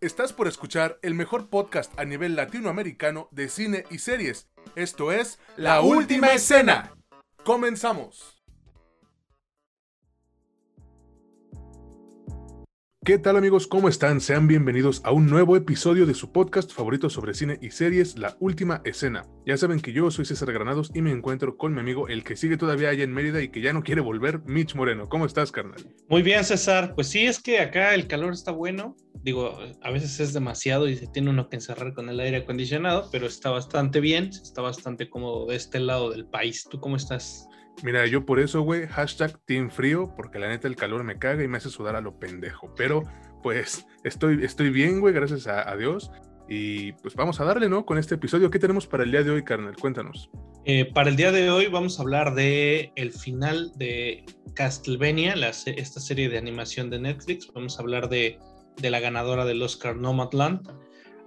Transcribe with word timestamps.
Estás 0.00 0.32
por 0.32 0.48
escuchar 0.48 0.98
el 1.02 1.12
mejor 1.12 1.50
podcast 1.50 1.92
a 2.00 2.06
nivel 2.06 2.34
latinoamericano 2.34 3.28
de 3.32 3.50
cine 3.50 3.84
y 3.90 3.98
series. 3.98 4.48
Esto 4.74 5.12
es 5.12 5.38
La 5.58 5.82
Última 5.82 6.28
Escena. 6.28 6.96
Comenzamos. 7.44 8.39
¿Qué 13.10 13.18
tal 13.18 13.36
amigos? 13.36 13.66
¿Cómo 13.66 13.88
están? 13.88 14.20
Sean 14.20 14.46
bienvenidos 14.46 15.00
a 15.04 15.10
un 15.10 15.26
nuevo 15.26 15.56
episodio 15.56 16.06
de 16.06 16.14
su 16.14 16.30
podcast 16.30 16.70
favorito 16.70 17.10
sobre 17.10 17.34
cine 17.34 17.58
y 17.60 17.72
series, 17.72 18.16
La 18.16 18.36
Última 18.38 18.82
Escena. 18.84 19.24
Ya 19.44 19.56
saben 19.56 19.80
que 19.80 19.92
yo 19.92 20.12
soy 20.12 20.26
César 20.26 20.52
Granados 20.52 20.92
y 20.94 21.02
me 21.02 21.10
encuentro 21.10 21.56
con 21.56 21.74
mi 21.74 21.80
amigo, 21.80 22.06
el 22.06 22.22
que 22.22 22.36
sigue 22.36 22.56
todavía 22.56 22.90
allá 22.90 23.02
en 23.02 23.12
Mérida 23.12 23.42
y 23.42 23.48
que 23.48 23.62
ya 23.62 23.72
no 23.72 23.82
quiere 23.82 24.00
volver, 24.00 24.42
Mitch 24.46 24.76
Moreno. 24.76 25.08
¿Cómo 25.08 25.26
estás, 25.26 25.50
carnal? 25.50 25.92
Muy 26.08 26.22
bien, 26.22 26.44
César. 26.44 26.94
Pues 26.94 27.08
sí, 27.08 27.26
es 27.26 27.42
que 27.42 27.58
acá 27.58 27.96
el 27.96 28.06
calor 28.06 28.32
está 28.32 28.52
bueno. 28.52 28.94
Digo, 29.24 29.58
a 29.82 29.90
veces 29.90 30.20
es 30.20 30.32
demasiado 30.32 30.86
y 30.86 30.94
se 30.94 31.08
tiene 31.08 31.30
uno 31.30 31.48
que 31.48 31.56
encerrar 31.56 31.94
con 31.94 32.08
el 32.10 32.20
aire 32.20 32.36
acondicionado, 32.36 33.08
pero 33.10 33.26
está 33.26 33.50
bastante 33.50 33.98
bien, 33.98 34.28
está 34.28 34.62
bastante 34.62 35.10
cómodo 35.10 35.46
de 35.46 35.56
este 35.56 35.80
lado 35.80 36.10
del 36.10 36.26
país. 36.26 36.64
¿Tú 36.70 36.78
cómo 36.78 36.94
estás? 36.94 37.49
Mira, 37.82 38.06
yo 38.06 38.26
por 38.26 38.40
eso, 38.40 38.60
güey, 38.60 38.86
hashtag 38.86 39.38
Team 39.46 39.70
Frío, 39.70 40.12
porque 40.16 40.38
la 40.38 40.48
neta 40.48 40.68
el 40.68 40.76
calor 40.76 41.02
me 41.02 41.18
caga 41.18 41.42
y 41.42 41.48
me 41.48 41.58
hace 41.58 41.70
sudar 41.70 41.96
a 41.96 42.00
lo 42.00 42.18
pendejo. 42.18 42.74
Pero, 42.76 43.02
pues, 43.42 43.86
estoy, 44.04 44.44
estoy 44.44 44.70
bien, 44.70 45.00
güey, 45.00 45.14
gracias 45.14 45.46
a, 45.46 45.74
Dios. 45.76 46.10
Y 46.48 46.92
pues 46.94 47.14
vamos 47.14 47.40
a 47.40 47.44
darle, 47.44 47.68
¿no? 47.68 47.86
Con 47.86 47.96
este 47.96 48.16
episodio. 48.16 48.50
¿Qué 48.50 48.58
tenemos 48.58 48.86
para 48.86 49.04
el 49.04 49.12
día 49.12 49.22
de 49.22 49.30
hoy, 49.30 49.44
carnal? 49.44 49.76
Cuéntanos. 49.76 50.30
Eh, 50.64 50.90
para 50.92 51.08
el 51.08 51.16
día 51.16 51.30
de 51.30 51.48
hoy 51.48 51.68
vamos 51.68 51.98
a 51.98 52.02
hablar 52.02 52.34
de 52.34 52.92
el 52.96 53.12
final 53.12 53.72
de 53.76 54.24
Castlevania, 54.54 55.34
esta 55.34 56.00
serie 56.00 56.28
de 56.28 56.38
animación 56.38 56.90
de 56.90 56.98
Netflix. 56.98 57.50
Vamos 57.54 57.78
a 57.78 57.82
hablar 57.82 58.08
de, 58.08 58.38
de 58.78 58.90
la 58.90 58.98
ganadora 58.98 59.44
del 59.44 59.62
Oscar 59.62 59.96
Nomadland 59.96 60.68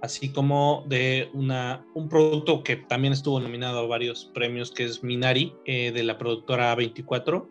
así 0.04 0.28
como 0.28 0.84
de 0.86 1.30
una, 1.32 1.84
un 1.94 2.08
producto 2.08 2.62
que 2.62 2.76
también 2.76 3.12
estuvo 3.14 3.40
nominado 3.40 3.78
a 3.80 3.86
varios 3.86 4.30
premios, 4.34 4.70
que 4.70 4.84
es 4.84 5.02
Minari, 5.02 5.54
eh, 5.64 5.92
de 5.92 6.02
la 6.04 6.18
productora 6.18 6.74
24, 6.74 7.48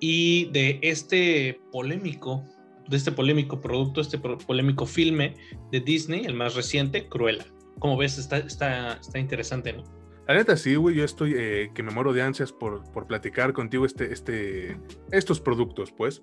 y 0.00 0.46
de 0.46 0.80
este 0.82 1.60
polémico, 1.70 2.42
de 2.88 2.96
este 2.96 3.12
polémico 3.12 3.60
producto, 3.60 4.00
este 4.00 4.18
polémico 4.18 4.86
filme 4.86 5.36
de 5.70 5.80
Disney, 5.80 6.24
el 6.24 6.34
más 6.34 6.54
reciente, 6.54 7.08
Cruella. 7.08 7.44
Como 7.78 7.96
ves, 7.96 8.18
está, 8.18 8.38
está, 8.38 8.94
está 8.94 9.18
interesante, 9.18 9.74
¿no? 9.74 9.84
La 10.26 10.34
neta 10.34 10.56
sí, 10.56 10.76
güey, 10.76 10.96
yo 10.96 11.04
estoy 11.04 11.34
eh, 11.36 11.70
que 11.74 11.82
me 11.82 11.90
muero 11.90 12.12
de 12.12 12.22
ansias 12.22 12.52
por, 12.52 12.90
por 12.92 13.06
platicar 13.06 13.52
contigo 13.52 13.84
este, 13.84 14.12
este, 14.12 14.78
estos 15.10 15.40
productos, 15.40 15.92
pues. 15.92 16.22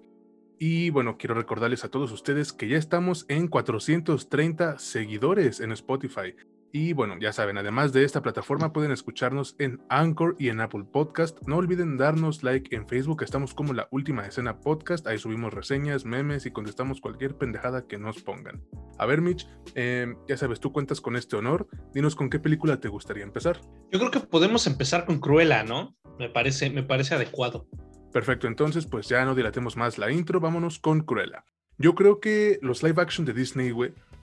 Y 0.61 0.89
bueno, 0.89 1.17
quiero 1.17 1.35
recordarles 1.35 1.85
a 1.85 1.89
todos 1.89 2.11
ustedes 2.11 2.51
que 2.51 2.67
ya 2.67 2.77
estamos 2.77 3.25
en 3.29 3.47
430 3.47 4.77
seguidores 4.77 5.61
en 5.61 5.71
Spotify. 5.71 6.35
Y 6.73 6.91
bueno, 6.91 7.15
ya 7.17 7.31
saben, 7.31 7.57
además 7.57 7.93
de 7.93 8.03
esta 8.03 8.21
plataforma 8.21 8.73
pueden 8.73 8.91
escucharnos 8.91 9.55
en 9.57 9.81
Anchor 9.89 10.35
y 10.37 10.49
en 10.49 10.59
Apple 10.59 10.83
Podcast. 10.91 11.39
No 11.47 11.55
olviden 11.55 11.97
darnos 11.97 12.43
like 12.43 12.75
en 12.75 12.87
Facebook, 12.87 13.23
estamos 13.23 13.53
como 13.53 13.73
la 13.73 13.87
última 13.89 14.27
escena 14.27 14.59
podcast. 14.59 15.07
Ahí 15.07 15.17
subimos 15.17 15.53
reseñas, 15.53 16.03
memes 16.03 16.45
y 16.45 16.51
contestamos 16.51 16.99
cualquier 16.99 17.37
pendejada 17.37 17.87
que 17.87 17.97
nos 17.97 18.21
pongan. 18.21 18.61
A 18.97 19.05
ver, 19.05 19.21
Mitch, 19.21 19.47
em, 19.75 20.17
ya 20.27 20.35
sabes, 20.35 20.59
tú 20.59 20.73
cuentas 20.73 20.99
con 20.99 21.15
este 21.15 21.37
honor. 21.37 21.67
Dinos 21.93 22.15
con 22.15 22.29
qué 22.29 22.37
película 22.37 22.81
te 22.81 22.89
gustaría 22.89 23.23
empezar. 23.23 23.61
Yo 23.91 23.97
creo 23.97 24.11
que 24.11 24.19
podemos 24.19 24.67
empezar 24.67 25.05
con 25.05 25.19
Cruella, 25.19 25.63
¿no? 25.63 25.95
Me 26.19 26.29
parece, 26.29 26.69
me 26.69 26.83
parece 26.83 27.15
adecuado. 27.15 27.65
Perfecto, 28.11 28.47
entonces 28.47 28.85
pues 28.87 29.07
ya 29.07 29.23
no 29.25 29.35
dilatemos 29.35 29.77
más 29.77 29.97
la 29.97 30.11
intro, 30.11 30.39
vámonos 30.39 30.79
con 30.79 31.01
Cruella. 31.01 31.45
Yo 31.77 31.95
creo 31.95 32.19
que 32.19 32.59
los 32.61 32.81
live 32.81 33.01
action 33.01 33.25
de 33.25 33.33
Disney, 33.33 33.73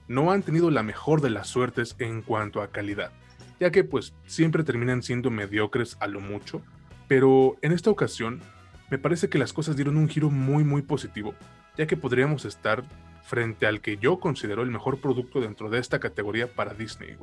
no 0.07 0.31
han 0.31 0.43
tenido 0.43 0.71
la 0.71 0.83
mejor 0.83 1.21
de 1.21 1.29
las 1.29 1.47
suertes 1.47 1.95
en 1.99 2.21
cuanto 2.21 2.61
a 2.61 2.71
calidad, 2.71 3.11
ya 3.59 3.71
que 3.71 3.83
pues 3.83 4.13
siempre 4.25 4.63
terminan 4.63 5.03
siendo 5.03 5.31
mediocres 5.31 5.97
a 5.99 6.07
lo 6.07 6.19
mucho, 6.19 6.61
pero 7.07 7.57
en 7.61 7.71
esta 7.71 7.89
ocasión 7.89 8.41
me 8.89 8.97
parece 8.97 9.29
que 9.29 9.37
las 9.37 9.53
cosas 9.53 9.75
dieron 9.75 9.97
un 9.97 10.07
giro 10.07 10.29
muy 10.29 10.63
muy 10.63 10.81
positivo, 10.81 11.33
ya 11.77 11.87
que 11.87 11.97
podríamos 11.97 12.45
estar 12.45 12.83
frente 13.23 13.67
al 13.67 13.81
que 13.81 13.97
yo 13.97 14.19
considero 14.19 14.63
el 14.63 14.71
mejor 14.71 14.99
producto 14.99 15.41
dentro 15.41 15.69
de 15.69 15.79
esta 15.79 15.99
categoría 15.99 16.47
para 16.47 16.73
Disney. 16.73 17.17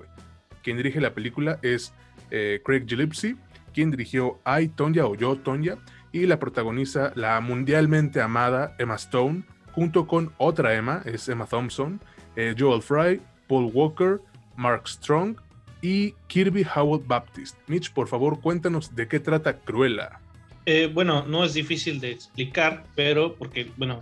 Quien 0.62 0.76
dirige 0.76 1.00
la 1.00 1.14
película 1.14 1.58
es 1.62 1.94
eh, 2.30 2.60
Craig 2.64 2.84
Gillespie, 2.86 3.36
quien 3.72 3.90
dirigió 3.90 4.40
I, 4.46 4.68
Tonya 4.68 5.06
o 5.06 5.14
Yo, 5.14 5.36
Tonya, 5.36 5.78
y 6.14 6.26
la 6.26 6.38
protagoniza 6.38 7.12
la 7.16 7.40
mundialmente 7.40 8.20
amada 8.20 8.76
Emma 8.78 8.94
Stone, 8.94 9.42
junto 9.72 10.06
con 10.06 10.32
otra 10.38 10.76
Emma, 10.76 11.02
es 11.04 11.28
Emma 11.28 11.44
Thompson, 11.44 12.00
eh, 12.36 12.54
Joel 12.56 12.82
Fry, 12.82 13.20
Paul 13.48 13.72
Walker, 13.74 14.20
Mark 14.54 14.86
Strong 14.86 15.36
y 15.82 16.12
Kirby 16.28 16.64
Howell 16.72 17.02
Baptist. 17.04 17.56
Mitch, 17.66 17.92
por 17.92 18.06
favor, 18.06 18.40
cuéntanos 18.40 18.94
de 18.94 19.08
qué 19.08 19.18
trata 19.18 19.58
Cruella. 19.58 20.20
Eh, 20.66 20.88
bueno, 20.94 21.26
no 21.26 21.44
es 21.44 21.52
difícil 21.52 22.00
de 22.00 22.12
explicar, 22.12 22.84
pero 22.94 23.34
porque, 23.34 23.72
bueno, 23.76 23.98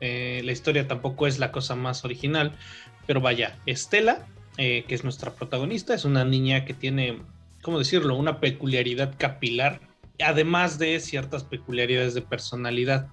eh, 0.00 0.42
la 0.44 0.52
historia 0.52 0.86
tampoco 0.86 1.26
es 1.26 1.40
la 1.40 1.50
cosa 1.50 1.74
más 1.74 2.04
original, 2.04 2.52
pero 3.08 3.20
vaya, 3.20 3.58
Estela, 3.66 4.24
que 4.56 4.86
es 4.88 5.02
nuestra 5.02 5.34
protagonista, 5.34 5.94
es 5.94 6.04
una 6.04 6.24
niña 6.24 6.64
que 6.64 6.74
tiene, 6.74 7.18
¿cómo 7.60 7.78
decirlo?, 7.78 8.16
una 8.16 8.40
peculiaridad 8.40 9.14
capilar 9.18 9.80
además 10.22 10.78
de 10.78 10.98
ciertas 11.00 11.44
peculiaridades 11.44 12.14
de 12.14 12.22
personalidad. 12.22 13.08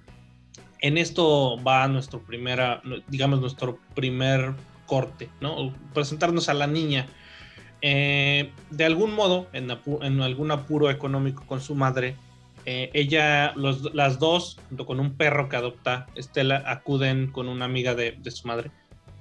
En 0.80 0.98
esto 0.98 1.58
va 1.66 1.86
nuestro 1.88 2.20
primera, 2.22 2.82
digamos, 3.08 3.40
nuestro 3.40 3.78
primer 3.94 4.52
corte, 4.86 5.28
¿no? 5.40 5.74
Presentarnos 5.94 6.48
a 6.48 6.54
la 6.54 6.66
niña. 6.66 7.06
Eh, 7.80 8.50
de 8.70 8.84
algún 8.84 9.14
modo, 9.14 9.48
en, 9.52 9.70
algún 9.70 10.50
apuro 10.50 10.90
económico 10.90 11.44
con 11.46 11.60
su 11.60 11.74
madre, 11.74 12.16
eh, 12.66 12.90
ella, 12.94 13.54
las 13.56 14.18
dos, 14.18 14.58
junto 14.68 14.86
con 14.86 15.00
un 15.00 15.16
perro 15.16 15.48
que 15.48 15.56
adopta 15.56 16.06
Estela, 16.14 16.62
acuden 16.66 17.30
con 17.30 17.48
una 17.48 17.66
amiga 17.66 17.94
de, 17.94 18.12
de 18.12 18.30
su 18.30 18.46
madre 18.46 18.70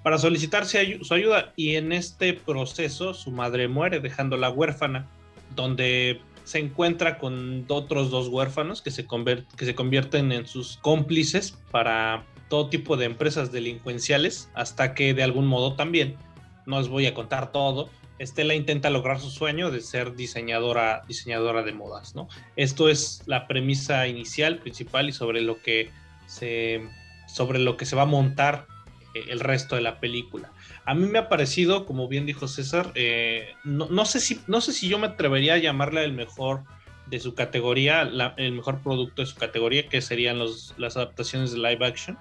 para 0.03 0.17
solicitar 0.17 0.65
su 0.65 1.13
ayuda 1.13 1.53
y 1.55 1.75
en 1.75 1.93
este 1.93 2.33
proceso 2.33 3.13
su 3.13 3.31
madre 3.31 3.69
muere 3.69 4.01
dejándola 4.01 4.49
huérfana, 4.49 5.07
donde 5.55 6.19
se 6.43 6.59
encuentra 6.59 7.17
con 7.17 7.65
otros 7.67 8.09
dos 8.11 8.27
huérfanos 8.27 8.81
que 8.81 8.91
se, 8.91 9.05
que 9.05 9.65
se 9.65 9.75
convierten 9.75 10.31
en 10.31 10.45
sus 10.45 10.77
cómplices 10.77 11.57
para 11.71 12.25
todo 12.49 12.69
tipo 12.69 12.97
de 12.97 13.05
empresas 13.05 13.51
delincuenciales, 13.51 14.49
hasta 14.53 14.93
que 14.93 15.13
de 15.13 15.23
algún 15.23 15.47
modo 15.47 15.75
también, 15.75 16.17
no 16.65 16.77
os 16.77 16.89
voy 16.89 17.05
a 17.07 17.13
contar 17.13 17.51
todo, 17.51 17.89
Estela 18.19 18.53
intenta 18.53 18.89
lograr 18.89 19.19
su 19.19 19.29
sueño 19.29 19.71
de 19.71 19.81
ser 19.81 20.15
diseñadora, 20.15 21.01
diseñadora 21.07 21.63
de 21.63 21.73
modas, 21.73 22.15
¿no? 22.15 22.29
Esto 22.55 22.89
es 22.89 23.23
la 23.25 23.47
premisa 23.47 24.07
inicial, 24.07 24.59
principal 24.59 25.09
y 25.09 25.13
sobre 25.13 25.41
lo 25.41 25.61
que 25.61 25.89
se, 26.27 26.87
sobre 27.27 27.59
lo 27.59 27.75
que 27.75 27.85
se 27.85 27.95
va 27.95 28.03
a 28.03 28.05
montar 28.05 28.67
eh, 29.13 29.25
el 29.29 29.39
resto 29.39 29.75
de 29.75 29.81
la 29.81 29.99
película. 29.99 30.51
A 30.85 30.93
mí 30.93 31.05
me 31.07 31.19
ha 31.19 31.29
parecido, 31.29 31.85
como 31.85 32.07
bien 32.07 32.25
dijo 32.25 32.47
César, 32.47 32.91
eh, 32.95 33.53
no, 33.63 34.05
sé 34.05 34.19
si, 34.19 34.41
no 34.47 34.59
sé 34.59 34.73
si 34.73 34.89
yo 34.89 34.99
me 34.99 35.07
atrevería 35.07 35.53
a 35.53 35.57
llamarle 35.57 36.03
el 36.03 36.13
mejor 36.13 36.63
de 37.07 37.19
su 37.19 37.35
categoría, 37.35 38.01
el 38.37 38.51
mejor 38.51 38.81
producto 38.81 39.21
de 39.21 39.25
su 39.27 39.35
categoría, 39.35 39.87
que 39.87 40.01
serían 40.01 40.39
las 40.39 40.97
adaptaciones 40.97 41.53
de 41.53 41.59
live 41.59 41.85
action, 41.85 42.17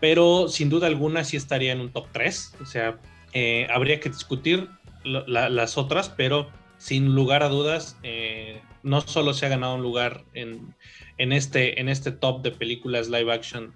pero 0.00 0.48
sin 0.48 0.70
duda 0.70 0.86
alguna 0.86 1.24
sí 1.24 1.36
estaría 1.36 1.72
en 1.72 1.80
un 1.80 1.92
top 1.92 2.06
3, 2.12 2.56
o 2.62 2.64
sea, 2.64 2.98
eh, 3.34 3.66
habría 3.70 4.00
que 4.00 4.08
discutir 4.08 4.68
las 5.04 5.76
otras, 5.76 6.08
pero 6.08 6.50
sin 6.78 7.14
lugar 7.14 7.42
a 7.42 7.48
dudas, 7.48 7.98
eh, 8.02 8.62
no 8.82 9.02
solo 9.02 9.34
se 9.34 9.44
ha 9.44 9.50
ganado 9.50 9.74
un 9.74 9.82
lugar 9.82 10.24
en, 10.32 10.74
en, 11.18 11.32
este, 11.32 11.80
en 11.80 11.90
este 11.90 12.12
top 12.12 12.42
de 12.42 12.50
películas 12.50 13.08
live 13.08 13.32
action 13.32 13.74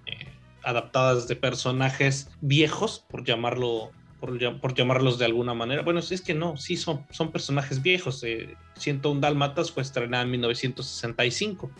adaptadas 0.63 1.27
de 1.27 1.35
personajes 1.35 2.31
viejos, 2.41 3.05
por 3.09 3.23
llamarlo 3.23 3.91
por, 4.25 4.73
llamarlos 4.73 5.17
de 5.17 5.25
alguna 5.25 5.53
manera. 5.53 5.81
Bueno, 5.81 5.99
es 5.99 6.21
que 6.21 6.33
no, 6.33 6.57
sí 6.57 6.77
son, 6.77 7.05
son 7.11 7.31
personajes 7.31 7.81
viejos. 7.81 8.23
Eh, 8.23 8.55
101 8.77 9.21
Dálmatas 9.21 9.71
fue 9.71 9.83
estrenada 9.83 10.23
en 10.23 10.31
1965. 10.31 11.71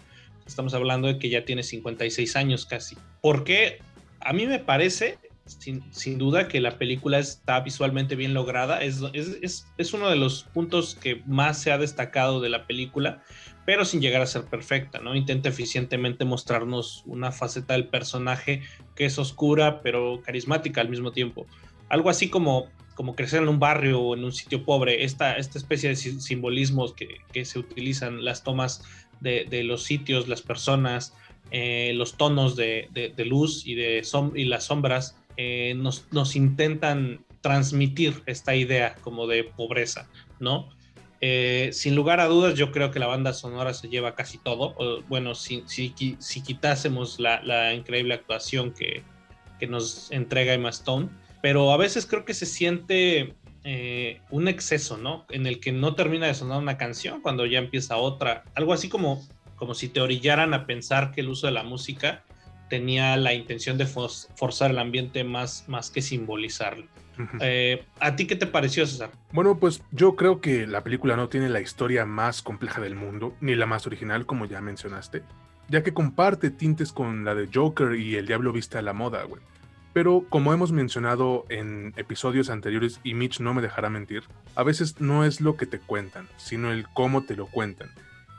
Estamos 0.46 0.74
hablando 0.74 1.08
de 1.08 1.18
que 1.18 1.30
ya 1.30 1.46
tiene 1.46 1.64
56 1.64 2.36
años 2.36 2.66
casi. 2.66 2.98
Porque 3.22 3.80
a 4.20 4.34
mí 4.34 4.46
me 4.46 4.60
parece, 4.60 5.18
sin, 5.46 5.84
sin 5.92 6.18
duda, 6.18 6.48
que 6.48 6.62
la 6.62 6.78
película 6.78 7.20
está 7.20 7.60
visualmente 7.62 8.16
bien 8.16 8.34
lograda. 8.34 8.82
Es, 8.82 9.02
es, 9.14 9.68
es, 9.78 9.94
uno 9.94 10.10
de 10.10 10.16
los 10.16 10.44
puntos 10.44 10.96
que 10.96 11.22
más 11.26 11.60
se 11.60 11.72
ha 11.72 11.78
destacado 11.78 12.42
de 12.42 12.50
la 12.50 12.68
película, 12.68 13.24
pero 13.66 13.86
sin 13.86 14.02
llegar 14.02 14.22
a 14.22 14.28
ser 14.28 14.44
perfecta, 14.44 15.00
¿no? 15.00 15.16
Intenta 15.16 15.50
eficientemente 15.50 16.26
mostrarnos 16.26 17.04
una 17.08 17.32
faceta 17.32 17.74
del 17.74 17.88
personaje 17.88 18.62
que 18.96 19.06
es 19.06 19.18
oscura, 19.18 19.82
pero 19.82 20.22
carismática 20.24 20.82
al 20.82 20.90
mismo 20.90 21.12
tiempo 21.12 21.48
algo 21.90 22.10
así 22.10 22.30
como, 22.30 22.68
como 22.96 23.16
crecer 23.16 23.44
en 23.44 23.50
un 23.50 23.60
barrio 23.60 24.02
o 24.02 24.16
en 24.16 24.24
un 24.24 24.32
sitio 24.32 24.64
pobre, 24.64 25.04
esta, 25.04 25.38
esta 25.38 25.58
especie 25.58 25.90
de 25.90 25.96
simbolismos 25.96 26.94
que, 26.94 27.20
que 27.32 27.46
se 27.46 27.60
utilizan, 27.60 28.24
las 28.24 28.44
tomas 28.44 28.84
de, 29.20 29.46
de 29.50 29.64
los 29.64 29.84
sitios, 29.84 30.28
las 30.28 30.42
personas, 30.42 31.14
eh, 31.52 31.94
los 31.96 32.18
tonos 32.18 32.56
de, 32.56 32.90
de, 32.92 33.26
luz 33.26 33.68
y, 33.68 33.76
de 33.76 34.04
y 34.36 34.46
las 34.46 34.64
sombras, 34.66 35.18
eh, 35.38 35.74
nos, 35.76 36.08
nos, 36.12 36.36
intentan 36.36 37.24
transmitir 37.42 38.24
esta 38.26 38.56
idea 38.56 38.96
como 39.02 39.28
de 39.28 39.44
pobreza, 39.44 40.10
¿no? 40.40 40.70
Eh, 41.22 41.70
sin 41.72 41.96
lugar 41.96 42.20
a 42.20 42.26
dudas, 42.26 42.56
yo 42.56 42.72
creo 42.72 42.92
que 42.92 43.00
la 43.00 43.08
banda 43.08 43.32
sonora 43.34 43.74
se 43.74 43.90
lleva 43.90 44.16
casi 44.16 44.38
todo. 44.38 44.76
bueno, 45.08 45.36
si, 45.36 45.64
si, 45.68 45.94
si 46.20 46.42
quitásemos 46.42 47.20
la, 47.20 47.42
la, 47.44 47.74
increíble 47.74 48.16
actuación 48.16 48.72
que, 48.72 49.04
que, 49.60 49.68
nos 49.68 50.12
entrega 50.12 50.54
Emma 50.54 50.70
Stone, 50.70 51.10
pero 51.46 51.72
a 51.72 51.78
veces 51.78 52.08
creo 52.08 52.26
que 52.26 52.34
se 52.34 52.48
siente 52.48 53.36
eh, 53.64 54.20
un 54.32 54.48
exceso, 54.48 54.98
¿no? 54.98 55.28
En 55.30 55.46
el 55.46 55.60
que 55.60 55.72
no 55.72 55.94
termina 55.94 56.26
de 56.26 56.34
sonar 56.34 56.58
una 56.58 56.76
canción 56.76 57.22
cuando 57.22 57.46
ya 57.46 57.60
empieza 57.60 57.98
otra. 57.98 58.46
Algo 58.56 58.74
así 58.74 58.90
como, 58.90 59.24
como 59.56 59.76
si 59.76 59.88
te 59.88 60.02
orillaran 60.02 60.56
a 60.56 60.66
pensar 60.66 61.12
que 61.12 61.22
el 61.22 61.30
uso 61.30 61.46
de 61.46 61.54
la 61.54 61.62
música 61.62 62.24
tenía 62.68 63.16
la 63.16 63.36
intención 63.36 63.78
de 63.78 63.86
forzar 63.86 64.72
el 64.72 64.80
ambiente 64.80 65.24
más, 65.24 65.66
más 65.68 65.92
que 65.92 66.02
simbolizarlo. 66.02 66.88
Eh, 67.40 67.86
¿A 68.00 68.16
ti 68.16 68.26
qué 68.26 68.36
te 68.36 68.48
pareció, 68.48 68.88
César? 68.88 69.12
Bueno, 69.32 69.60
pues 69.60 69.84
yo 69.92 70.16
creo 70.16 70.42
que 70.42 70.66
la 70.66 70.84
película 70.84 71.16
no 71.16 71.30
tiene 71.30 71.50
la 71.50 71.62
historia 71.62 72.08
más 72.08 72.42
compleja 72.42 72.82
del 72.82 72.96
mundo, 72.96 73.36
ni 73.40 73.54
la 73.54 73.68
más 73.68 73.86
original, 73.86 74.26
como 74.26 74.48
ya 74.48 74.62
mencionaste, 74.62 75.22
ya 75.70 75.84
que 75.84 75.94
comparte 75.94 76.50
tintes 76.50 76.92
con 76.92 77.24
la 77.24 77.36
de 77.36 77.48
Joker 77.54 77.94
y 77.94 78.16
El 78.16 78.26
Diablo 78.26 78.52
Vista 78.52 78.80
a 78.80 78.82
la 78.82 78.94
Moda, 78.94 79.22
güey. 79.26 79.44
Pero 79.96 80.26
como 80.28 80.54
hemos 80.54 80.74
mencionado 80.74 81.46
en 81.48 81.94
episodios 81.96 82.50
anteriores, 82.50 83.00
y 83.02 83.14
Mitch 83.14 83.40
no 83.40 83.54
me 83.54 83.62
dejará 83.62 83.90
mentir, 83.90 84.24
a 84.54 84.64
veces 84.64 85.00
no 85.00 85.24
es 85.24 85.40
lo 85.40 85.56
que 85.56 85.68
te 85.68 85.80
cuentan, 85.80 86.28
sino 86.36 86.70
el 86.70 86.86
cómo 86.90 87.24
te 87.24 87.38
lo 87.38 87.46
cuentan. 87.46 87.92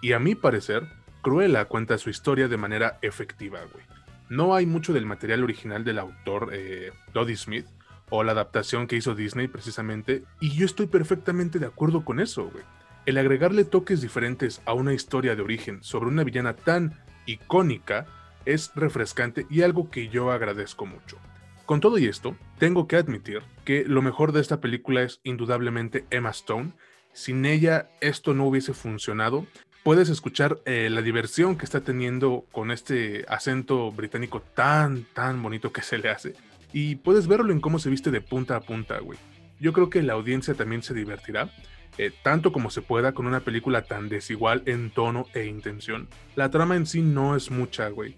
Y 0.03 0.13
a 0.13 0.19
mi 0.19 0.35
parecer, 0.35 0.87
Cruella 1.23 1.65
cuenta 1.65 1.97
su 1.97 2.11
historia 2.11 2.49
de 2.49 2.59
manera 2.59 2.99
efectiva, 3.01 3.61
güey. 3.73 3.87
No 4.29 4.55
hay 4.55 4.67
mucho 4.67 4.93
del 4.93 5.07
material 5.07 5.45
original 5.45 5.83
del 5.83 5.99
autor 5.99 6.51
eh, 6.53 6.93
Smith, 7.37 7.65
o 8.11 8.23
la 8.23 8.33
adaptación 8.33 8.87
que 8.87 8.97
hizo 8.97 9.15
Disney 9.15 9.49
precisamente, 9.49 10.25
y 10.41 10.51
yo 10.51 10.67
estoy 10.67 10.89
perfectamente 10.89 11.59
de 11.59 11.65
acuerdo 11.65 12.05
con 12.05 12.21
eso, 12.21 12.51
güey. 12.51 12.65
El 13.07 13.17
agregarle 13.17 13.65
toques 13.65 14.03
diferentes 14.03 14.61
a 14.67 14.75
una 14.75 14.93
historia 14.93 15.35
de 15.35 15.41
origen 15.41 15.83
sobre 15.83 16.11
una 16.11 16.23
villana 16.23 16.53
tan 16.53 17.01
icónica 17.25 18.05
es 18.45 18.73
refrescante 18.75 19.47
y 19.49 19.63
algo 19.63 19.91
que 19.91 20.09
yo 20.09 20.33
agradezco 20.33 20.85
mucho. 20.85 21.17
Con 21.67 21.81
todo 21.81 21.99
y 21.99 22.07
esto, 22.07 22.37
tengo 22.59 22.87
que 22.87 22.95
admitir 22.95 23.43
que 23.65 23.85
lo 23.85 24.01
mejor 24.01 24.31
de 24.31 24.41
esta 24.41 24.61
película 24.61 25.03
es 25.03 25.19
indudablemente 25.25 26.07
Emma 26.11 26.31
Stone. 26.31 26.75
Sin 27.13 27.45
ella 27.45 27.89
esto 28.01 28.35
no 28.35 28.47
hubiese 28.47 28.73
funcionado. 28.73 29.47
Puedes 29.83 30.09
escuchar 30.09 30.61
eh, 30.65 30.89
la 30.91 31.03
diversión 31.03 31.59
que 31.59 31.65
está 31.65 31.81
teniendo 31.81 32.45
con 32.53 32.71
este 32.71 33.25
acento 33.29 33.91
británico 33.91 34.43
tan, 34.43 35.07
tan 35.13 35.43
bonito 35.43 35.73
que 35.73 35.83
se 35.83 35.99
le 35.99 36.09
hace. 36.09 36.35
Y 36.73 36.97
puedes 36.97 37.27
verlo 37.27 37.53
en 37.53 37.61
cómo 37.61 37.81
se 37.81 37.91
viste 37.91 38.13
de 38.13 38.21
punta 38.21 38.55
a 38.55 38.61
punta, 38.61 39.01
güey. 39.01 39.19
Yo 39.59 39.73
creo 39.73 39.91
que 39.91 40.03
la 40.05 40.13
audiencia 40.13 40.55
también 40.55 40.85
se 40.85 40.95
divertirá, 40.95 41.51
eh, 41.99 42.13
tanto 42.23 42.53
como 42.53 42.71
se 42.71 42.83
pueda 42.83 43.11
con 43.11 43.27
una 43.27 43.41
película 43.41 43.83
tan 43.83 44.09
desigual 44.09 44.63
en 44.67 44.91
tono 44.91 45.27
e 45.35 45.47
intención. 45.47 46.09
La 46.37 46.49
trama 46.53 46.77
en 46.77 46.87
sí 46.87 47.03
no 47.03 47.35
es 47.35 47.51
mucha, 47.51 47.89
güey. 47.89 48.17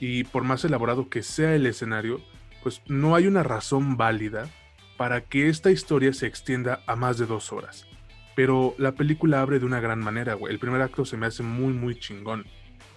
Y 0.00 0.24
por 0.24 0.44
más 0.44 0.66
elaborado 0.66 1.08
que 1.08 1.22
sea 1.22 1.54
el 1.54 1.64
escenario, 1.64 2.20
pues 2.62 2.82
no 2.86 3.14
hay 3.14 3.26
una 3.26 3.42
razón 3.42 3.96
válida 3.96 4.48
para 4.96 5.22
que 5.22 5.48
esta 5.48 5.70
historia 5.70 6.12
se 6.12 6.26
extienda 6.26 6.82
a 6.86 6.94
más 6.96 7.18
de 7.18 7.26
dos 7.26 7.52
horas. 7.52 7.86
Pero 8.34 8.74
la 8.78 8.92
película 8.92 9.40
abre 9.40 9.58
de 9.58 9.66
una 9.66 9.80
gran 9.80 10.00
manera, 10.00 10.34
güey. 10.34 10.52
El 10.52 10.58
primer 10.58 10.82
acto 10.82 11.04
se 11.04 11.16
me 11.16 11.26
hace 11.26 11.42
muy, 11.42 11.72
muy 11.72 11.98
chingón. 11.98 12.46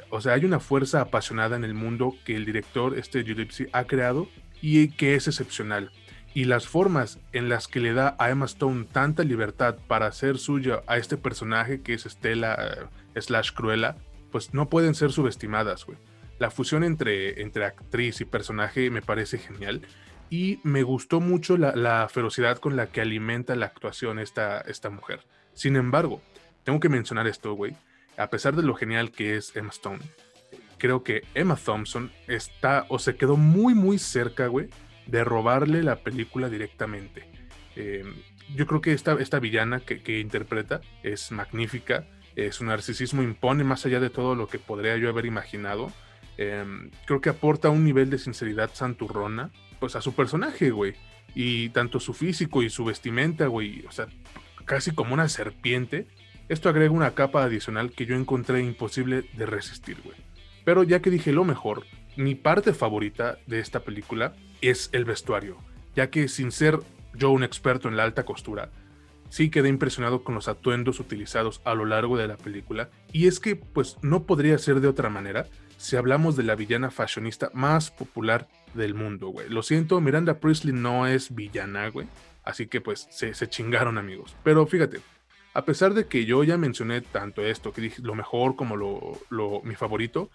O 0.09 0.21
sea, 0.21 0.33
hay 0.33 0.45
una 0.45 0.59
fuerza 0.59 1.01
apasionada 1.01 1.55
en 1.55 1.63
el 1.63 1.73
mundo 1.73 2.15
que 2.25 2.35
el 2.35 2.45
director, 2.45 2.97
este 2.97 3.23
Gypsy, 3.23 3.67
ha 3.73 3.85
creado 3.85 4.27
y 4.61 4.89
que 4.89 5.15
es 5.15 5.27
excepcional. 5.27 5.91
Y 6.33 6.45
las 6.45 6.67
formas 6.67 7.19
en 7.31 7.49
las 7.49 7.67
que 7.67 7.79
le 7.79 7.93
da 7.93 8.15
a 8.19 8.29
Emma 8.29 8.45
Stone 8.45 8.85
tanta 8.91 9.23
libertad 9.23 9.77
para 9.87 10.07
hacer 10.07 10.37
suya 10.37 10.81
a 10.87 10.97
este 10.97 11.17
personaje 11.17 11.81
que 11.81 11.93
es 11.93 12.05
Estela 12.05 12.89
eh, 13.15 13.21
slash 13.21 13.51
Cruella, 13.53 13.97
pues 14.31 14.53
no 14.53 14.69
pueden 14.69 14.95
ser 14.95 15.11
subestimadas, 15.11 15.85
güey. 15.85 15.97
La 16.39 16.51
fusión 16.51 16.83
entre, 16.83 17.41
entre 17.41 17.65
actriz 17.65 18.21
y 18.21 18.25
personaje 18.25 18.89
me 18.89 19.01
parece 19.01 19.37
genial 19.37 19.81
y 20.29 20.59
me 20.63 20.81
gustó 20.81 21.19
mucho 21.19 21.57
la, 21.57 22.07
ferocidad 22.09 22.57
con 22.57 22.75
la 22.75 22.87
que 22.87 23.01
alimenta 23.01 23.55
la 23.55 23.67
actuación 23.67 24.17
esta, 24.17 24.61
esta 24.61 24.89
mujer. 24.89 25.19
Sin 25.53 25.75
embargo, 25.75 26.21
tengo 26.63 26.79
que 26.79 26.89
mencionar 26.89 27.27
esto, 27.27 27.53
güey. 27.53 27.75
A 28.17 28.31
pesar 28.31 28.55
de 28.55 28.63
lo 28.63 28.73
genial 28.73 29.11
que 29.11 29.35
es 29.35 29.55
Emma 29.55 29.69
Stone, 29.69 29.99
creo 30.79 31.03
que 31.03 31.21
Emma 31.35 31.55
Thompson 31.55 32.11
está 32.27 32.85
o 32.89 32.99
se 32.99 33.15
quedó 33.15 33.37
muy, 33.37 33.75
muy 33.75 33.99
cerca, 33.99 34.47
güey, 34.47 34.69
de 35.05 35.23
robarle 35.23 35.83
la 35.83 35.97
película 35.97 36.49
directamente. 36.49 37.29
Em, 37.75 38.15
yo 38.55 38.65
creo 38.65 38.81
que 38.81 38.93
esta, 38.93 39.13
esta 39.13 39.39
villana 39.39 39.81
que, 39.81 40.19
interpreta 40.19 40.81
es 41.03 41.31
magnífica, 41.31 42.07
su 42.51 42.65
narcisismo 42.65 43.21
impone 43.21 43.63
más 43.63 43.85
allá 43.85 43.99
de 43.99 44.09
todo 44.09 44.33
lo 44.33 44.47
que 44.47 44.57
podría 44.57 44.97
yo 44.97 45.09
haber 45.09 45.27
imaginado. 45.27 45.91
Em, 46.37 46.89
creo 47.05 47.21
que 47.21 47.29
aporta 47.29 47.69
un 47.69 47.83
nivel 47.83 48.09
de 48.09 48.17
sinceridad 48.17 48.71
santurrona, 48.73 49.51
pues 49.79 49.95
a 49.95 50.01
su 50.01 50.13
personaje, 50.13 50.71
güey. 50.71 50.93
Y 51.35 51.69
tanto 51.69 51.99
su 51.99 52.13
físico 52.13 52.63
y 52.63 52.69
su 52.69 52.85
vestimenta, 52.85 53.47
güey, 53.47 53.85
o 53.87 53.91
sea, 53.91 54.07
casi 54.65 54.91
como 54.91 55.13
una 55.13 55.29
serpiente. 55.29 56.07
Esto 56.49 56.69
agrega 56.69 56.91
una 56.91 57.15
capa 57.15 57.43
adicional 57.43 57.91
que 57.91 58.05
yo 58.05 58.15
encontré 58.15 58.61
imposible 58.61 59.23
de 59.33 59.45
resistir, 59.45 59.97
güey. 60.03 60.17
Pero 60.65 60.83
ya 60.83 61.01
que 61.01 61.09
dije 61.09 61.31
lo 61.31 61.43
mejor, 61.43 61.83
mi 62.15 62.35
parte 62.35 62.73
favorita 62.73 63.37
de 63.47 63.59
esta 63.59 63.81
película 63.81 64.35
es 64.61 64.89
el 64.93 65.05
vestuario, 65.05 65.57
ya 65.95 66.09
que 66.09 66.27
sin 66.27 66.51
ser 66.51 66.79
yo 67.13 67.31
un 67.31 67.43
experto 67.43 67.87
en 67.87 67.97
la 67.97 68.03
alta 68.03 68.23
costura, 68.23 68.71
sí 69.29 69.49
quedé 69.49 69.69
impresionado 69.69 70.23
con 70.23 70.35
los 70.35 70.47
atuendos 70.47 70.99
utilizados 70.99 71.61
a 71.65 71.73
lo 71.73 71.85
largo 71.85 72.17
de 72.17 72.27
la 72.27 72.37
película, 72.37 72.89
y 73.11 73.27
es 73.27 73.39
que 73.39 73.55
pues 73.55 73.97
no 74.01 74.23
podría 74.23 74.57
ser 74.57 74.79
de 74.79 74.87
otra 74.87 75.09
manera 75.09 75.47
si 75.83 75.97
hablamos 75.97 76.37
de 76.37 76.43
la 76.43 76.55
villana 76.55 76.91
fashionista 76.91 77.51
más 77.53 77.91
popular 77.91 78.47
del 78.73 78.93
mundo, 78.93 79.27
güey. 79.27 79.49
Lo 79.49 79.63
siento, 79.63 79.99
Miranda 79.99 80.39
Priestley 80.39 80.73
no 80.73 81.07
es 81.07 81.35
villana, 81.35 81.89
güey. 81.89 82.07
Así 82.45 82.67
que 82.67 82.79
pues 82.79 83.05
se, 83.11 83.33
chingaron 83.49 83.97
amigos. 83.97 84.33
Pero 84.45 84.65
fíjate, 84.65 85.01
a 85.53 85.65
pesar 85.65 85.93
de 85.93 86.07
que 86.07 86.23
yo 86.23 86.41
ya 86.45 86.57
mencioné 86.57 87.01
tanto 87.01 87.41
esto, 87.41 87.73
que 87.73 87.81
dije 87.81 88.01
lo 88.01 88.15
mejor 88.15 88.55
como 88.55 88.77
lo, 88.77 89.61
mi 89.65 89.75
favorito, 89.75 90.29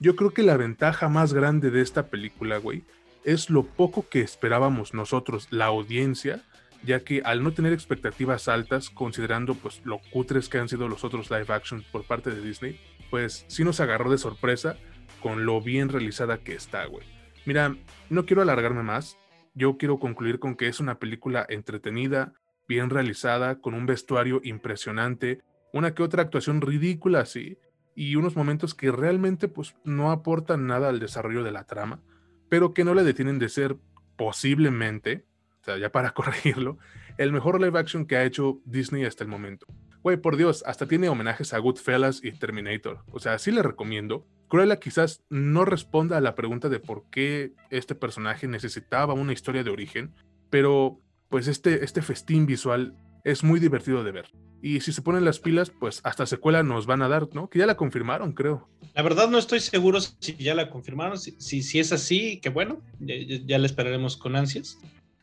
yo 0.00 0.16
creo 0.16 0.30
que 0.30 0.42
la 0.42 0.56
ventaja 0.56 1.10
más 1.10 1.34
grande 1.34 1.70
de 1.70 1.82
esta 1.82 2.06
película, 2.06 2.56
güey, 2.56 2.82
es 3.24 3.50
lo 3.50 3.62
poco 3.62 4.08
que 4.08 4.22
esperábamos 4.22 4.94
nosotros, 4.94 5.48
la 5.50 5.66
audiencia, 5.66 6.40
ya 6.82 7.00
que 7.00 7.20
al 7.26 7.42
no 7.42 7.52
tener 7.52 7.74
expectativas 7.74 8.48
altas, 8.48 8.88
considerando 8.88 9.54
pues 9.54 9.82
lo 9.84 9.98
cutres 10.10 10.48
que 10.48 10.56
han 10.56 10.70
sido 10.70 10.88
los 10.88 11.04
otros 11.04 11.30
live 11.30 11.52
action 11.52 11.84
por 11.92 12.04
parte 12.04 12.30
de 12.30 12.40
Disney, 12.40 12.80
pues 13.10 13.44
sí 13.48 13.64
nos 13.64 13.80
agarró 13.80 14.10
de 14.10 14.16
sorpresa 14.16 14.78
con 15.24 15.46
lo 15.46 15.62
bien 15.62 15.88
realizada 15.88 16.36
que 16.36 16.54
está, 16.54 16.84
güey. 16.84 17.06
Mira, 17.46 17.74
no 18.10 18.26
quiero 18.26 18.42
alargarme 18.42 18.82
más, 18.82 19.16
yo 19.54 19.78
quiero 19.78 19.98
concluir 19.98 20.38
con 20.38 20.54
que 20.54 20.68
es 20.68 20.80
una 20.80 20.98
película 20.98 21.46
entretenida, 21.48 22.34
bien 22.68 22.90
realizada, 22.90 23.58
con 23.58 23.72
un 23.72 23.86
vestuario 23.86 24.42
impresionante, 24.44 25.40
una 25.72 25.94
que 25.94 26.02
otra 26.02 26.20
actuación 26.20 26.60
ridícula, 26.60 27.24
sí, 27.24 27.56
y 27.94 28.16
unos 28.16 28.36
momentos 28.36 28.74
que 28.74 28.92
realmente 28.92 29.48
pues 29.48 29.74
no 29.82 30.10
aportan 30.10 30.66
nada 30.66 30.90
al 30.90 31.00
desarrollo 31.00 31.42
de 31.42 31.52
la 31.52 31.64
trama, 31.64 32.02
pero 32.50 32.74
que 32.74 32.84
no 32.84 32.92
le 32.92 33.02
detienen 33.02 33.38
de 33.38 33.48
ser 33.48 33.78
posiblemente, 34.16 35.24
o 35.62 35.64
sea, 35.64 35.78
ya 35.78 35.90
para 35.90 36.10
corregirlo, 36.12 36.76
el 37.16 37.32
mejor 37.32 37.62
live 37.62 37.78
action 37.78 38.04
que 38.04 38.18
ha 38.18 38.24
hecho 38.24 38.60
Disney 38.66 39.06
hasta 39.06 39.24
el 39.24 39.30
momento. 39.30 39.64
Güey, 40.02 40.18
por 40.18 40.36
Dios, 40.36 40.62
hasta 40.66 40.86
tiene 40.86 41.08
homenajes 41.08 41.54
a 41.54 41.58
Goodfellas 41.60 42.22
y 42.22 42.30
Terminator. 42.32 42.98
O 43.10 43.20
sea, 43.20 43.38
sí 43.38 43.50
le 43.50 43.62
recomiendo. 43.62 44.26
Cruella 44.54 44.78
quizás 44.78 45.20
no 45.30 45.64
responda 45.64 46.16
a 46.16 46.20
la 46.20 46.36
pregunta 46.36 46.68
de 46.68 46.78
por 46.78 47.10
qué 47.10 47.54
este 47.70 47.96
personaje 47.96 48.46
necesitaba 48.46 49.12
una 49.12 49.32
historia 49.32 49.64
de 49.64 49.70
origen, 49.70 50.14
pero 50.48 51.00
pues 51.28 51.48
este, 51.48 51.84
este 51.84 52.02
festín 52.02 52.46
visual 52.46 52.94
es 53.24 53.42
muy 53.42 53.58
divertido 53.58 54.04
de 54.04 54.12
ver. 54.12 54.26
Y 54.62 54.78
si 54.78 54.92
se 54.92 55.02
ponen 55.02 55.24
las 55.24 55.40
pilas, 55.40 55.70
pues 55.70 56.00
hasta 56.04 56.24
secuela 56.24 56.62
nos 56.62 56.86
van 56.86 57.02
a 57.02 57.08
dar, 57.08 57.26
¿no? 57.34 57.50
Que 57.50 57.58
ya 57.58 57.66
la 57.66 57.76
confirmaron, 57.76 58.32
creo. 58.32 58.68
La 58.94 59.02
verdad 59.02 59.28
no 59.28 59.38
estoy 59.38 59.58
seguro 59.58 59.98
si 60.00 60.36
ya 60.36 60.54
la 60.54 60.70
confirmaron. 60.70 61.18
Si, 61.18 61.32
si, 61.40 61.80
es 61.80 61.90
así, 61.90 62.38
que 62.40 62.50
bueno, 62.50 62.80
ya, 63.00 63.58
la 63.58 63.66
esperaremos 63.66 64.16
con 64.16 64.36
ansias. 64.36 64.78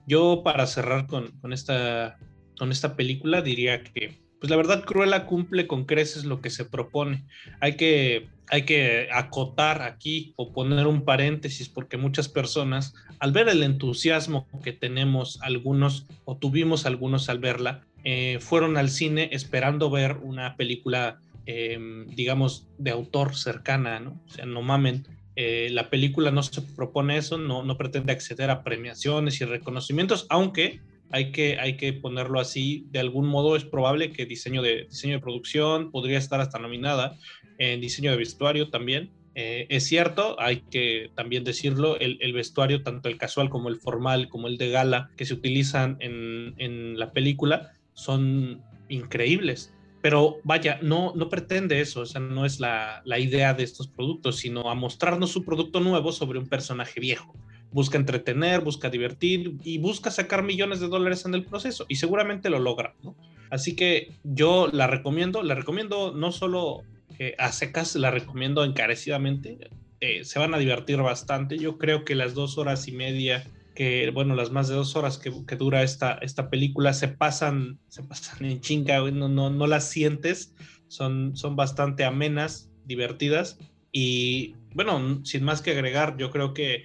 Yo 0.07 0.41
para 0.43 0.67
cerrar 0.67 1.07
con, 1.07 1.31
con, 1.39 1.53
esta, 1.53 2.17
con 2.59 2.69
esta 2.69 2.97
película 2.97 3.41
diría 3.41 3.81
que, 3.81 4.20
pues 4.41 4.49
la 4.49 4.57
verdad 4.57 4.83
Cruella 4.83 5.27
cumple 5.27 5.67
con 5.67 5.85
creces 5.85 6.25
lo 6.25 6.41
que 6.41 6.49
se 6.49 6.65
propone. 6.65 7.23
Hay 7.59 7.77
que, 7.77 8.27
hay 8.47 8.63
que 8.63 9.07
acotar 9.13 9.83
aquí 9.83 10.33
o 10.35 10.51
poner 10.51 10.87
un 10.87 11.05
paréntesis 11.05 11.69
porque 11.69 11.97
muchas 11.97 12.27
personas, 12.27 12.95
al 13.19 13.33
ver 13.33 13.49
el 13.49 13.61
entusiasmo 13.61 14.47
que 14.63 14.73
tenemos 14.73 15.37
algunos 15.43 16.07
o 16.25 16.37
tuvimos 16.37 16.87
algunos 16.87 17.29
al 17.29 17.37
verla, 17.37 17.81
eh, 18.03 18.39
fueron 18.41 18.77
al 18.77 18.89
cine 18.89 19.29
esperando 19.31 19.91
ver 19.91 20.17
una 20.23 20.57
película, 20.57 21.19
em, 21.45 22.07
digamos, 22.07 22.65
de 22.79 22.89
autor 22.89 23.35
cercana, 23.35 23.99
¿no? 23.99 24.19
O 24.25 24.29
sea, 24.31 24.47
no 24.47 24.63
mamen. 24.63 25.05
Eh, 25.35 25.69
la 25.71 25.91
película 25.91 26.31
no 26.31 26.41
se 26.41 26.63
propone 26.63 27.15
eso, 27.15 27.37
no, 27.37 27.61
no 27.61 27.77
pretende 27.77 28.11
acceder 28.11 28.49
a 28.49 28.63
premiaciones 28.63 29.39
y 29.39 29.45
reconocimientos, 29.45 30.25
aunque 30.29 30.79
hay 31.11 31.31
que, 31.31 31.59
hay 31.59 31.77
que 31.77 31.93
ponerlo 31.93 32.39
así. 32.39 32.87
De 32.91 32.99
algún 32.99 33.27
modo 33.27 33.55
es 33.55 33.65
probable 33.65 34.11
que 34.11 34.25
diseño 34.25 34.61
de, 34.61 34.85
diseño 34.85 35.15
de 35.15 35.21
producción 35.21 35.91
podría 35.91 36.17
estar 36.17 36.41
hasta 36.41 36.59
nominada, 36.59 37.17
en 37.57 37.81
diseño 37.81 38.11
de 38.11 38.17
vestuario 38.17 38.69
también. 38.69 39.11
Eh, 39.33 39.67
es 39.69 39.85
cierto, 39.85 40.35
hay 40.39 40.61
que 40.71 41.11
también 41.15 41.43
decirlo, 41.43 41.97
el, 41.99 42.33
vestuario, 42.33 42.83
tanto 42.83 43.07
el 43.07 43.17
casual 43.17 43.49
como 43.49 43.69
el 43.69 43.77
formal, 43.77 44.27
como 44.27 44.47
el 44.47 44.57
de 44.57 44.69
gala, 44.69 45.09
que 45.15 45.25
se 45.25 45.33
utilizan 45.33 45.97
en, 45.99 46.53
en 46.57 46.99
la 46.99 47.11
película, 47.11 47.71
son 47.93 48.61
increíbles. 48.89 49.73
Pero 50.01 50.39
vaya, 50.43 50.79
no, 50.81 51.13
no 51.15 51.29
pretende 51.29 51.79
eso, 51.79 52.01
o 52.01 52.05
sea, 52.05 52.19
no 52.19 52.45
es 52.45 52.59
la, 52.59 53.03
la 53.05 53.19
idea 53.19 53.53
de 53.53 53.63
estos 53.63 53.87
productos, 53.87 54.37
sino 54.37 54.69
a 54.69 54.75
mostrarnos 54.75 55.35
un 55.35 55.45
producto 55.45 55.79
nuevo 55.79 56.11
sobre 56.11 56.39
un 56.39 56.47
personaje 56.47 56.99
viejo 56.99 57.35
busca 57.71 57.97
entretener, 57.97 58.61
busca 58.61 58.89
divertir 58.89 59.57
y 59.63 59.77
busca 59.77 60.11
sacar 60.11 60.43
millones 60.43 60.79
de 60.79 60.87
dólares 60.87 61.25
en 61.25 61.33
el 61.33 61.45
proceso 61.45 61.85
y 61.87 61.95
seguramente 61.95 62.49
lo 62.49 62.59
logra, 62.59 62.95
¿no? 63.03 63.15
Así 63.49 63.75
que 63.75 64.13
yo 64.23 64.69
la 64.71 64.87
recomiendo, 64.87 65.43
la 65.43 65.55
recomiendo 65.55 66.13
no 66.13 66.31
solo 66.31 66.83
eh, 67.19 67.35
a 67.37 67.51
secas, 67.51 67.95
la 67.95 68.11
recomiendo 68.11 68.63
encarecidamente, 68.63 69.57
eh, 69.99 70.23
se 70.23 70.39
van 70.39 70.53
a 70.53 70.57
divertir 70.57 70.97
bastante, 70.97 71.57
yo 71.57 71.77
creo 71.77 72.05
que 72.05 72.15
las 72.15 72.33
dos 72.33 72.57
horas 72.57 72.87
y 72.87 72.91
media 72.91 73.45
que, 73.75 74.09
bueno, 74.11 74.35
las 74.35 74.51
más 74.51 74.67
de 74.67 74.75
dos 74.75 74.95
horas 74.95 75.17
que, 75.17 75.31
que 75.45 75.55
dura 75.55 75.83
esta, 75.83 76.13
esta 76.21 76.49
película 76.49 76.93
se 76.93 77.07
pasan, 77.07 77.79
se 77.87 78.03
pasan 78.03 78.45
en 78.45 78.61
chinga, 78.61 78.99
no, 79.11 79.29
no, 79.29 79.49
no 79.49 79.67
las 79.67 79.89
sientes, 79.89 80.53
son, 80.87 81.35
son 81.35 81.55
bastante 81.55 82.03
amenas, 82.03 82.69
divertidas 82.85 83.57
y 83.91 84.55
bueno, 84.73 85.23
sin 85.25 85.43
más 85.43 85.61
que 85.61 85.71
agregar, 85.71 86.17
yo 86.17 86.31
creo 86.31 86.53
que 86.53 86.83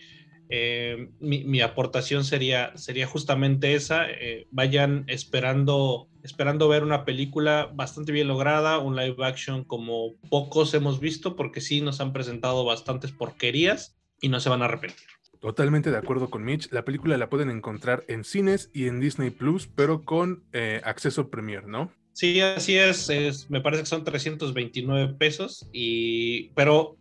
eh, 0.49 1.11
mi, 1.21 1.61
aportación 1.61 2.25
sería, 2.25 2.77
sería 2.77 3.07
justamente 3.07 3.75
esa. 3.75 4.09
Eh, 4.09 4.47
vayan 4.51 5.05
esperando, 5.09 6.09
esperando 6.23 6.69
ver 6.69 6.83
una 6.83 7.05
película 7.05 7.71
bastante 7.75 8.13
bien 8.13 8.29
lograda, 8.29 8.79
un 8.79 8.97
live 8.97 9.25
action 9.25 9.65
como 9.65 10.15
pocos 10.31 10.75
hemos 10.75 11.01
visto, 11.01 11.37
porque 11.37 11.61
sí 11.61 11.81
nos 11.81 12.01
han 12.01 12.13
presentado 12.13 12.65
bastantes 12.65 13.13
porquerías 13.13 13.97
y 14.21 14.29
no 14.29 14.41
se 14.41 14.49
van 14.49 14.63
a 14.63 14.67
arrepentir. 14.67 15.07
Totalmente 15.41 15.91
de 15.91 15.99
acuerdo 15.99 16.31
con 16.31 16.45
Mitch. 16.45 16.73
La 16.73 16.85
película 16.85 17.17
la 17.17 17.29
pueden 17.29 17.51
encontrar 17.51 18.05
en 18.09 18.25
cines 18.25 18.71
y 18.73 18.87
en 18.87 19.01
Disney 19.01 19.31
Plus, 19.31 19.67
pero 19.67 20.05
con 20.05 20.45
eh, 20.53 20.81
acceso 20.85 21.31
Premier, 21.31 21.67
¿no? 21.67 21.93
Sí, 22.17 22.41
así 22.41 22.79
es, 22.79 23.51
Me 23.51 23.61
parece 23.61 23.83
que 23.83 23.91
son 23.91 24.03
329 24.03 25.17
pesos, 25.19 25.69
y, 25.71 26.49
pero 26.55 26.97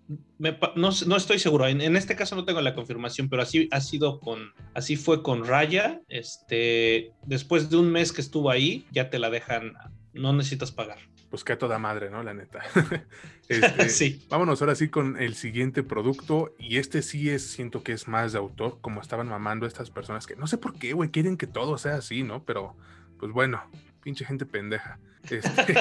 no, 0.75 0.89
estoy 0.89 1.39
seguro. 1.39 1.67
En, 1.67 1.95
este 1.95 2.17
caso 2.17 2.35
no 2.35 2.43
tengo 2.43 2.59
la 2.59 2.75
confirmación, 2.75 3.29
pero 3.29 3.41
así 3.41 3.69
ha 3.71 3.79
sido 3.79 4.19
con, 4.19 4.51
así 4.73 4.97
fue 4.97 5.23
con 5.23 5.45
Raya. 5.45 6.01
Este, 6.09 7.13
después 7.25 7.69
de 7.69 7.77
un 7.77 7.93
mes 7.93 8.11
que 8.11 8.19
estuvo 8.19 8.49
ahí, 8.51 8.85
ya 8.91 9.09
te 9.09 9.17
la 9.17 9.29
dejan, 9.29 9.71
no 10.11 10.33
necesitas 10.33 10.73
pagar. 10.73 10.97
Pues 11.29 11.45
que 11.45 11.53
a 11.53 11.57
toda 11.57 11.79
madre, 11.79 12.09
¿no? 12.09 12.21
La 12.21 12.33
neta. 12.33 12.59
Este, 13.47 13.89
sí. 13.89 14.25
Vámonos 14.27 14.61
ahora 14.61 14.73
sí 14.73 14.89
con 14.89 15.21
el 15.21 15.35
siguiente 15.35 15.83
producto. 15.83 16.55
Y 16.59 16.77
este 16.77 17.03
sí 17.03 17.29
es, 17.29 17.45
siento 17.51 17.83
que 17.83 17.93
es 17.93 18.07
más 18.09 18.33
de 18.33 18.39
autor, 18.39 18.79
como 18.81 18.99
estaban 18.99 19.29
mamando 19.29 19.65
estas 19.65 19.91
personas 19.91 20.25
que 20.25 20.35
no 20.35 20.47
sé 20.47 20.57
por 20.57 20.77
qué, 20.77 20.93
güey, 20.93 21.09
quieren 21.11 21.37
que 21.37 21.45
todo 21.47 21.77
sea 21.77 21.95
así, 21.95 22.23
¿no? 22.23 22.43
Pero, 22.43 22.75
pues 23.19 23.31
bueno, 23.31 23.61
pinche 24.05 24.23
gente 24.23 24.45
pendeja. 24.45 24.99
Este, 25.31 25.73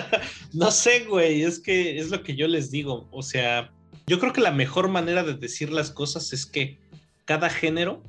no 0.54 0.70
sé, 0.70 1.04
güey, 1.04 1.42
es 1.42 1.60
que 1.60 1.98
es 1.98 2.10
lo 2.10 2.22
que 2.22 2.34
yo 2.34 2.48
les 2.48 2.70
digo. 2.70 3.06
O 3.10 3.22
sea, 3.22 3.70
yo 4.06 4.18
creo 4.18 4.32
que 4.32 4.40
la 4.40 4.50
mejor 4.50 4.88
manera 4.88 5.22
de 5.22 5.34
decir 5.34 5.70
las 5.70 5.90
cosas 5.90 6.32
es 6.32 6.46
que 6.46 6.78
cada 7.26 7.50
género, 7.50 8.02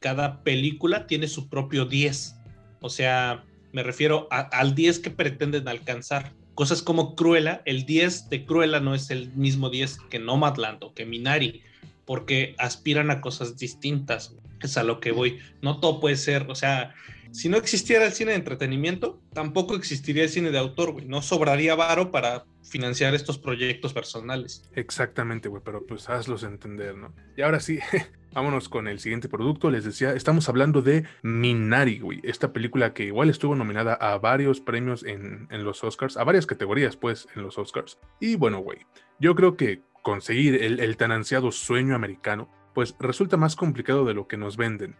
cada 0.00 0.42
película 0.42 1.06
tiene 1.06 1.26
su 1.26 1.48
propio 1.48 1.86
10. 1.86 2.36
O 2.82 2.90
sea, 2.90 3.46
me 3.72 3.82
refiero 3.82 4.28
al 4.30 4.74
10 4.74 4.98
que 4.98 5.10
pretenden 5.10 5.66
alcanzar. 5.66 6.34
Cosas 6.54 6.82
como 6.82 7.16
Cruella, 7.16 7.62
el 7.64 7.86
10 7.86 8.28
de 8.28 8.44
Cruella 8.44 8.78
no 8.78 8.94
es 8.94 9.10
el 9.10 9.32
mismo 9.32 9.70
10 9.70 10.00
que 10.10 10.18
Nomadland 10.18 10.84
o 10.84 10.92
que 10.92 11.06
Minari, 11.06 11.62
porque 12.04 12.54
aspiran 12.58 13.10
a 13.10 13.22
cosas 13.22 13.56
distintas. 13.56 14.36
Es 14.60 14.76
a 14.76 14.82
lo 14.82 15.00
que 15.00 15.12
voy. 15.12 15.38
No 15.62 15.80
todo 15.80 15.98
puede 15.98 16.16
ser, 16.16 16.44
o 16.50 16.54
sea, 16.54 16.94
si 17.34 17.48
no 17.48 17.56
existiera 17.56 18.06
el 18.06 18.12
cine 18.12 18.30
de 18.30 18.36
entretenimiento, 18.36 19.20
tampoco 19.32 19.74
existiría 19.74 20.22
el 20.22 20.28
cine 20.28 20.52
de 20.52 20.58
autor, 20.58 20.92
güey. 20.92 21.04
No 21.04 21.20
sobraría 21.20 21.74
varo 21.74 22.12
para 22.12 22.44
financiar 22.62 23.12
estos 23.12 23.38
proyectos 23.38 23.92
personales. 23.92 24.70
Exactamente, 24.72 25.48
güey, 25.48 25.60
pero 25.64 25.84
pues 25.84 26.08
hazlos 26.08 26.44
entender, 26.44 26.96
¿no? 26.96 27.12
Y 27.36 27.42
ahora 27.42 27.58
sí, 27.58 27.80
vámonos 28.32 28.68
con 28.68 28.86
el 28.86 29.00
siguiente 29.00 29.28
producto. 29.28 29.68
Les 29.72 29.82
decía, 29.82 30.12
estamos 30.12 30.48
hablando 30.48 30.80
de 30.80 31.06
Minari, 31.22 31.98
güey. 31.98 32.20
Esta 32.22 32.52
película 32.52 32.94
que 32.94 33.06
igual 33.06 33.30
estuvo 33.30 33.56
nominada 33.56 33.94
a 33.94 34.16
varios 34.18 34.60
premios 34.60 35.04
en, 35.04 35.48
los 35.50 35.82
Oscars, 35.82 36.16
a 36.16 36.22
varias 36.22 36.46
categorías, 36.46 36.96
pues, 36.96 37.26
en 37.34 37.42
los 37.42 37.58
Oscars. 37.58 37.98
Y 38.20 38.36
bueno, 38.36 38.60
güey, 38.60 38.78
yo 39.18 39.34
creo 39.34 39.56
que 39.56 39.82
conseguir 40.04 40.62
el, 40.62 40.78
el 40.78 40.96
tan 40.96 41.10
ansiado 41.10 41.50
sueño 41.50 41.96
americano, 41.96 42.48
pues 42.74 42.94
resulta 43.00 43.36
más 43.36 43.56
complicado 43.56 44.04
de 44.04 44.14
lo 44.14 44.28
que 44.28 44.36
nos 44.36 44.56
venden 44.56 44.94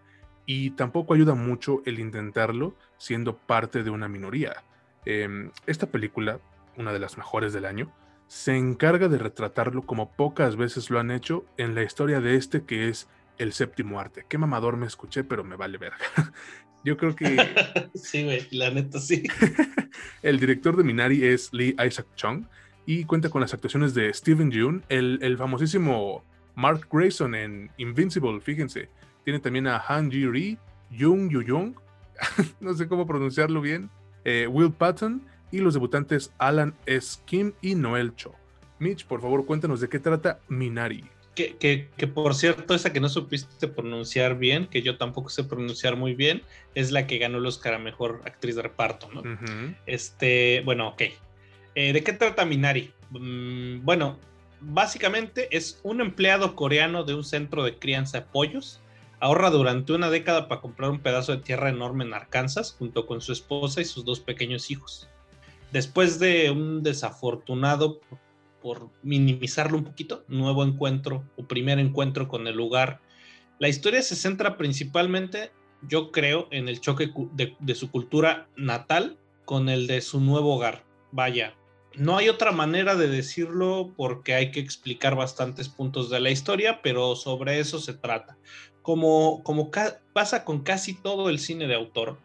y 0.46 0.70
tampoco 0.70 1.14
ayuda 1.14 1.34
mucho 1.34 1.82
el 1.86 1.98
intentarlo 1.98 2.76
siendo 2.98 3.36
parte 3.36 3.82
de 3.82 3.90
una 3.90 4.08
minoría. 4.08 4.64
Em, 5.04 5.50
esta 5.66 5.86
película, 5.86 6.40
una 6.76 6.92
de 6.92 6.98
las 6.98 7.16
mejores 7.16 7.52
del 7.52 7.64
año, 7.64 7.92
se 8.26 8.56
encarga 8.56 9.08
de 9.08 9.18
retratarlo 9.18 9.82
como 9.82 10.12
pocas 10.12 10.56
veces 10.56 10.90
lo 10.90 10.98
han 10.98 11.10
hecho 11.10 11.44
en 11.56 11.74
la 11.74 11.82
historia 11.82 12.20
de 12.20 12.36
este 12.36 12.64
que 12.64 12.88
es 12.88 13.08
el 13.38 13.52
séptimo 13.52 14.00
arte. 14.00 14.24
Qué 14.28 14.38
mamador 14.38 14.76
me 14.76 14.86
escuché, 14.86 15.24
pero 15.24 15.44
me 15.44 15.56
vale 15.56 15.78
verga. 15.78 15.98
Yo 16.84 16.96
creo 16.96 17.14
que... 17.16 17.36
sí, 17.94 18.24
güey, 18.24 18.46
la 18.50 18.70
neta 18.70 19.00
sí. 19.00 19.24
el 20.22 20.38
director 20.38 20.76
de 20.76 20.84
Minari 20.84 21.24
es 21.24 21.52
Lee 21.52 21.76
Isaac 21.84 22.06
Chung 22.14 22.44
y 22.86 23.04
cuenta 23.04 23.30
con 23.30 23.40
las 23.40 23.54
actuaciones 23.54 23.94
de 23.94 24.12
Steven 24.12 24.50
Yeun, 24.50 24.84
el, 24.90 25.18
el 25.22 25.38
famosísimo 25.38 26.22
Mark 26.54 26.86
Grayson 26.90 27.34
en 27.34 27.70
Invincible, 27.78 28.40
fíjense, 28.40 28.90
tiene 29.24 29.40
también 29.40 29.66
a 29.66 29.82
Han 29.88 30.10
Ji 30.10 30.26
Ri, 30.26 30.58
Jung 30.96 31.30
Yu 31.30 31.42
Jung, 31.46 31.74
no 32.60 32.74
sé 32.74 32.86
cómo 32.86 33.06
pronunciarlo 33.06 33.60
bien, 33.60 33.90
eh, 34.24 34.46
Will 34.46 34.72
Patton 34.72 35.22
y 35.50 35.58
los 35.58 35.74
debutantes 35.74 36.32
Alan 36.38 36.74
S. 36.86 37.20
Kim 37.24 37.52
y 37.62 37.74
Noel 37.74 38.14
Cho. 38.16 38.34
Mitch, 38.78 39.06
por 39.06 39.20
favor, 39.20 39.46
cuéntanos 39.46 39.80
de 39.80 39.88
qué 39.88 39.98
trata 39.98 40.40
Minari. 40.48 41.04
Que, 41.34 41.88
que, 41.96 42.06
por 42.06 42.36
cierto, 42.36 42.74
esa 42.74 42.92
que 42.92 43.00
no 43.00 43.08
supiste 43.08 43.66
pronunciar 43.66 44.38
bien, 44.38 44.66
que 44.66 44.82
yo 44.82 44.98
tampoco 44.98 45.30
sé 45.30 45.42
pronunciar 45.42 45.96
muy 45.96 46.14
bien, 46.14 46.42
es 46.76 46.92
la 46.92 47.08
que 47.08 47.18
ganó 47.18 47.38
el 47.38 47.46
Oscar 47.46 47.74
a 47.74 47.78
Mejor 47.80 48.22
Actriz 48.24 48.54
de 48.54 48.62
Reparto, 48.62 49.08
¿no? 49.12 49.22
Este, 49.84 50.62
bueno, 50.64 50.88
ok. 50.90 51.02
Eh, 51.74 51.92
¿De 51.92 52.04
qué 52.04 52.12
trata 52.12 52.44
Minari? 52.44 52.92
Mm, 53.10 53.84
bueno, 53.84 54.20
básicamente 54.60 55.48
es 55.50 55.80
un 55.82 56.00
empleado 56.00 56.54
coreano 56.54 57.02
de 57.02 57.14
un 57.14 57.24
centro 57.24 57.64
de 57.64 57.78
crianza 57.78 58.20
de 58.20 58.26
pollos 58.26 58.80
Ahorra 59.20 59.50
durante 59.50 59.92
una 59.92 60.10
década 60.10 60.48
para 60.48 60.60
comprar 60.60 60.90
un 60.90 61.00
pedazo 61.00 61.32
de 61.32 61.42
tierra 61.42 61.70
enorme 61.70 62.04
en 62.04 62.14
Arkansas 62.14 62.74
junto 62.78 63.06
con 63.06 63.20
su 63.20 63.32
esposa 63.32 63.80
y 63.80 63.84
sus 63.84 64.04
dos 64.04 64.20
pequeños 64.20 64.70
hijos. 64.70 65.08
Después 65.72 66.18
de 66.18 66.50
un 66.50 66.82
desafortunado, 66.82 68.00
por 68.60 68.88
minimizarlo 69.02 69.78
un 69.78 69.84
poquito, 69.84 70.24
nuevo 70.28 70.64
encuentro 70.64 71.24
o 71.36 71.44
primer 71.44 71.78
encuentro 71.78 72.28
con 72.28 72.46
el 72.46 72.56
lugar, 72.56 73.00
la 73.58 73.68
historia 73.68 74.02
se 74.02 74.16
centra 74.16 74.56
principalmente, 74.56 75.52
yo 75.82 76.10
creo, 76.10 76.48
en 76.50 76.68
el 76.68 76.80
choque 76.80 77.12
de, 77.32 77.56
de 77.58 77.74
su 77.74 77.90
cultura 77.90 78.48
natal 78.56 79.18
con 79.44 79.68
el 79.68 79.86
de 79.86 80.00
su 80.00 80.20
nuevo 80.20 80.54
hogar. 80.54 80.84
Vaya, 81.12 81.54
no 81.96 82.16
hay 82.16 82.28
otra 82.28 82.52
manera 82.52 82.96
de 82.96 83.08
decirlo 83.08 83.92
porque 83.96 84.34
hay 84.34 84.50
que 84.50 84.60
explicar 84.60 85.14
bastantes 85.14 85.68
puntos 85.68 86.10
de 86.10 86.20
la 86.20 86.30
historia, 86.30 86.80
pero 86.82 87.14
sobre 87.16 87.60
eso 87.60 87.78
se 87.78 87.94
trata 87.94 88.36
como, 88.84 89.42
como 89.44 89.70
pasa 90.12 90.44
con 90.44 90.60
casi 90.60 90.92
todo 90.92 91.30
el 91.30 91.38
cine 91.38 91.66
de 91.66 91.74
autor, 91.74 92.20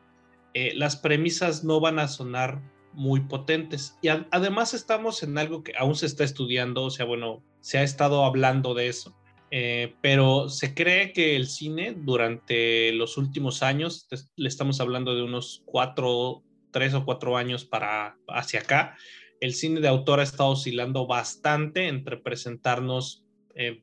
eh, 0.53 0.73
las 0.75 0.97
premisas 0.97 1.63
no 1.63 1.79
van 1.79 1.99
a 1.99 2.09
sonar 2.09 2.61
muy 2.91 3.21
potentes. 3.21 3.97
Y 4.01 4.09
además 4.09 4.73
estamos 4.73 5.23
en 5.23 5.37
algo 5.37 5.63
que 5.63 5.71
aún 5.77 5.95
se 5.95 6.05
está 6.05 6.25
estudiando, 6.25 6.83
o 6.83 6.89
sea, 6.89 7.05
bueno, 7.05 7.41
se 7.61 7.77
ha 7.77 7.83
estado 7.83 8.25
hablando 8.25 8.73
de 8.73 8.89
eso. 8.89 9.15
Eh, 9.51 9.95
pero 10.01 10.49
se 10.49 10.73
cree 10.73 11.13
que 11.13 11.37
el 11.37 11.47
cine 11.47 11.95
durante 11.97 12.91
los 12.91 13.17
últimos 13.17 13.63
años, 13.63 14.09
le 14.35 14.49
estamos 14.49 14.81
hablando 14.81 15.15
de 15.15 15.23
unos 15.23 15.63
cuatro, 15.65 16.43
tres 16.71 16.93
o 16.93 17.05
cuatro 17.05 17.37
años 17.37 17.63
para 17.63 18.17
hacia 18.27 18.59
acá, 18.59 18.97
el 19.39 19.53
cine 19.53 19.79
de 19.79 19.87
autor 19.87 20.19
ha 20.19 20.23
estado 20.23 20.49
oscilando 20.49 21.07
bastante 21.07 21.87
entre 21.87 22.17
presentarnos 22.17 23.23
eh, 23.55 23.81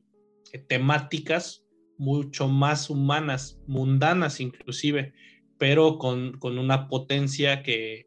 temáticas 0.67 1.66
mucho 1.97 2.47
más 2.47 2.89
humanas, 2.89 3.59
mundanas 3.67 4.39
inclusive, 4.39 5.13
pero 5.57 5.97
con, 5.97 6.37
una 6.41 6.87
potencia 6.87 7.63
que, 7.63 8.05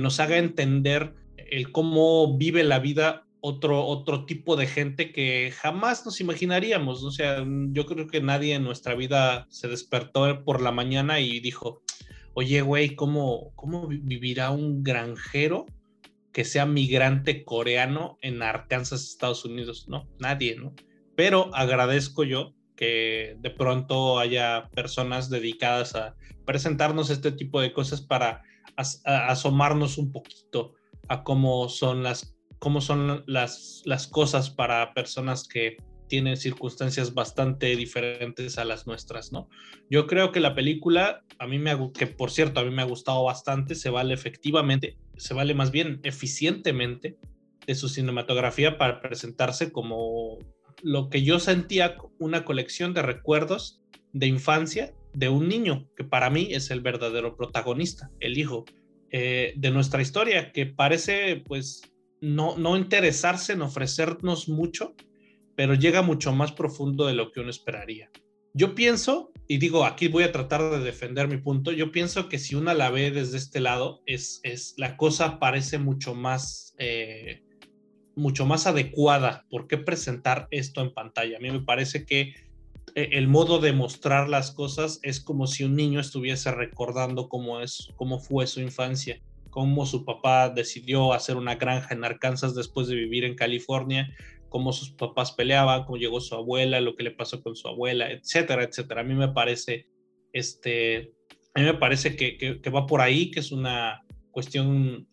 nos 0.00 0.20
haga 0.20 0.38
entender 0.38 1.14
el 1.36 1.70
cómo 1.70 2.38
vive 2.38 2.64
la 2.64 2.78
vida 2.78 3.26
otro, 3.40 3.84
otro 3.84 4.24
tipo 4.24 4.56
de 4.56 4.66
gente 4.66 5.12
que 5.12 5.52
jamás 5.54 6.06
nos 6.06 6.20
imaginaríamos. 6.20 7.02
O 7.02 7.10
sea, 7.10 7.44
yo 7.72 7.84
creo 7.84 8.06
que 8.06 8.22
nadie 8.22 8.54
en 8.54 8.64
nuestra 8.64 8.94
vida 8.94 9.46
se 9.50 9.68
despertó 9.68 10.44
por 10.44 10.62
la 10.62 10.72
mañana 10.72 11.20
y 11.20 11.40
dijo, 11.40 11.82
oye, 12.34 12.62
güey, 12.62 12.94
¿cómo, 12.94 13.52
¿cómo 13.54 13.86
vivirá 13.88 14.50
un 14.50 14.82
granjero 14.82 15.66
que 16.32 16.44
sea 16.44 16.64
migrante 16.64 17.44
coreano 17.44 18.16
en 18.22 18.42
Arkansas, 18.42 19.02
Estados 19.02 19.44
Unidos? 19.44 19.86
No, 19.88 20.08
nadie, 20.18 20.56
¿no? 20.56 20.74
Pero 21.16 21.54
agradezco 21.54 22.24
yo 22.24 22.54
que 22.82 23.36
de 23.38 23.50
pronto 23.50 24.18
haya 24.18 24.68
personas 24.74 25.30
dedicadas 25.30 25.94
a 25.94 26.16
presentarnos 26.44 27.10
este 27.10 27.30
tipo 27.30 27.60
de 27.60 27.72
cosas 27.72 28.00
para 28.00 28.42
asomarnos 29.04 29.98
un 29.98 30.10
poquito 30.10 30.74
a 31.06 31.22
cómo 31.22 31.68
son 31.68 32.02
las 32.02 32.36
cómo 32.58 32.80
son 32.80 33.22
las, 33.28 33.82
las 33.84 34.08
cosas 34.08 34.50
para 34.50 34.94
personas 34.94 35.46
que 35.46 35.76
tienen 36.08 36.36
circunstancias 36.36 37.14
bastante 37.14 37.76
diferentes 37.76 38.58
a 38.58 38.64
las 38.64 38.88
nuestras, 38.88 39.30
¿no? 39.30 39.48
Yo 39.88 40.08
creo 40.08 40.32
que 40.32 40.40
la 40.40 40.56
película, 40.56 41.22
a 41.38 41.46
mí 41.46 41.60
me 41.60 41.76
que 41.92 42.08
por 42.08 42.32
cierto, 42.32 42.58
a 42.58 42.64
mí 42.64 42.70
me 42.72 42.82
ha 42.82 42.86
gustado 42.86 43.22
bastante, 43.22 43.76
se 43.76 43.90
vale 43.90 44.12
efectivamente, 44.12 44.98
se 45.16 45.34
vale 45.34 45.54
más 45.54 45.70
bien 45.70 46.00
eficientemente 46.02 47.16
de 47.64 47.76
su 47.76 47.88
cinematografía 47.88 48.76
para 48.76 49.00
presentarse 49.00 49.70
como 49.70 50.38
lo 50.82 51.08
que 51.08 51.22
yo 51.22 51.38
sentía 51.40 51.96
una 52.18 52.44
colección 52.44 52.94
de 52.94 53.02
recuerdos 53.02 53.82
de 54.12 54.26
infancia 54.26 54.94
de 55.14 55.28
un 55.28 55.48
niño, 55.48 55.88
que 55.96 56.04
para 56.04 56.30
mí 56.30 56.48
es 56.50 56.70
el 56.70 56.80
verdadero 56.80 57.36
protagonista, 57.36 58.10
el 58.20 58.38
hijo 58.38 58.64
eh, 59.10 59.52
de 59.56 59.70
nuestra 59.70 60.02
historia, 60.02 60.52
que 60.52 60.66
parece 60.66 61.42
pues 61.46 61.82
no, 62.20 62.56
no 62.56 62.76
interesarse 62.76 63.52
en 63.52 63.62
ofrecernos 63.62 64.48
mucho, 64.48 64.94
pero 65.54 65.74
llega 65.74 66.02
mucho 66.02 66.32
más 66.32 66.52
profundo 66.52 67.06
de 67.06 67.14
lo 67.14 67.30
que 67.30 67.40
uno 67.40 67.50
esperaría. 67.50 68.10
Yo 68.54 68.74
pienso, 68.74 69.32
y 69.48 69.58
digo, 69.58 69.84
aquí 69.84 70.08
voy 70.08 70.24
a 70.24 70.32
tratar 70.32 70.70
de 70.70 70.80
defender 70.80 71.26
mi 71.26 71.38
punto, 71.38 71.72
yo 71.72 71.90
pienso 71.90 72.28
que 72.28 72.38
si 72.38 72.54
una 72.54 72.74
la 72.74 72.90
ve 72.90 73.10
desde 73.10 73.38
este 73.38 73.60
lado, 73.60 74.02
es, 74.06 74.40
es 74.42 74.74
la 74.76 74.96
cosa 74.96 75.38
parece 75.38 75.78
mucho 75.78 76.14
más, 76.14 76.74
eh, 76.78 77.42
mucho 78.14 78.46
más 78.46 78.66
adecuada. 78.66 79.46
¿Por 79.50 79.66
qué 79.66 79.78
presentar 79.78 80.48
esto 80.50 80.80
en 80.80 80.92
pantalla? 80.92 81.36
A 81.36 81.40
mí 81.40 81.50
me 81.50 81.60
parece 81.60 82.04
que 82.04 82.34
eh, 82.94 83.08
el 83.12 83.28
modo 83.28 83.58
de 83.58 83.72
mostrar 83.72 84.28
las 84.28 84.50
cosas 84.50 85.00
es 85.02 85.20
como 85.20 85.46
si 85.46 85.64
un 85.64 85.76
niño 85.76 86.00
estuviese 86.00 86.50
recordando 86.50 87.28
cómo 87.28 87.60
es, 87.60 87.88
cómo 87.96 88.18
fue 88.18 88.46
su 88.46 88.60
infancia 88.60 89.20
cómo 89.52 89.84
su 89.84 90.06
papá 90.06 90.48
decidió 90.48 91.12
hacer 91.12 91.36
una 91.36 91.56
granja 91.56 91.94
en 91.94 92.04
Arkansas 92.04 92.54
después 92.54 92.88
de 92.88 92.94
vivir 92.94 93.24
en 93.24 93.34
California, 93.34 94.10
cómo 94.48 94.72
sus 94.72 94.92
papás 94.92 95.32
peleaban, 95.32 95.84
cómo 95.84 95.98
llegó 95.98 96.22
su 96.22 96.34
abuela, 96.34 96.80
lo 96.80 96.96
que 96.96 97.02
le 97.02 97.10
pasó 97.10 97.42
con 97.42 97.54
su 97.54 97.68
abuela, 97.68 98.10
etcétera, 98.10 98.64
etcétera. 98.64 99.02
A 99.02 99.04
mí 99.04 99.14
me 99.14 99.28
parece, 99.28 99.88
este, 100.32 101.12
a 101.52 101.60
mí 101.60 101.66
me 101.66 101.74
parece 101.74 102.16
que, 102.16 102.38
que, 102.38 102.70
va 102.70 102.86
por 102.86 103.02
ahí, 103.02 103.30
que 103.30 103.40
es 103.40 103.52
una 103.52 104.02
cuestión 104.30 105.06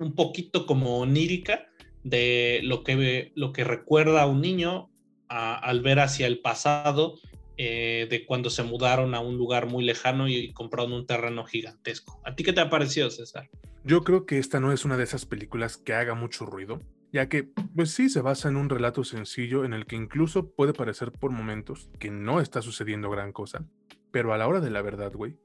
un 0.00 0.14
poquito 0.16 0.66
como 0.66 0.98
onírica 0.98 1.69
de 2.02 2.60
lo 2.62 2.82
que, 2.82 3.32
lo 3.34 3.52
que 3.52 3.64
recuerda 3.64 4.22
a 4.22 4.26
un 4.26 4.40
niño 4.40 4.90
al 5.28 5.80
ver 5.80 6.00
hacia 6.00 6.26
el 6.26 6.40
pasado 6.40 7.14
eh, 7.56 8.06
de 8.08 8.24
cuando 8.24 8.48
se 8.48 8.62
mudaron 8.62 9.14
a 9.14 9.20
un 9.20 9.36
lugar 9.36 9.66
muy 9.66 9.84
lejano 9.84 10.28
y, 10.28 10.52
compraron 10.54 10.94
un 10.94 11.06
terreno 11.06 11.44
gigantesco. 11.44 12.20
¿A 12.24 12.34
ti 12.34 12.42
qué 12.42 12.52
te 12.52 12.60
ha 12.60 12.70
parecido, 12.70 13.10
César? 13.10 13.50
Yo 13.84 14.02
creo 14.02 14.24
que 14.24 14.38
esta 14.38 14.60
no 14.60 14.72
es 14.72 14.84
una 14.84 14.96
de 14.96 15.04
esas 15.04 15.26
películas 15.26 15.76
que 15.76 15.92
haga 15.92 16.14
mucho 16.14 16.46
ruido, 16.46 16.80
ya 17.12 17.28
que, 17.28 17.50
pues 17.74 17.90
sí, 17.90 18.08
se 18.08 18.22
basa 18.22 18.48
en 18.48 18.56
un 18.56 18.70
relato 18.70 19.04
sencillo 19.04 19.64
en 19.64 19.74
el 19.74 19.84
que 19.84 19.96
incluso 19.96 20.50
puede 20.50 20.72
parecer 20.72 21.12
por 21.12 21.32
momentos 21.32 21.90
que 21.98 22.10
no 22.10 22.40
está 22.40 22.62
sucediendo 22.62 23.10
gran 23.10 23.30
cosa, 23.30 23.66
pero 24.10 24.32
a 24.32 24.38
la 24.38 24.48
hora 24.48 24.60
de 24.60 24.70
la 24.70 24.80
verdad, 24.80 25.12
güey, 25.12 25.36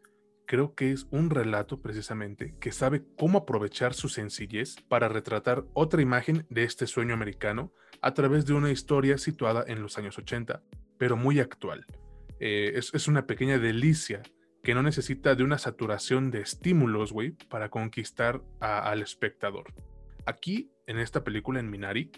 creo 0.46 0.75
que 0.75 0.92
es 0.92 1.08
un 1.12 1.30
relato 1.30 1.82
precisamente 1.82 2.56
que 2.60 2.72
sabe 2.72 3.04
cómo 3.18 3.40
aprovechar 3.40 3.94
su 3.94 4.10
sencillez 4.10 4.75
para 4.88 5.10
retratar 5.10 5.66
otra 5.74 6.01
imagen 6.01 6.46
de 6.50 6.64
este 6.64 6.88
sueño 6.88 7.14
americano 7.14 7.74
a 8.01 8.14
través 8.14 8.46
de 8.46 8.53
una 8.53 8.72
historia 8.72 9.18
situada 9.18 9.64
en 9.68 9.81
los 9.81 9.98
años 9.98 10.18
80, 10.18 10.62
pero 10.98 11.18
muy 11.18 11.40
actual, 11.40 11.86
eh, 12.40 12.74
es, 12.75 13.08
una 13.08 13.25
pequeña 13.25 13.58
delicia 13.58 14.22
que 14.64 14.74
no 14.74 14.84
necesita 14.84 15.36
de 15.36 15.44
una 15.44 15.58
saturación 15.58 16.31
de 16.31 16.42
estímulos, 16.42 17.14
güey, 17.14 17.31
para 17.50 17.70
conquistar 17.70 18.42
al 18.60 19.01
espectador. 19.01 19.74
Aquí, 20.25 20.72
en 20.88 21.00
esta 21.00 21.24
película, 21.24 21.60
en 21.60 21.70
Minari, 21.70 22.12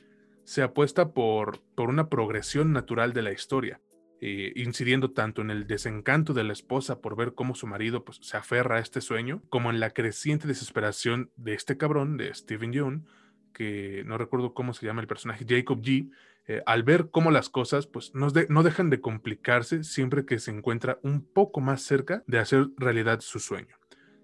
se 0.44 0.62
apuesta 0.62 1.14
por, 1.14 1.60
por 1.76 1.90
una 1.90 2.10
progresión 2.10 2.72
natural 2.72 3.12
de 3.12 3.22
la 3.22 3.34
historia, 3.34 3.82
eh, 4.20 4.52
incidiendo 4.56 5.12
tanto 5.12 5.42
en 5.42 5.52
el 5.52 5.68
desencanto 5.68 6.34
de 6.34 6.44
la 6.44 6.54
esposa 6.54 7.02
por 7.02 7.16
ver 7.16 7.34
cómo 7.34 7.54
su 7.54 7.68
marido 7.68 8.04
pues, 8.04 8.18
se 8.22 8.38
aferra 8.38 8.78
a 8.78 8.80
este 8.80 9.02
sueño, 9.02 9.44
como 9.50 9.70
en 9.70 9.80
la 9.80 9.92
creciente 9.92 10.48
desesperación 10.48 11.32
de 11.36 11.54
este 11.54 11.78
cabrón, 11.78 12.18
de 12.18 12.34
Steven 12.34 12.74
Yeun, 12.74 13.06
que 13.54 14.04
no 14.06 14.18
recuerdo 14.18 14.54
cómo 14.54 14.74
se 14.74 14.86
llama 14.86 15.02
el 15.02 15.08
personaje, 15.08 15.46
Jacob 15.48 15.82
G., 15.82 16.10
eh, 16.50 16.64
al 16.66 16.84
ver 16.84 17.10
cómo 17.12 17.30
las 17.30 17.50
cosas 17.50 17.88
pues, 17.88 18.16
no, 18.16 18.28
no 18.48 18.64
dejan 18.64 18.90
de 18.90 19.02
complicarse 19.02 19.84
siempre 19.84 20.26
que 20.26 20.40
se 20.40 20.52
encuentra 20.52 20.98
un 21.04 21.22
poco 21.22 21.60
más 21.60 21.82
cerca 21.82 22.24
de 22.26 22.40
hacer 22.40 22.70
realidad 22.78 23.20
su 23.20 23.40
sueño. 23.40 23.76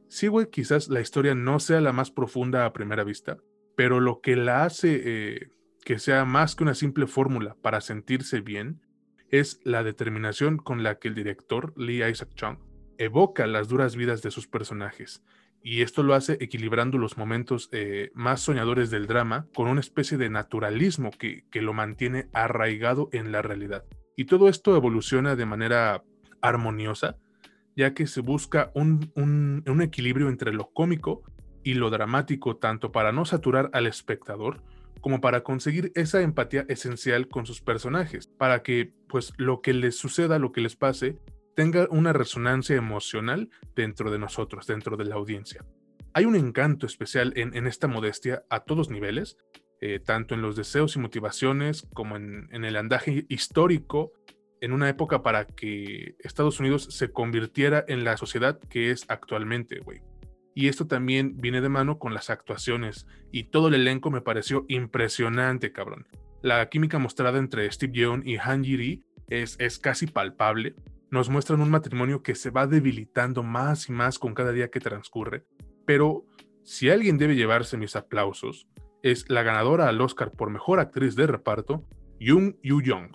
Sí, 0.08 0.30
quizás 0.52 0.90
la 0.90 1.02
historia 1.02 1.36
no 1.36 1.60
sea 1.60 1.82
la 1.82 1.92
más 1.92 2.12
profunda 2.12 2.66
a 2.66 2.74
primera 2.74 3.04
vista, 3.04 3.40
pero 3.76 4.00
lo 4.00 4.22
que 4.22 4.36
la 4.36 4.64
hace 4.64 5.02
eh, 5.04 5.50
que 5.84 6.00
sea 6.00 6.24
más 6.24 6.56
que 6.56 6.64
una 6.64 6.76
simple 6.76 7.08
fórmula 7.08 7.56
para 7.62 7.82
sentirse 7.82 8.40
bien 8.40 8.83
es 9.34 9.60
la 9.63 9.84
determinación 9.84 10.58
con 10.58 10.84
la 10.84 11.00
que 11.00 11.08
el 11.08 11.15
director 11.15 11.74
Lee 11.76 12.04
Isaac 12.08 12.30
Chung 12.36 12.60
evoca 13.00 13.48
las 13.48 13.67
duras 13.67 13.96
vidas 13.96 14.22
de 14.22 14.30
sus 14.30 14.46
personajes 14.46 15.24
y 15.63 15.82
esto 15.82 16.04
lo 16.04 16.13
hace 16.13 16.38
equilibrando 16.39 17.00
los 17.00 17.17
momentos 17.17 17.67
eh, 17.72 18.12
más 18.13 18.41
soñadores 18.41 18.91
del 18.91 19.08
drama 19.08 19.48
con 19.56 19.67
una 19.67 19.80
especie 19.80 20.19
de 20.19 20.30
naturalismo 20.30 21.10
que, 21.10 21.46
lo 21.56 21.74
mantiene 21.74 22.28
arraigado 22.32 23.10
en 23.12 23.32
la 23.32 23.41
realidad. 23.41 23.86
Y 24.15 24.26
todo 24.26 24.50
esto 24.50 24.76
evoluciona 24.76 25.36
de 25.36 25.48
manera 25.48 26.04
armoniosa, 26.41 27.17
ya 27.76 27.96
que 27.96 28.06
se 28.06 28.22
busca 28.22 28.72
un, 28.76 29.12
un, 29.15 29.82
equilibrio 29.82 30.30
entre 30.30 30.54
lo 30.54 30.69
cómico 30.74 31.24
y 31.63 31.74
lo 31.74 31.89
dramático, 31.89 32.58
tanto 32.58 32.91
para 32.91 33.12
no 33.12 33.26
saturar 33.26 33.72
al 33.74 33.88
espectador, 33.88 34.62
como 35.02 35.22
para 35.22 35.44
conseguir 35.44 35.92
esa 35.96 36.22
empatía 36.22 36.66
esencial 36.70 37.28
con 37.28 37.46
sus 37.46 37.62
personajes, 37.62 38.28
para 38.28 38.64
que 38.64 38.94
pues 39.08 39.34
lo 39.38 39.62
que 39.62 39.74
les 39.74 39.98
suceda, 39.98 40.40
lo 40.40 40.52
que 40.52 40.62
les 40.62 40.76
pase, 40.76 41.18
tenga 41.56 41.88
una 41.90 42.14
resonancia 42.14 42.76
emocional 42.76 43.50
dentro 43.76 44.12
de 44.12 44.20
nosotros, 44.20 44.68
dentro 44.68 44.98
de 44.98 45.06
la 45.06 45.16
audiencia. 45.16 45.66
Hay 46.14 46.26
un 46.26 46.36
encanto 46.36 46.86
especial 46.86 47.34
en, 47.36 47.68
esta 47.68 47.88
modestia 47.88 48.44
a 48.50 48.62
todos 48.62 48.90
niveles, 48.90 49.38
eh, 49.82 50.00
tanto 50.00 50.36
en 50.36 50.42
los 50.42 50.56
deseos 50.56 50.96
y 50.96 51.00
motivaciones 51.00 51.88
como 51.94 52.16
en, 52.16 52.48
el 52.52 52.76
andaje 52.76 53.26
histórico 53.30 54.14
en 54.62 54.72
una 54.72 54.90
época 54.90 55.24
para 55.24 55.46
que 55.46 56.16
Estados 56.20 56.60
Unidos 56.60 56.88
se 56.92 57.12
convirtiera 57.12 57.84
en 57.88 58.04
la 58.04 58.16
sociedad 58.16 58.60
que 58.70 58.92
es 58.92 59.06
actualmente, 59.10 59.80
güey. 59.80 60.02
Y 60.56 60.68
esto 60.68 60.88
también 60.88 61.42
viene 61.42 61.62
de 61.62 61.70
mano 61.70 62.00
con 62.00 62.13
las 62.13 62.30
actuaciones 62.30 63.08
y 63.32 63.46
todo 63.46 63.70
el 63.70 63.76
elenco 63.76 64.12
me 64.12 64.22
pareció 64.22 64.66
impresionante, 64.68 65.72
cabrón. 65.72 66.08
La 66.42 66.70
química 66.70 67.00
mostrada 67.00 67.39
entre 67.39 67.72
Steve 67.72 67.94
Yeun 67.94 68.28
y 68.28 68.38
Han 68.38 68.63
Jiri 68.63 69.04
es, 69.30 69.56
es 69.60 69.80
casi 69.80 70.08
palpable 70.08 70.76
nos 71.13 71.30
muestran 71.30 71.62
un 71.62 71.70
matrimonio 71.70 72.24
que 72.24 72.34
se 72.34 72.50
va 72.50 72.66
debilitando 72.66 73.44
más 73.44 73.88
y 73.88 73.92
más 73.92 74.18
con 74.18 74.34
cada 74.34 74.52
día 74.52 74.72
que 74.72 74.80
transcurre. 74.80 75.46
Pero 75.86 76.26
si 76.63 76.89
alguien 76.89 77.20
debe 77.20 77.36
llevarse 77.36 77.78
mis 77.78 77.96
aplausos, 77.96 78.68
es 79.04 79.30
la 79.30 79.44
ganadora 79.44 79.88
al 79.88 80.02
Oscar 80.02 80.32
por 80.32 80.50
Mejor 80.50 80.80
Actriz 80.80 81.16
de 81.16 81.28
Reparto, 81.28 81.88
Jung 82.20 82.56
Yu 82.63 82.82
Young. 82.82 83.12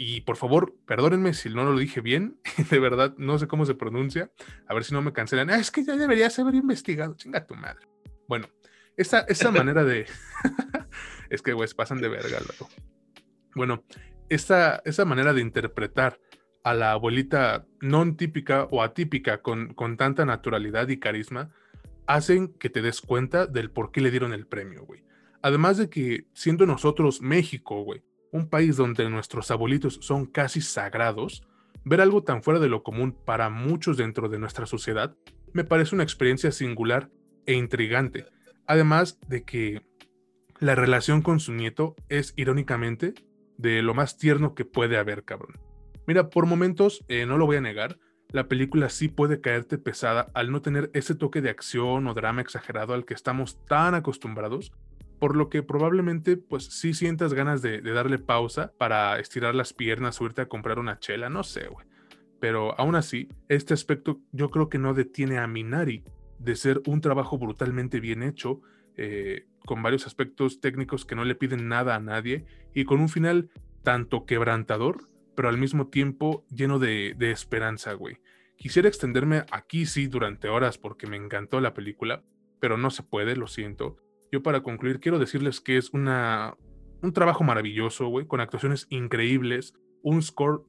Y 0.00 0.20
por 0.20 0.36
favor, 0.36 0.76
perdónenme 0.86 1.34
si 1.34 1.48
no 1.50 1.64
lo 1.64 1.76
dije 1.76 2.00
bien, 2.00 2.38
de 2.70 2.78
verdad 2.78 3.16
no 3.18 3.36
sé 3.36 3.48
cómo 3.48 3.66
se 3.66 3.74
pronuncia, 3.74 4.30
a 4.68 4.72
ver 4.72 4.84
si 4.84 4.94
no 4.94 5.02
me 5.02 5.12
cancelan. 5.12 5.50
Ah, 5.50 5.58
es 5.58 5.72
que 5.72 5.82
ya 5.82 5.96
debería 5.96 6.28
haber 6.38 6.54
investigado, 6.54 7.16
chinga 7.16 7.44
tu 7.44 7.56
madre. 7.56 7.84
Bueno, 8.28 8.46
esa, 8.96 9.22
esa 9.22 9.50
manera 9.50 9.84
de... 9.84 10.06
es 11.30 11.42
que, 11.42 11.52
güey, 11.52 11.68
pasan 11.76 12.00
de 12.00 12.08
verga 12.08 12.38
luego. 12.38 12.70
Bueno, 13.56 13.82
esa, 14.28 14.80
esa 14.84 15.04
manera 15.04 15.32
de 15.32 15.40
interpretar 15.40 16.20
a 16.62 16.74
la 16.74 16.92
abuelita 16.92 17.66
non 17.80 18.14
típica 18.14 18.70
o 18.70 18.86
atípica 18.86 19.42
con, 19.42 19.74
con 19.74 19.96
tanta 19.96 20.24
naturalidad 20.24 20.86
y 20.90 21.00
carisma 21.00 21.50
hacen 22.06 22.54
que 22.54 22.70
te 22.70 22.82
des 22.82 23.00
cuenta 23.00 23.46
del 23.46 23.72
por 23.72 23.90
qué 23.90 24.00
le 24.00 24.12
dieron 24.12 24.32
el 24.32 24.46
premio, 24.46 24.86
güey. 24.86 25.02
Además 25.42 25.76
de 25.76 25.90
que, 25.90 26.26
siendo 26.34 26.66
nosotros 26.66 27.20
México, 27.20 27.82
güey, 27.82 28.02
un 28.32 28.48
país 28.48 28.76
donde 28.76 29.08
nuestros 29.10 29.50
abuelitos 29.50 29.98
son 30.02 30.26
casi 30.26 30.60
sagrados, 30.60 31.42
ver 31.84 32.00
algo 32.00 32.22
tan 32.22 32.42
fuera 32.42 32.60
de 32.60 32.68
lo 32.68 32.82
común 32.82 33.12
para 33.12 33.50
muchos 33.50 33.96
dentro 33.96 34.28
de 34.28 34.38
nuestra 34.38 34.66
sociedad 34.66 35.16
me 35.52 35.64
parece 35.64 35.94
una 35.94 36.04
experiencia 36.04 36.52
singular 36.52 37.10
e 37.46 37.54
intrigante. 37.54 38.26
Además 38.66 39.18
de 39.28 39.44
que 39.44 39.82
la 40.60 40.74
relación 40.74 41.22
con 41.22 41.40
su 41.40 41.52
nieto 41.52 41.96
es, 42.08 42.34
irónicamente, 42.36 43.14
de 43.56 43.82
lo 43.82 43.94
más 43.94 44.18
tierno 44.18 44.54
que 44.54 44.64
puede 44.64 44.98
haber, 44.98 45.24
cabrón. 45.24 45.58
Mira, 46.06 46.30
por 46.30 46.46
momentos, 46.46 47.04
eh, 47.08 47.26
no 47.26 47.38
lo 47.38 47.46
voy 47.46 47.56
a 47.56 47.60
negar, 47.60 47.98
la 48.30 48.46
película 48.46 48.88
sí 48.88 49.08
puede 49.08 49.40
caerte 49.40 49.78
pesada 49.78 50.30
al 50.34 50.52
no 50.52 50.60
tener 50.60 50.90
ese 50.92 51.14
toque 51.14 51.40
de 51.40 51.50
acción 51.50 52.06
o 52.06 52.14
drama 52.14 52.42
exagerado 52.42 52.92
al 52.92 53.04
que 53.04 53.14
estamos 53.14 53.64
tan 53.66 53.94
acostumbrados, 53.94 54.72
por 55.18 55.36
lo 55.36 55.48
que 55.48 55.62
probablemente 55.62 56.36
pues 56.36 56.64
sí 56.64 56.94
sientas 56.94 57.34
ganas 57.34 57.62
de, 57.62 57.80
darle 57.80 58.18
pausa 58.18 58.72
para 58.78 59.18
estirar 59.18 59.54
las 59.54 59.72
piernas 59.72 60.20
o 60.20 60.24
irte 60.24 60.42
a 60.42 60.48
comprar 60.48 60.78
una 60.78 60.98
chela, 60.98 61.28
no 61.28 61.42
sé, 61.42 61.68
güey. 61.68 61.86
Pero 62.40 62.78
aún 62.78 62.94
así, 62.94 63.28
este 63.48 63.74
aspecto 63.74 64.20
yo 64.32 64.50
creo 64.50 64.68
que 64.68 64.78
no 64.78 64.94
detiene 64.94 65.38
a 65.38 65.46
Minari 65.46 66.04
de 66.38 66.54
ser 66.54 66.80
un 66.86 67.00
trabajo 67.00 67.36
brutalmente 67.36 67.98
bien 67.98 68.22
hecho, 68.22 68.60
eh, 68.96 69.46
con 69.66 69.82
varios 69.82 70.06
aspectos 70.06 70.60
técnicos 70.60 71.04
que 71.04 71.16
no 71.16 71.24
le 71.24 71.34
piden 71.34 71.68
nada 71.68 71.96
a 71.96 72.00
nadie 72.00 72.46
y 72.74 72.84
con 72.84 73.00
un 73.00 73.08
final 73.08 73.50
tanto 73.82 74.24
quebrantador 74.24 74.98
pero 75.38 75.50
al 75.50 75.56
mismo 75.56 75.86
tiempo 75.86 76.44
lleno 76.50 76.80
de, 76.80 77.14
esperanza, 77.20 77.92
güey. 77.92 78.16
Quisiera 78.56 78.88
extenderme 78.88 79.44
aquí 79.52 79.86
sí 79.86 80.08
durante 80.08 80.48
horas 80.48 80.78
porque 80.78 81.06
me 81.06 81.16
encantó 81.16 81.60
la 81.60 81.74
película, 81.74 82.24
pero 82.58 82.76
no 82.76 82.90
se 82.90 83.04
puede, 83.04 83.36
lo 83.36 83.46
siento. 83.46 83.98
Yo 84.30 84.42
para 84.42 84.62
concluir 84.62 85.00
quiero 85.00 85.18
decirles 85.18 85.60
que 85.60 85.76
es 85.76 85.90
una, 85.90 86.54
un 87.02 87.12
trabajo 87.12 87.44
maravilloso, 87.44 88.08
güey, 88.08 88.26
con 88.26 88.40
actuaciones 88.40 88.86
increíbles, 88.90 89.74
un 90.02 90.22
score 90.22 90.62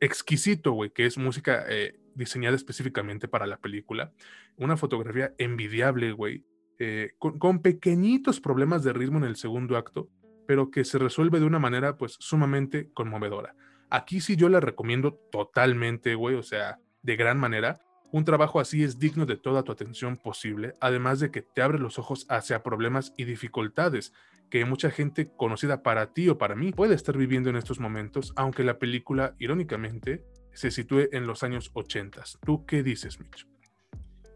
exquisito, 0.00 0.72
güey, 0.72 0.90
que 0.90 1.06
es 1.06 1.18
música 1.18 1.64
eh, 1.68 1.98
diseñada 2.14 2.56
específicamente 2.56 3.28
para 3.28 3.46
la 3.46 3.58
película, 3.58 4.12
una 4.56 4.76
fotografía 4.76 5.34
envidiable, 5.38 6.12
güey, 6.12 6.44
eh, 6.78 7.12
con, 7.18 7.38
con, 7.38 7.60
pequeñitos 7.60 8.40
problemas 8.40 8.82
de 8.82 8.92
ritmo 8.92 9.18
en 9.18 9.24
el 9.24 9.36
segundo 9.36 9.76
acto, 9.76 10.08
pero 10.46 10.70
que 10.70 10.84
se 10.84 10.98
resuelve 10.98 11.38
de 11.38 11.46
una 11.46 11.58
manera 11.58 11.96
pues 11.96 12.16
sumamente 12.18 12.90
conmovedora. 12.92 13.54
Aquí 13.90 14.20
sí 14.20 14.36
yo 14.36 14.48
la 14.48 14.58
recomiendo 14.58 15.14
totalmente, 15.30 16.14
güey, 16.14 16.34
o 16.34 16.42
sea, 16.42 16.78
de 17.02 17.16
gran 17.16 17.38
manera. 17.38 17.80
Un 18.12 18.26
trabajo 18.26 18.60
así 18.60 18.84
es 18.84 18.98
digno 18.98 19.24
de 19.24 19.38
toda 19.38 19.62
tu 19.62 19.72
atención 19.72 20.18
posible, 20.18 20.76
además 20.80 21.18
de 21.18 21.30
que 21.30 21.40
te 21.40 21.62
abre 21.62 21.78
los 21.78 21.98
ojos 21.98 22.26
hacia 22.28 22.62
problemas 22.62 23.14
y 23.16 23.24
dificultades 23.24 24.12
que 24.50 24.66
mucha 24.66 24.90
gente 24.90 25.30
conocida 25.34 25.82
para 25.82 26.12
ti 26.12 26.28
o 26.28 26.36
para 26.36 26.54
mí 26.54 26.72
puede 26.72 26.94
estar 26.94 27.16
viviendo 27.16 27.48
en 27.48 27.56
estos 27.56 27.80
momentos, 27.80 28.34
aunque 28.36 28.64
la 28.64 28.78
película, 28.78 29.34
irónicamente, 29.38 30.26
se 30.52 30.70
sitúe 30.70 31.08
en 31.12 31.26
los 31.26 31.42
años 31.42 31.70
80. 31.72 32.22
¿Tú 32.44 32.66
qué 32.66 32.82
dices, 32.82 33.18
Mitch? 33.18 33.46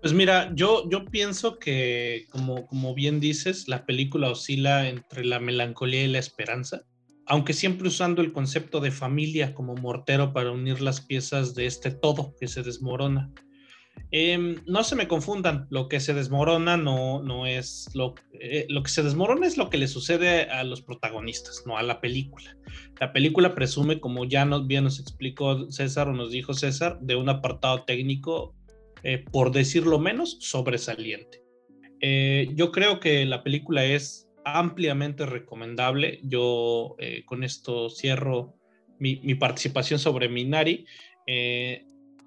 Pues 0.00 0.14
mira, 0.14 0.50
yo, 0.54 0.88
yo 0.88 1.04
pienso 1.04 1.58
que, 1.58 2.24
como, 2.30 2.66
como 2.66 2.94
bien 2.94 3.20
dices, 3.20 3.68
la 3.68 3.84
película 3.84 4.30
oscila 4.30 4.88
entre 4.88 5.22
la 5.22 5.38
melancolía 5.38 6.02
y 6.02 6.08
la 6.08 6.18
esperanza 6.18 6.86
aunque 7.26 7.52
siempre 7.52 7.88
usando 7.88 8.22
el 8.22 8.32
concepto 8.32 8.78
de 8.80 8.92
familia 8.92 9.52
como 9.52 9.74
mortero 9.74 10.32
para 10.32 10.52
unir 10.52 10.80
las 10.80 11.00
piezas 11.00 11.56
de 11.56 11.66
este 11.66 11.90
todo 11.90 12.36
que 12.38 12.46
se 12.46 12.62
desmorona. 12.62 13.32
Em, 14.12 14.56
no 14.66 14.84
se 14.84 14.94
me 14.94 15.08
confundan, 15.08 15.66
lo 15.70 15.88
que 15.88 15.98
se 15.98 16.14
desmorona 16.14 16.76
no, 16.76 17.22
no 17.22 17.46
es 17.46 17.90
lo, 17.92 18.14
eh, 18.40 18.66
lo 18.68 18.82
que 18.84 18.90
se 18.90 19.02
desmorona 19.02 19.46
es 19.46 19.56
lo 19.56 19.68
que 19.68 19.78
le 19.78 19.88
sucede 19.88 20.42
a 20.42 20.62
los 20.62 20.80
protagonistas, 20.80 21.64
no 21.66 21.76
a 21.76 21.82
la 21.82 22.00
película. 22.00 22.56
La 23.00 23.12
película 23.12 23.54
presume, 23.54 23.98
como 23.98 24.24
ya 24.24 24.44
nos, 24.44 24.66
bien 24.66 24.84
nos 24.84 25.00
explicó 25.00 25.70
César 25.72 26.08
o 26.08 26.12
nos 26.12 26.30
dijo 26.30 26.54
César, 26.54 27.00
de 27.00 27.16
un 27.16 27.28
apartado 27.28 27.82
técnico, 27.84 28.54
eh, 29.02 29.24
por 29.32 29.50
decirlo 29.50 29.98
menos, 29.98 30.38
sobresaliente. 30.40 31.42
Eh, 32.00 32.48
yo 32.54 32.70
creo 32.70 33.00
que 33.00 33.24
la 33.24 33.42
película 33.42 33.84
es 33.84 34.28
ampliamente 34.44 35.26
recomendable. 35.26 36.20
Yo 36.22 36.94
con 37.24 37.42
esto 37.42 37.90
cierro 37.90 38.54
mi, 39.00 39.34
participación 39.34 39.98
sobre 39.98 40.28
Minari. 40.28 40.86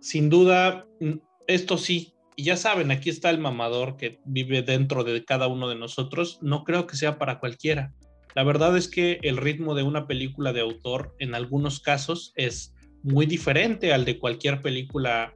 Sin 0.01 0.29
duda, 0.29 0.85
esto 1.49 1.77
sí, 1.77 2.13
y 2.35 2.43
ya 2.43 2.55
saben, 2.55 2.91
aquí 2.91 3.09
está 3.09 3.31
el 3.31 3.39
mamador 3.39 3.97
que 3.97 4.19
vive 4.23 4.61
dentro 4.61 5.03
de 5.03 5.25
cada 5.25 5.47
uno 5.47 5.67
de 5.67 5.75
nosotros. 5.75 6.37
No 6.41 6.63
creo 6.63 6.87
que 6.87 6.95
sea 6.95 7.17
para 7.17 7.39
cualquiera. 7.39 7.93
La 8.35 8.43
verdad 8.43 8.77
es 8.77 8.87
que 8.87 9.19
el 9.23 9.35
ritmo 9.35 9.75
de 9.75 9.83
una 9.83 10.07
película 10.07 10.53
de 10.53 10.61
autor 10.61 11.15
en 11.19 11.35
algunos 11.35 11.81
casos 11.81 12.31
es 12.35 12.73
muy 13.03 13.25
diferente 13.25 13.91
al 13.91 14.05
de 14.05 14.19
cualquier 14.19 14.61
película 14.61 15.33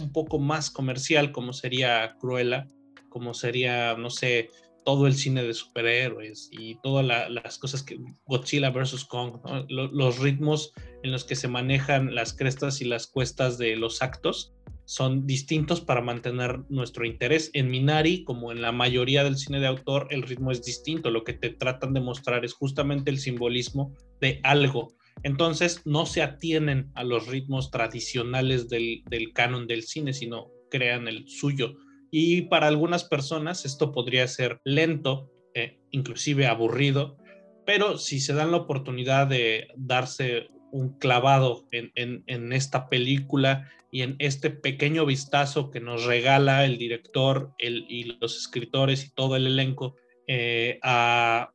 un 0.00 0.10
poco 0.10 0.38
más 0.38 0.70
comercial 0.70 1.32
como 1.32 1.52
sería 1.52 2.16
Cruella, 2.18 2.66
como 3.08 3.34
sería, 3.34 3.94
no 3.96 4.10
sé, 4.10 4.50
todo 4.84 5.06
el 5.06 5.14
cine 5.14 5.42
de 5.42 5.54
superhéroes 5.54 6.48
y 6.50 6.76
todas 6.80 7.04
las 7.04 7.58
cosas 7.58 7.82
que 7.82 7.98
Godzilla 8.24 8.70
vs. 8.70 9.04
Kong, 9.04 9.40
los 9.68 10.18
ritmos 10.18 10.72
en 11.02 11.12
los 11.12 11.24
que 11.24 11.36
se 11.36 11.48
manejan 11.48 12.14
las 12.14 12.32
crestas 12.32 12.80
y 12.80 12.86
las 12.86 13.06
cuestas 13.06 13.58
de 13.58 13.76
los 13.76 14.00
actos 14.00 14.55
son 14.86 15.26
distintos 15.26 15.82
para 15.82 16.00
mantener 16.00 16.60
nuestro 16.70 17.04
interés. 17.04 17.50
En 17.52 17.70
Minari, 17.70 18.24
como 18.24 18.50
en 18.50 18.62
la 18.62 18.72
mayoría 18.72 19.22
del 19.22 19.36
cine 19.36 19.60
de 19.60 19.66
autor, 19.66 20.08
el 20.10 20.22
ritmo 20.22 20.50
es 20.50 20.62
distinto. 20.62 21.10
Lo 21.10 21.24
que 21.24 21.34
te 21.34 21.50
tratan 21.50 21.92
de 21.92 22.00
mostrar 22.00 22.44
es 22.44 22.54
justamente 22.54 23.10
el 23.10 23.18
simbolismo 23.18 23.94
de 24.20 24.40
algo. 24.44 24.94
Entonces, 25.22 25.82
no 25.84 26.06
se 26.06 26.22
atienen 26.22 26.90
a 26.94 27.04
los 27.04 27.26
ritmos 27.26 27.70
tradicionales 27.70 28.68
del, 28.68 29.02
del 29.10 29.32
canon 29.34 29.66
del 29.66 29.82
cine, 29.82 30.14
sino 30.14 30.48
crean 30.70 31.08
el 31.08 31.28
suyo 31.28 31.74
y 32.10 32.42
para 32.42 32.68
algunas 32.68 33.04
personas 33.04 33.64
esto 33.64 33.92
podría 33.92 34.26
ser 34.28 34.60
lento, 34.64 35.30
eh, 35.54 35.78
inclusive 35.90 36.46
aburrido, 36.46 37.18
pero 37.64 37.98
si 37.98 38.20
se 38.20 38.32
dan 38.32 38.52
la 38.52 38.58
oportunidad 38.58 39.26
de 39.26 39.68
darse 39.76 40.48
un 40.72 40.98
clavado 40.98 41.66
en, 41.72 42.52
esta 42.52 42.88
película 42.88 43.70
y 43.96 44.02
en 44.02 44.16
este 44.18 44.50
pequeño 44.50 45.06
vistazo 45.06 45.70
que 45.70 45.80
nos 45.80 46.04
regala 46.04 46.66
el 46.66 46.76
director 46.76 47.54
y 47.58 48.04
los 48.20 48.36
escritores 48.36 49.06
y 49.06 49.14
todo 49.14 49.36
el 49.36 49.46
elenco 49.46 49.96
eh, 50.26 50.78
a, 50.82 51.50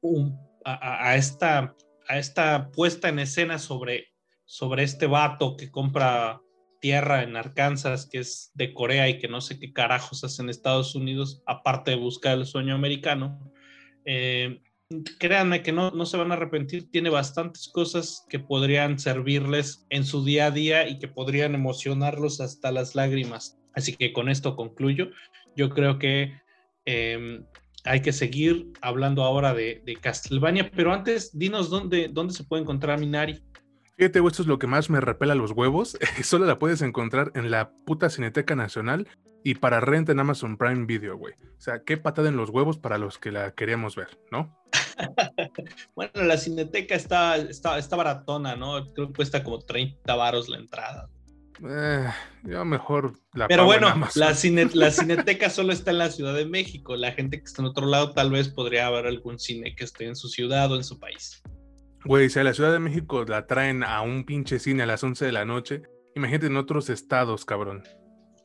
a, 0.66 1.16
esta, 1.18 1.76
a 2.08 2.18
esta 2.18 2.72
puesta 2.72 3.10
en 3.10 3.20
escena 3.20 3.60
sobre, 3.60 4.08
sobre 4.44 4.82
este 4.82 5.06
vato 5.06 5.56
que 5.56 5.70
compra 5.70 6.42
tierra 6.80 7.22
en 7.22 7.36
Arkansas, 7.36 8.10
que 8.12 8.18
es 8.18 8.50
de 8.56 8.74
Corea 8.74 9.08
y 9.08 9.20
que 9.20 9.28
no 9.28 9.40
sé 9.40 9.60
qué 9.60 9.72
carajos 9.72 10.24
hacen 10.24 10.50
Estados 10.50 10.96
Unidos, 10.96 11.44
aparte 11.46 11.92
de 11.92 11.98
buscar 11.98 12.40
el 12.40 12.48
sueño 12.48 12.74
americano. 12.74 13.54
Eh, 14.04 14.64
créanme 15.20 15.64
que 15.64 15.72
no, 15.72 15.92
no 15.92 16.06
se 16.06 16.18
van 16.18 16.32
a 16.32 16.36
arrepentir, 16.36 16.90
tiene 16.92 17.10
bastantes 17.10 17.68
cosas 17.68 18.26
que 18.30 18.40
podrían 18.40 19.00
servirles 19.00 19.86
en 19.90 20.04
su 20.04 20.24
día 20.24 20.48
a 20.48 20.52
día 20.52 20.88
y 20.88 21.00
que 21.00 21.08
podrían 21.08 21.56
emocionarlos 21.56 22.42
hasta 22.42 22.72
las 22.72 22.96
lágrimas. 22.96 23.58
Así 23.74 23.96
que 23.96 24.14
con 24.14 24.30
esto 24.30 24.56
concluyo. 24.56 25.12
Yo 25.56 25.70
creo 25.70 26.00
que 26.00 26.34
em, 26.86 27.46
hay 27.84 28.02
que 28.02 28.14
seguir 28.14 28.72
hablando 28.82 29.24
ahora 29.24 29.54
de, 29.54 29.82
de, 29.86 29.96
Castlevania, 29.96 30.70
pero 30.72 30.94
antes 30.94 31.38
dinos 31.38 31.70
dónde, 31.70 32.10
dónde 32.10 32.34
se 32.34 32.44
puede 32.44 32.62
encontrar 32.62 33.00
Minari. 33.00 33.42
Fíjate, 34.02 34.18
esto 34.18 34.42
es 34.42 34.48
lo 34.48 34.58
que 34.58 34.66
más 34.66 34.90
me 34.90 35.00
repela 35.00 35.36
los 35.36 35.52
huevos. 35.52 35.96
Solo 36.24 36.48
la 36.48 36.58
puedes 36.58 36.82
encontrar 36.82 37.32
en 37.36 37.52
la 37.52 37.70
puta 37.86 38.10
Cineteca 38.10 38.56
Nacional 38.56 39.08
y 39.44 39.54
para 39.54 39.80
renta 39.80 40.12
en 40.12 40.20
Amazon 40.20 40.58
Prime 40.58 40.88
Video, 40.88 41.16
güey. 41.18 41.36
O 41.36 41.62
sea, 41.62 41.84
qué 41.86 41.98
patada 41.98 42.28
en 42.30 42.36
los 42.36 42.50
huevos 42.50 42.80
para 42.80 42.98
los 42.98 43.20
que 43.20 43.32
la 43.32 43.54
queríamos 43.54 43.96
ver, 43.96 44.18
¿no? 44.32 44.58
bueno, 45.96 46.24
la 46.24 46.38
Cineteca 46.38 46.96
está, 46.96 47.38
está, 47.38 47.78
está 47.78 47.96
baratona, 47.96 48.56
¿no? 48.56 48.92
Creo 48.92 49.10
que 49.10 49.14
cuesta 49.14 49.44
como 49.44 49.60
30 49.60 50.16
varos 50.16 50.50
la 50.50 50.58
entrada. 50.58 51.08
Eh, 51.64 52.10
yo 52.42 52.66
mejor 52.66 53.14
la 53.36 53.48
Pero 53.48 53.66
bueno, 53.66 53.94
la, 54.16 54.34
la 54.74 54.92
Cineteca 54.92 55.52
solo 55.52 55.74
está 55.74 55.92
en 55.92 56.00
la 56.00 56.10
Ciudad 56.10 56.34
de 56.34 56.48
México. 56.48 56.96
La 56.96 57.12
gente 57.12 57.38
que 57.38 57.44
está 57.44 57.62
en 57.62 57.68
otro 57.68 57.86
lado 57.86 58.14
tal 58.14 58.32
vez 58.32 58.50
podría 58.50 58.88
haber 58.88 59.06
algún 59.06 59.38
cine 59.38 59.76
que 59.76 59.84
esté 59.84 60.08
en 60.08 60.16
su 60.16 60.28
ciudad 60.28 60.72
o 60.72 60.76
en 60.76 60.84
su 60.84 60.98
país. 60.98 61.44
Güey, 62.04 62.30
si 62.30 62.40
a 62.40 62.44
la 62.44 62.54
Ciudad 62.54 62.72
de 62.72 62.80
México 62.80 63.24
la 63.26 63.46
traen 63.46 63.84
a 63.84 64.02
un 64.02 64.26
pinche 64.26 64.60
cine 64.60 64.84
a 64.84 64.86
las 64.86 65.04
11 65.04 65.26
de 65.26 65.32
la 65.32 65.46
noche, 65.46 65.84
imagínate 66.16 66.48
en 66.48 66.58
otros 66.58 66.90
estados, 66.90 67.46
cabrón. 67.46 67.84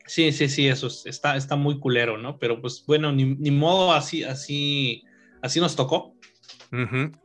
Sí, 0.05 0.31
sí, 0.31 0.47
sí, 0.47 0.67
eso 0.67 0.87
está, 1.05 1.35
está 1.35 1.55
muy 1.55 1.79
culero, 1.79 2.17
¿no? 2.17 2.37
Pero 2.39 2.61
pues 2.61 2.83
bueno, 2.87 3.11
ni, 3.11 3.51
modo, 3.51 3.93
así, 3.93 4.23
así, 4.23 5.03
así 5.41 5.59
nos 5.59 5.75
tocó. 5.75 6.15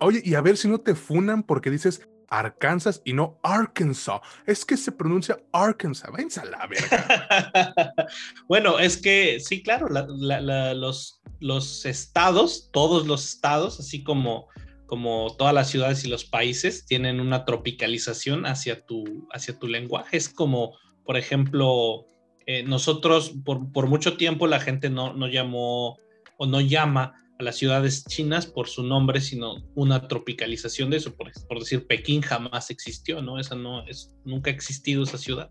Oye, 0.01 0.23
y 0.25 0.35
a 0.35 0.41
ver 0.41 0.57
si 0.57 0.69
no 0.69 0.79
te 0.79 0.95
funan 0.95 1.43
porque 1.43 1.71
dices 1.71 2.09
Arkansas 2.29 3.03
y 3.05 3.13
no 3.13 3.39
Arkansas. 3.43 4.21
Es 4.47 4.65
que 4.65 4.77
se 4.77 4.91
pronuncia 4.91 5.39
Arkansas. 5.53 6.11
Váyanse 6.11 6.41
a 6.41 6.45
la 6.47 6.67
verga. 6.67 7.95
bueno, 8.49 8.79
es 8.79 8.97
que 8.97 9.39
sí, 9.39 9.63
claro, 9.63 9.89
los, 9.89 11.23
los 11.41 11.85
estados, 11.85 12.71
todos 12.73 13.07
los 13.07 13.25
estados, 13.27 13.79
así 13.79 14.03
como 14.03 14.49
como 14.93 15.35
todas 15.39 15.55
las 15.55 15.71
ciudades 15.71 16.05
y 16.05 16.09
los 16.09 16.27
países 16.27 16.85
tienen 16.85 17.19
una 17.19 17.47
tropicalización 17.47 18.45
hacia 18.45 18.85
tu, 18.85 19.27
hacia 19.33 19.59
tu 19.59 19.67
lenguaje. 19.67 20.19
Es 20.19 20.29
como, 20.29 20.77
por 21.07 21.17
ejemplo, 21.17 22.05
eh, 22.45 22.63
nosotros 22.63 23.33
por, 23.43 23.87
mucho 23.87 24.19
tiempo 24.19 24.47
la 24.47 24.61
gente 24.61 24.91
no, 24.91 25.15
no 25.15 25.29
llamó 25.29 25.97
o 26.37 26.45
no 26.45 26.61
llama 26.61 27.15
a 27.39 27.43
las 27.43 27.57
ciudades 27.57 28.05
chinas 28.05 28.45
por 28.45 28.69
su 28.69 28.83
nombre, 28.83 29.23
sino 29.23 29.65
una 29.75 30.09
tropicalización 30.09 30.91
de 30.91 30.99
eso. 30.99 31.17
Por, 31.17 31.33
por 31.49 31.61
decir, 31.61 31.87
Pekín 31.87 32.21
jamás 32.21 32.69
existió, 32.69 33.23
¿no? 33.23 33.39
Esa 33.39 33.55
no 33.55 33.87
es, 33.87 34.15
nunca 34.27 34.51
ha 34.51 34.55
existido 34.55 35.05
esa 35.05 35.17
ciudad. 35.17 35.51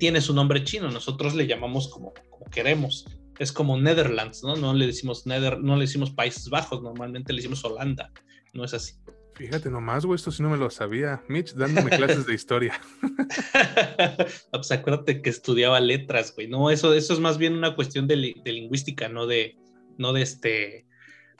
tiene 0.00 0.20
su 0.20 0.34
nombre 0.34 0.64
chino, 0.64 0.90
nosotros 0.90 1.36
le 1.36 1.46
llamamos 1.46 1.86
como, 1.86 2.12
como 2.30 2.46
queremos. 2.46 3.06
Es 3.38 3.52
como 3.52 3.78
Netherlands, 3.78 4.42
¿no? 4.42 4.56
No 4.56 4.74
le 4.74 4.86
decimos 4.88 5.24
Nether, 5.24 5.60
no 5.60 5.76
le 5.76 5.82
decimos 5.82 6.10
Países 6.10 6.48
Bajos, 6.48 6.82
normalmente 6.82 7.32
le 7.32 7.36
decimos 7.36 7.64
Holanda. 7.64 8.10
No 8.52 8.64
es 8.64 8.74
así. 8.74 8.94
Fíjate 9.34 9.70
nomás, 9.70 10.04
güey, 10.04 10.16
esto 10.16 10.30
sí 10.30 10.42
no 10.42 10.50
me 10.50 10.58
lo 10.58 10.70
sabía. 10.70 11.22
Mitch 11.28 11.54
dándome 11.54 11.90
clases 11.90 12.26
de 12.26 12.34
historia. 12.34 12.80
pues 14.50 14.70
acuérdate 14.70 15.22
que 15.22 15.30
estudiaba 15.30 15.80
letras, 15.80 16.34
güey. 16.34 16.48
No, 16.48 16.70
eso, 16.70 16.92
eso 16.92 17.14
es 17.14 17.18
más 17.18 17.38
bien 17.38 17.54
una 17.54 17.74
cuestión 17.74 18.06
de, 18.06 18.34
de 18.44 18.52
lingüística, 18.52 19.08
no 19.08 19.26
de, 19.26 19.56
no 19.96 20.12
de 20.12 20.22
este, 20.22 20.86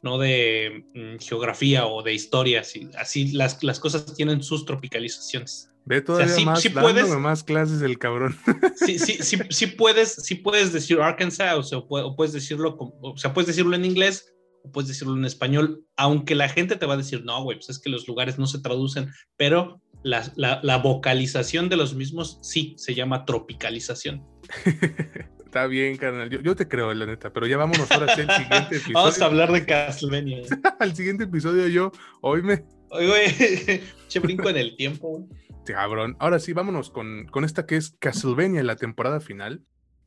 no 0.02 0.18
de 0.18 0.84
mm, 0.94 1.22
geografía 1.22 1.86
o 1.86 2.02
de 2.02 2.14
historia. 2.14 2.60
Así, 2.60 2.88
así 2.98 3.32
las, 3.32 3.62
las 3.62 3.78
cosas 3.78 4.14
tienen 4.14 4.42
sus 4.42 4.64
tropicalizaciones. 4.64 5.70
Ve 5.84 6.00
todavía 6.00 6.44
más, 6.44 6.62
dándome 6.72 7.16
más 7.18 7.42
clases 7.42 7.80
del 7.80 7.98
cabrón. 7.98 8.36
Sí, 8.76 8.98
sí, 8.98 9.18
sí, 9.20 9.38
sí 9.50 9.66
puedes, 9.66 10.14
sí 10.14 10.36
puedes 10.36 10.72
decir 10.72 11.00
Arkansas, 11.00 11.56
o 11.56 11.62
sea, 11.62 11.78
o 11.78 12.16
puedes 12.16 12.32
decirlo, 12.32 12.76
o 13.00 13.16
sea, 13.16 13.32
puedes 13.32 13.46
decirlo 13.46 13.76
en 13.76 13.84
inglés, 13.84 14.32
o 14.41 14.41
puedes 14.72 14.88
decirlo 14.88 15.16
en 15.16 15.24
español, 15.24 15.84
aunque 15.96 16.34
la 16.34 16.48
gente 16.48 16.76
te 16.76 16.86
va 16.86 16.94
a 16.94 16.98
decir, 16.98 17.24
no, 17.24 17.42
güey, 17.42 17.58
pues 17.58 17.70
es 17.70 17.78
que 17.78 17.90
los 17.90 18.06
lugares 18.06 18.38
no 18.38 18.46
se 18.46 18.60
traducen, 18.60 19.10
pero 19.36 19.80
la, 20.02 20.30
la, 20.36 20.60
la 20.62 20.78
vocalización 20.78 21.68
de 21.68 21.76
los 21.76 21.94
mismos 21.94 22.38
sí 22.42 22.74
se 22.76 22.94
llama 22.94 23.24
tropicalización. 23.24 24.24
Está 25.52 25.66
bien, 25.66 25.98
carnal. 25.98 26.30
Yo, 26.30 26.56
te 26.56 26.66
creo, 26.66 26.94
la 26.94 27.04
neta, 27.04 27.30
pero 27.30 27.46
ya 27.46 27.58
vámonos 27.58 27.90
ahora 27.90 28.10
al 28.10 28.16
siguiente 28.16 28.56
episodio. 28.70 28.94
Vamos 28.94 29.20
a 29.20 29.26
hablar 29.26 29.52
de 29.52 29.66
Castlevania. 29.66 30.40
al 30.78 30.96
siguiente 30.96 31.24
episodio 31.24 31.68
yo, 31.68 31.92
oíme. 32.22 32.64
Oye, 32.88 33.06
güey, 33.06 33.82
che 34.08 34.18
brinco 34.20 34.48
en 34.48 34.56
el 34.56 34.76
tiempo, 34.76 35.08
güey. 35.10 35.24
Cabrón. 35.66 36.16
Ahora 36.20 36.38
sí, 36.38 36.54
vámonos 36.54 36.88
con, 36.88 37.26
con 37.26 37.44
esta 37.44 37.66
que 37.66 37.76
es 37.76 37.94
Castlevania, 37.98 38.62
la 38.62 38.76
temporada 38.76 39.20
final. 39.20 39.62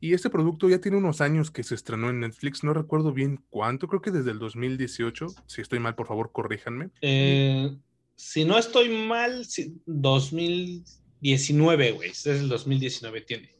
Y 0.06 0.14
este 0.14 0.30
producto 0.30 0.68
ya 0.68 0.80
tiene 0.80 0.98
unos 0.98 1.20
años 1.20 1.50
que 1.50 1.64
se 1.64 1.74
estrenó 1.74 2.10
en 2.10 2.20
Netflix, 2.20 2.62
no 2.62 2.72
recuerdo 2.72 3.12
bien 3.12 3.42
cuánto, 3.50 3.88
creo 3.88 4.00
que 4.00 4.12
desde 4.12 4.30
el 4.30 4.38
2018. 4.38 5.26
Si 5.48 5.60
estoy 5.60 5.80
mal, 5.80 5.96
por 5.96 6.06
favor, 6.06 6.30
corríjanme. 6.30 6.90
Eh, 7.00 7.76
si 8.14 8.44
no 8.44 8.56
estoy 8.56 8.88
mal, 8.88 9.44
2019, 9.86 11.90
güey. 11.90 12.10
Es 12.10 12.24
el 12.26 12.48
2019 12.48 13.20
tiene. 13.22 13.50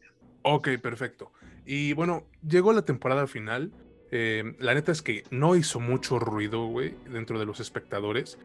Ok, 0.43 0.69
perfecto. 0.81 1.33
Y 1.67 1.95
bueno, 1.95 2.29
llegó 2.49 2.73
la 2.73 2.85
temporada 2.85 3.27
final. 3.27 3.73
Eh, 4.13 4.55
la 4.61 4.75
neta 4.75 4.93
es 4.93 5.03
que 5.03 5.25
no 5.33 5.57
hizo 5.57 5.81
mucho 5.81 6.21
ruido, 6.21 6.69
güey, 6.69 6.95
dentro 7.11 7.41
de 7.41 7.47
los 7.47 7.59
espectadores. 7.59 8.39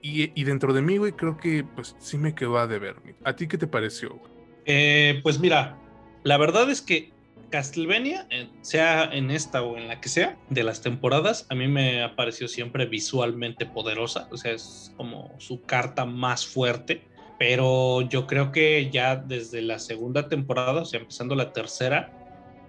Y, 0.00 0.44
dentro 0.44 0.72
de 0.72 0.80
mí, 0.80 0.96
güey, 0.96 1.12
creo 1.12 1.36
que 1.36 1.64
pues 1.64 1.96
sí 1.98 2.16
me 2.16 2.34
quedó 2.34 2.56
a 2.56 2.66
deber. 2.66 2.96
¿A 3.24 3.36
ti 3.36 3.46
qué 3.46 3.58
te 3.58 3.66
pareció? 3.66 4.18
Eh, 4.64 5.20
pues 5.22 5.38
mira, 5.38 5.78
la 6.24 6.38
verdad 6.38 6.70
es 6.70 6.80
que 6.80 7.11
Castlevania, 7.52 8.26
eh, 8.30 8.48
sea 8.62 9.04
en 9.12 9.30
esta 9.30 9.62
o 9.62 9.76
en 9.76 9.86
la 9.86 10.00
que 10.00 10.08
sea, 10.08 10.38
de 10.48 10.64
las 10.64 10.80
temporadas, 10.80 11.46
a 11.50 11.54
mí 11.54 11.68
me 11.68 12.02
ha 12.02 12.16
parecido 12.16 12.48
siempre 12.48 12.86
visualmente 12.86 13.66
poderosa. 13.66 14.26
O 14.32 14.38
sea, 14.38 14.52
es 14.52 14.92
como 14.96 15.32
su 15.38 15.62
carta 15.62 16.04
más 16.06 16.46
fuerte. 16.46 17.02
Pero 17.38 18.02
yo 18.02 18.26
creo 18.26 18.52
que 18.52 18.88
ya 18.90 19.16
desde 19.16 19.62
la 19.62 19.78
segunda 19.78 20.28
temporada, 20.28 20.82
o 20.82 20.84
sea, 20.84 21.00
empezando 21.00 21.34
la 21.34 21.52
tercera, 21.52 22.12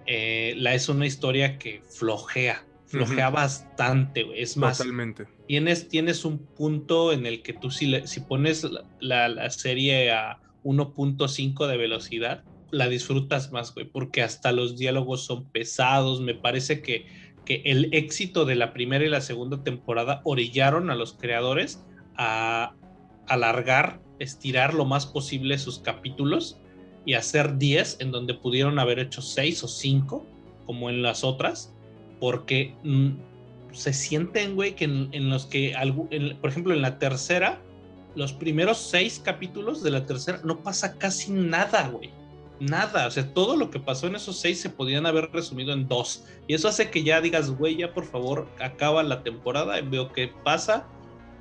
eh, 0.06 0.54
la 0.56 0.74
es 0.74 0.88
una 0.88 1.06
historia 1.06 1.58
que 1.58 1.82
flojea, 1.88 2.66
flojea 2.86 3.30
bastante, 3.30 4.26
Es 4.36 4.56
más, 4.56 4.78
Totalmente. 4.78 5.26
Tienes, 5.46 5.88
tienes 5.88 6.24
un 6.24 6.38
punto 6.38 7.12
en 7.12 7.24
el 7.24 7.42
que 7.42 7.52
tú 7.52 7.70
si, 7.70 8.06
si 8.06 8.20
pones 8.20 8.66
la, 9.00 9.50
serie 9.50 10.10
a 10.10 10.40
1.5 10.64 11.66
de 11.68 11.76
velocidad, 11.76 12.44
la 12.74 12.88
disfrutas 12.88 13.52
más, 13.52 13.72
güey, 13.74 13.86
porque 13.86 14.22
hasta 14.22 14.52
los 14.52 14.76
diálogos 14.76 15.24
son 15.24 15.44
pesados. 15.46 16.20
Me 16.20 16.34
parece 16.34 16.82
que, 16.82 17.06
que 17.44 17.62
el 17.64 17.88
éxito 17.92 18.44
de 18.44 18.56
la 18.56 18.72
primera 18.72 19.04
y 19.04 19.08
la 19.08 19.20
segunda 19.20 19.62
temporada 19.62 20.20
orillaron 20.24 20.90
a 20.90 20.94
los 20.94 21.14
creadores 21.14 21.84
a 22.16 22.74
alargar, 23.26 24.00
estirar 24.18 24.74
lo 24.74 24.84
más 24.84 25.06
posible 25.06 25.58
sus 25.58 25.78
capítulos 25.78 26.58
y 27.06 27.14
hacer 27.14 27.58
10 27.58 27.98
en 28.00 28.10
donde 28.10 28.34
pudieron 28.34 28.78
haber 28.78 28.98
hecho 28.98 29.22
6 29.22 29.64
o 29.64 29.68
5 29.68 30.26
como 30.66 30.90
en 30.90 31.02
las 31.02 31.24
otras 31.24 31.74
porque 32.20 32.74
mm, 32.84 33.10
se 33.72 33.92
sienten 33.92 34.54
güey 34.54 34.74
que 34.74 34.84
en, 34.84 35.28
los 35.28 35.46
que 35.46 35.74
por 36.40 36.50
ejemplo 36.50 36.72
en 36.72 36.82
la 36.82 36.98
tercera 36.98 37.60
los 38.14 38.32
primeros 38.32 38.78
6 38.78 39.20
capítulos 39.24 39.82
de 39.82 39.90
la 39.90 40.06
tercera 40.06 40.40
no 40.44 40.62
pasa 40.62 40.96
casi 40.96 41.32
nada 41.32 41.88
güey 41.88 42.10
nada 42.60 43.06
o 43.06 43.10
sea 43.10 43.32
todo 43.34 43.56
lo 43.56 43.70
que 43.70 43.80
pasó 43.80 44.06
en 44.06 44.16
esos 44.16 44.38
6 44.40 44.60
se 44.60 44.70
podían 44.70 45.06
haber 45.06 45.30
resumido 45.32 45.72
en 45.72 45.88
2 45.88 46.24
y 46.46 46.54
eso 46.54 46.68
hace 46.68 46.90
que 46.90 47.02
ya 47.02 47.20
digas 47.20 47.50
güey 47.50 47.76
ya 47.76 47.92
por 47.92 48.04
favor 48.04 48.48
acaba 48.60 49.02
la 49.02 49.22
temporada 49.22 49.80
veo 49.80 50.12
qué 50.12 50.30
pasa 50.44 50.88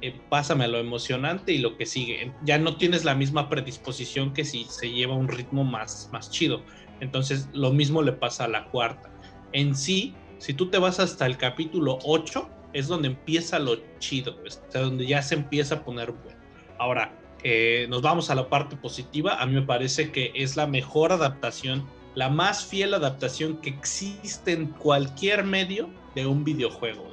eh, 0.03 0.19
pásame 0.27 0.67
lo 0.67 0.79
emocionante 0.79 1.53
y 1.53 1.59
lo 1.59 1.77
que 1.77 1.85
sigue. 1.85 2.33
Ya 2.43 2.57
no 2.57 2.75
tienes 2.75 3.05
la 3.05 3.15
misma 3.15 3.47
predisposición 3.47 4.33
que 4.33 4.43
si 4.43 4.65
se 4.65 4.91
lleva 4.91 5.15
un 5.15 5.29
ritmo 5.29 5.63
más, 5.63 6.09
más 6.11 6.29
chido. 6.29 6.65
Entonces, 6.99 7.47
lo 7.53 7.71
mismo 7.71 8.01
le 8.01 8.11
pasa 8.11 8.43
a 8.43 8.47
la 8.49 8.65
cuarta. 8.65 9.09
En 9.53 9.73
sí, 9.73 10.13
si 10.39 10.53
tú 10.53 10.69
te 10.69 10.77
vas 10.77 10.99
hasta 10.99 11.25
el 11.25 11.37
capítulo 11.37 11.99
8, 12.03 12.49
es 12.73 12.89
donde 12.89 13.07
empieza 13.07 13.59
lo 13.59 13.77
chido, 13.99 14.35
o 14.45 14.49
sea, 14.49 14.81
donde 14.81 15.07
ya 15.07 15.21
se 15.21 15.35
empieza 15.35 15.75
a 15.75 15.85
poner 15.85 16.11
bueno. 16.11 16.37
Ahora, 16.79 17.17
eh, 17.43 17.87
nos 17.89 18.01
vamos 18.01 18.29
a 18.29 18.35
la 18.35 18.49
parte 18.49 18.75
positiva. 18.75 19.41
A 19.41 19.45
mí 19.45 19.53
me 19.53 19.61
parece 19.61 20.11
que 20.11 20.31
es 20.35 20.55
la 20.55 20.67
mejor 20.67 21.11
adaptación, 21.11 21.85
la 22.15 22.29
más 22.29 22.65
fiel 22.65 22.93
adaptación 22.93 23.57
que 23.57 23.69
existe 23.69 24.53
en 24.53 24.67
cualquier 24.67 25.43
medio 25.43 25.89
de 26.15 26.25
un 26.25 26.43
videojuego. 26.43 27.11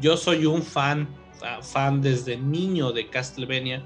Yo 0.00 0.16
soy 0.16 0.46
un 0.46 0.62
fan 0.62 1.08
fan 1.62 2.00
desde 2.00 2.36
niño 2.36 2.92
de 2.92 3.08
Castlevania 3.08 3.84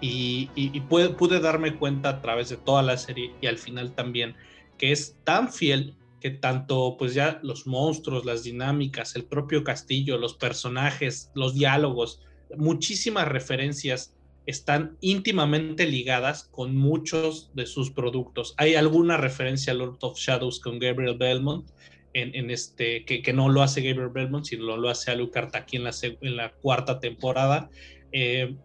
y, 0.00 0.46
pude, 0.88 1.40
darme 1.40 1.76
cuenta 1.76 2.08
a 2.08 2.22
través 2.22 2.48
de 2.48 2.56
toda 2.56 2.82
la 2.82 2.96
serie 2.96 3.34
y 3.40 3.46
al 3.46 3.58
final 3.58 3.92
también 3.92 4.34
que 4.78 4.92
es 4.92 5.16
tan 5.24 5.52
fiel 5.52 5.94
que 6.20 6.30
tanto 6.30 6.96
pues 6.98 7.14
ya 7.14 7.38
los 7.42 7.66
monstruos, 7.66 8.24
las 8.24 8.42
dinámicas, 8.42 9.14
el 9.16 9.24
propio 9.24 9.62
castillo, 9.62 10.18
los 10.18 10.34
personajes, 10.34 11.30
los 11.34 11.54
diálogos, 11.54 12.20
muchísimas 12.56 13.28
referencias 13.28 14.14
están 14.50 14.96
íntimamente 15.00 15.86
ligadas 15.86 16.44
con 16.44 16.76
muchos 16.76 17.50
de 17.54 17.66
sus 17.66 17.90
productos. 17.90 18.54
Hay 18.58 18.74
alguna 18.74 19.16
referencia 19.16 19.72
a 19.72 19.76
Lord 19.76 19.98
of 20.02 20.18
Shadows 20.18 20.60
con 20.60 20.78
Gabriel 20.78 21.16
Belmont, 21.16 21.70
en, 22.12 22.50
este, 22.50 23.04
que, 23.04 23.32
no 23.32 23.48
lo 23.48 23.62
hace 23.62 23.82
Gabriel 23.82 24.10
Belmont, 24.12 24.44
sino 24.44 24.76
lo, 24.76 24.88
hace 24.88 25.12
Alucard 25.12 25.54
aquí 25.54 25.76
en 25.76 25.84
la, 25.84 25.92
en 26.02 26.36
la 26.36 26.52
cuarta 26.52 26.98
temporada, 26.98 27.70
eh, 28.10 28.56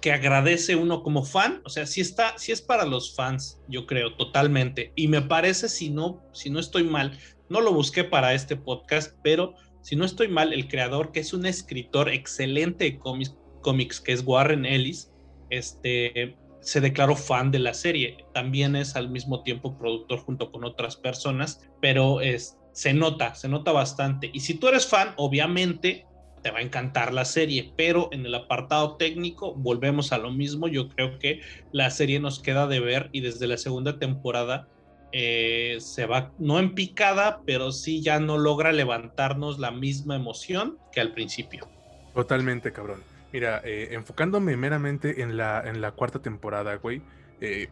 que 0.00 0.12
agradece 0.12 0.76
uno 0.76 1.02
como 1.02 1.24
fan, 1.24 1.60
o 1.64 1.70
sea, 1.70 1.86
si 1.86 2.00
está, 2.00 2.38
si 2.38 2.52
es 2.52 2.62
para 2.62 2.84
los 2.84 3.16
fans, 3.16 3.60
yo 3.68 3.84
creo, 3.86 4.14
totalmente, 4.14 4.92
y 4.94 5.08
me 5.08 5.22
parece, 5.22 5.68
si 5.68 5.90
no, 5.90 6.22
si 6.32 6.50
no 6.50 6.60
estoy 6.60 6.84
mal, 6.84 7.18
no 7.48 7.60
lo 7.60 7.72
busqué 7.72 8.04
para 8.04 8.32
este 8.34 8.54
podcast, 8.54 9.16
pero 9.24 9.54
si 9.82 9.96
no 9.96 10.04
estoy 10.04 10.28
mal, 10.28 10.52
el 10.52 10.68
creador, 10.68 11.10
que 11.10 11.20
es 11.20 11.32
un 11.32 11.46
escritor 11.46 12.10
excelente 12.10 12.84
de 12.84 12.98
cómics, 12.98 13.34
cómics 13.60 14.00
que 14.00 14.12
es 14.12 14.22
Warren 14.24 14.64
Ellis, 14.64 15.12
este, 15.50 16.36
se 16.60 16.80
declaró 16.80 17.16
fan 17.16 17.50
de 17.50 17.58
la 17.58 17.74
serie. 17.74 18.24
También 18.34 18.76
es 18.76 18.96
al 18.96 19.10
mismo 19.10 19.42
tiempo 19.42 19.78
productor 19.78 20.20
junto 20.20 20.50
con 20.50 20.64
otras 20.64 20.96
personas, 20.96 21.68
pero 21.80 22.20
es, 22.20 22.58
se 22.72 22.92
nota, 22.92 23.34
se 23.34 23.48
nota 23.48 23.72
bastante. 23.72 24.30
Y 24.32 24.40
si 24.40 24.54
tú 24.54 24.68
eres 24.68 24.86
fan, 24.86 25.14
obviamente 25.16 26.06
te 26.42 26.50
va 26.50 26.58
a 26.58 26.62
encantar 26.62 27.12
la 27.12 27.24
serie, 27.24 27.72
pero 27.76 28.08
en 28.12 28.24
el 28.24 28.34
apartado 28.34 28.96
técnico 28.96 29.54
volvemos 29.54 30.12
a 30.12 30.18
lo 30.18 30.30
mismo. 30.30 30.68
Yo 30.68 30.88
creo 30.88 31.18
que 31.18 31.40
la 31.72 31.90
serie 31.90 32.20
nos 32.20 32.40
queda 32.40 32.66
de 32.66 32.80
ver 32.80 33.08
y 33.12 33.20
desde 33.20 33.46
la 33.46 33.56
segunda 33.56 33.98
temporada 33.98 34.68
eh, 35.12 35.78
se 35.80 36.06
va, 36.06 36.32
no 36.38 36.58
en 36.58 36.74
picada, 36.74 37.40
pero 37.46 37.72
sí 37.72 38.02
ya 38.02 38.20
no 38.20 38.36
logra 38.36 38.72
levantarnos 38.72 39.58
la 39.58 39.70
misma 39.70 40.16
emoción 40.16 40.78
que 40.92 41.00
al 41.00 41.12
principio. 41.12 41.68
Totalmente, 42.14 42.72
cabrón. 42.72 43.02
Mira, 43.32 43.60
eh, 43.64 43.88
enfocándome 43.92 44.56
meramente 44.56 45.22
en 45.22 45.36
la, 45.36 45.62
en 45.66 45.80
la 45.80 45.92
cuarta 45.92 46.20
temporada, 46.20 46.74
güey, 46.76 47.02
eh, 47.40 47.68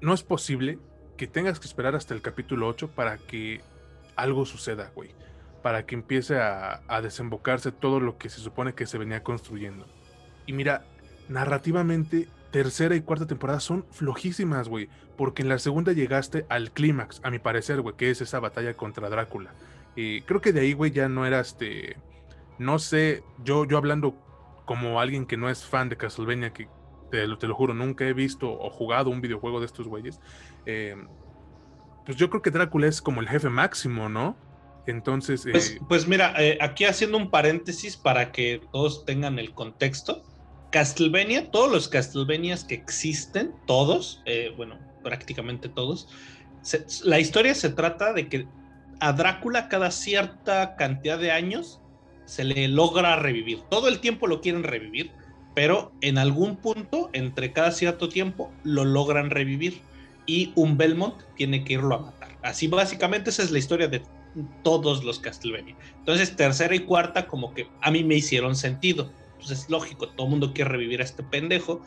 no 0.00 0.12
es 0.12 0.22
posible 0.22 0.78
que 1.16 1.26
tengas 1.26 1.58
que 1.60 1.66
esperar 1.66 1.94
hasta 1.94 2.14
el 2.14 2.20
capítulo 2.20 2.68
8 2.68 2.88
para 2.88 3.16
que 3.16 3.60
algo 4.16 4.44
suceda, 4.44 4.90
güey. 4.94 5.10
Para 5.62 5.86
que 5.86 5.94
empiece 5.94 6.38
a, 6.38 6.82
desembocarse 7.02 7.72
todo 7.72 8.00
lo 8.00 8.18
que 8.18 8.28
se 8.28 8.40
supone 8.40 8.74
que 8.74 8.86
se 8.86 8.98
venía 8.98 9.22
construyendo. 9.22 9.86
Y 10.46 10.52
mira, 10.52 10.84
narrativamente, 11.28 12.28
tercera 12.50 12.96
y 12.96 13.00
cuarta 13.00 13.26
temporada 13.26 13.60
son 13.60 13.86
flojísimas, 13.92 14.68
güey. 14.68 14.88
Porque 15.16 15.42
en 15.42 15.48
la 15.48 15.58
segunda 15.58 15.92
llegaste 15.92 16.46
al 16.48 16.72
clímax, 16.72 17.20
a 17.22 17.30
mi 17.30 17.38
parecer, 17.38 17.80
güey, 17.80 17.96
que 17.96 18.10
es 18.10 18.20
esa 18.20 18.40
batalla 18.40 18.74
contra 18.74 19.08
Drácula. 19.08 19.52
Y 19.94 20.22
creo 20.22 20.40
que 20.40 20.52
de 20.52 20.60
ahí, 20.60 20.72
güey, 20.72 20.90
ya 20.90 21.08
no 21.08 21.24
era 21.26 21.40
este. 21.40 21.96
No 22.58 22.78
sé, 22.78 23.22
yo, 23.44 23.64
yo 23.64 23.78
hablando 23.78 24.16
como 24.64 25.00
alguien 25.00 25.26
que 25.26 25.36
no 25.36 25.50
es 25.50 25.64
fan 25.64 25.88
de 25.88 25.96
Castlevania, 25.96 26.52
que 26.52 26.68
te, 27.10 27.26
te 27.36 27.46
lo 27.46 27.54
juro, 27.54 27.74
nunca 27.74 28.06
he 28.06 28.12
visto 28.12 28.50
o 28.50 28.70
jugado 28.70 29.10
un 29.10 29.20
videojuego 29.20 29.60
de 29.60 29.66
estos 29.66 29.86
güeyes. 29.86 30.20
Eh, 30.66 30.96
pues 32.04 32.16
yo 32.16 32.30
creo 32.30 32.42
que 32.42 32.50
Drácula 32.50 32.86
es 32.86 33.02
como 33.02 33.20
el 33.20 33.28
jefe 33.28 33.48
máximo, 33.48 34.08
¿no? 34.08 34.36
Entonces... 34.86 35.46
Pues, 35.50 35.72
eh, 35.72 35.78
pues 35.88 36.08
mira, 36.08 36.34
eh, 36.38 36.58
aquí 36.60 36.84
haciendo 36.84 37.16
un 37.18 37.30
paréntesis 37.30 37.96
para 37.96 38.32
que 38.32 38.60
todos 38.72 39.04
tengan 39.04 39.38
el 39.38 39.52
contexto. 39.52 40.22
Castlevania, 40.70 41.50
todos 41.50 41.70
los 41.70 41.86
Castlevanias 41.88 42.64
que 42.64 42.74
existen, 42.74 43.54
todos, 43.66 44.22
bueno, 44.56 44.78
prácticamente 45.02 45.68
todos, 45.68 46.08
la 47.04 47.20
historia 47.20 47.54
se 47.54 47.68
trata 47.68 48.14
de 48.14 48.30
que 48.30 48.48
a 48.98 49.12
Drácula 49.12 49.68
cada 49.68 49.90
cierta 49.90 50.74
cantidad 50.76 51.18
de 51.18 51.30
años 51.30 51.81
se 52.24 52.44
le 52.44 52.68
logra 52.68 53.16
revivir. 53.16 53.60
Todo 53.70 53.88
el 53.88 54.00
tiempo 54.00 54.26
lo 54.26 54.40
quieren 54.40 54.62
revivir, 54.62 55.10
pero 55.54 55.92
en 56.00 56.18
algún 56.18 56.56
punto, 56.56 57.10
entre 57.12 57.52
cada 57.52 57.72
cierto 57.72 58.08
tiempo, 58.08 58.52
lo 58.64 58.84
logran 58.84 59.30
revivir 59.30 59.80
y 60.26 60.52
un 60.54 60.76
Belmont 60.76 61.22
tiene 61.36 61.64
que 61.64 61.74
irlo 61.74 61.94
a 61.94 61.98
matar. 61.98 62.38
Así 62.42 62.68
básicamente 62.68 63.30
esa 63.30 63.42
es 63.42 63.50
la 63.50 63.58
historia 63.58 63.88
de 63.88 64.02
todos 64.62 65.04
los 65.04 65.18
Castlevania. 65.18 65.76
Entonces, 65.98 66.36
tercera 66.36 66.74
y 66.74 66.80
cuarta 66.80 67.26
como 67.26 67.52
que 67.54 67.68
a 67.80 67.90
mí 67.90 68.02
me 68.04 68.16
hicieron 68.16 68.56
sentido. 68.56 69.10
Pues 69.38 69.50
es 69.50 69.68
lógico, 69.68 70.08
todo 70.08 70.26
el 70.26 70.30
mundo 70.30 70.52
quiere 70.54 70.70
revivir 70.70 71.00
a 71.00 71.04
este 71.04 71.22
pendejo 71.22 71.82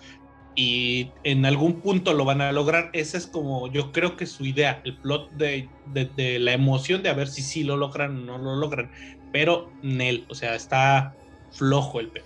y 0.55 1.11
en 1.23 1.45
algún 1.45 1.81
punto 1.81 2.13
lo 2.13 2.25
van 2.25 2.41
a 2.41 2.51
lograr. 2.51 2.89
Esa 2.93 3.17
es 3.17 3.27
como 3.27 3.71
yo 3.71 3.91
creo 3.91 4.15
que 4.15 4.25
su 4.25 4.45
idea, 4.45 4.81
el 4.85 4.97
plot 4.97 5.31
de, 5.31 5.69
de, 5.93 6.39
la 6.39 6.53
emoción 6.53 7.03
de 7.03 7.09
a 7.09 7.13
ver 7.13 7.27
si 7.27 7.41
sí 7.41 7.63
lo 7.63 7.77
logran 7.77 8.29
o 8.29 8.37
no 8.37 8.55
lo 8.55 8.55
logran. 8.55 8.91
Pero 9.35 9.69
Nel, 9.81 10.23
o 10.29 10.33
sea, 10.33 10.55
está 10.55 11.13
flojo 11.51 11.99
el 11.99 12.07
pedo. 12.07 12.23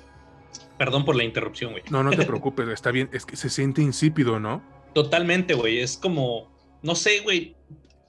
Perdón 0.77 1.05
por 1.05 1.15
la 1.15 1.23
interrupción, 1.23 1.71
güey. 1.71 1.81
No, 1.89 2.03
no 2.03 2.11
te 2.11 2.23
preocupes, 2.27 2.69
está 2.69 2.91
bien. 2.91 3.09
Es 3.11 3.25
que 3.25 3.35
se 3.35 3.49
siente 3.49 3.81
insípido, 3.81 4.39
¿no? 4.39 4.61
Totalmente, 4.93 5.55
güey. 5.55 5.79
Es 5.79 5.97
como, 5.97 6.51
no 6.83 6.93
sé, 6.93 7.21
güey. 7.21 7.55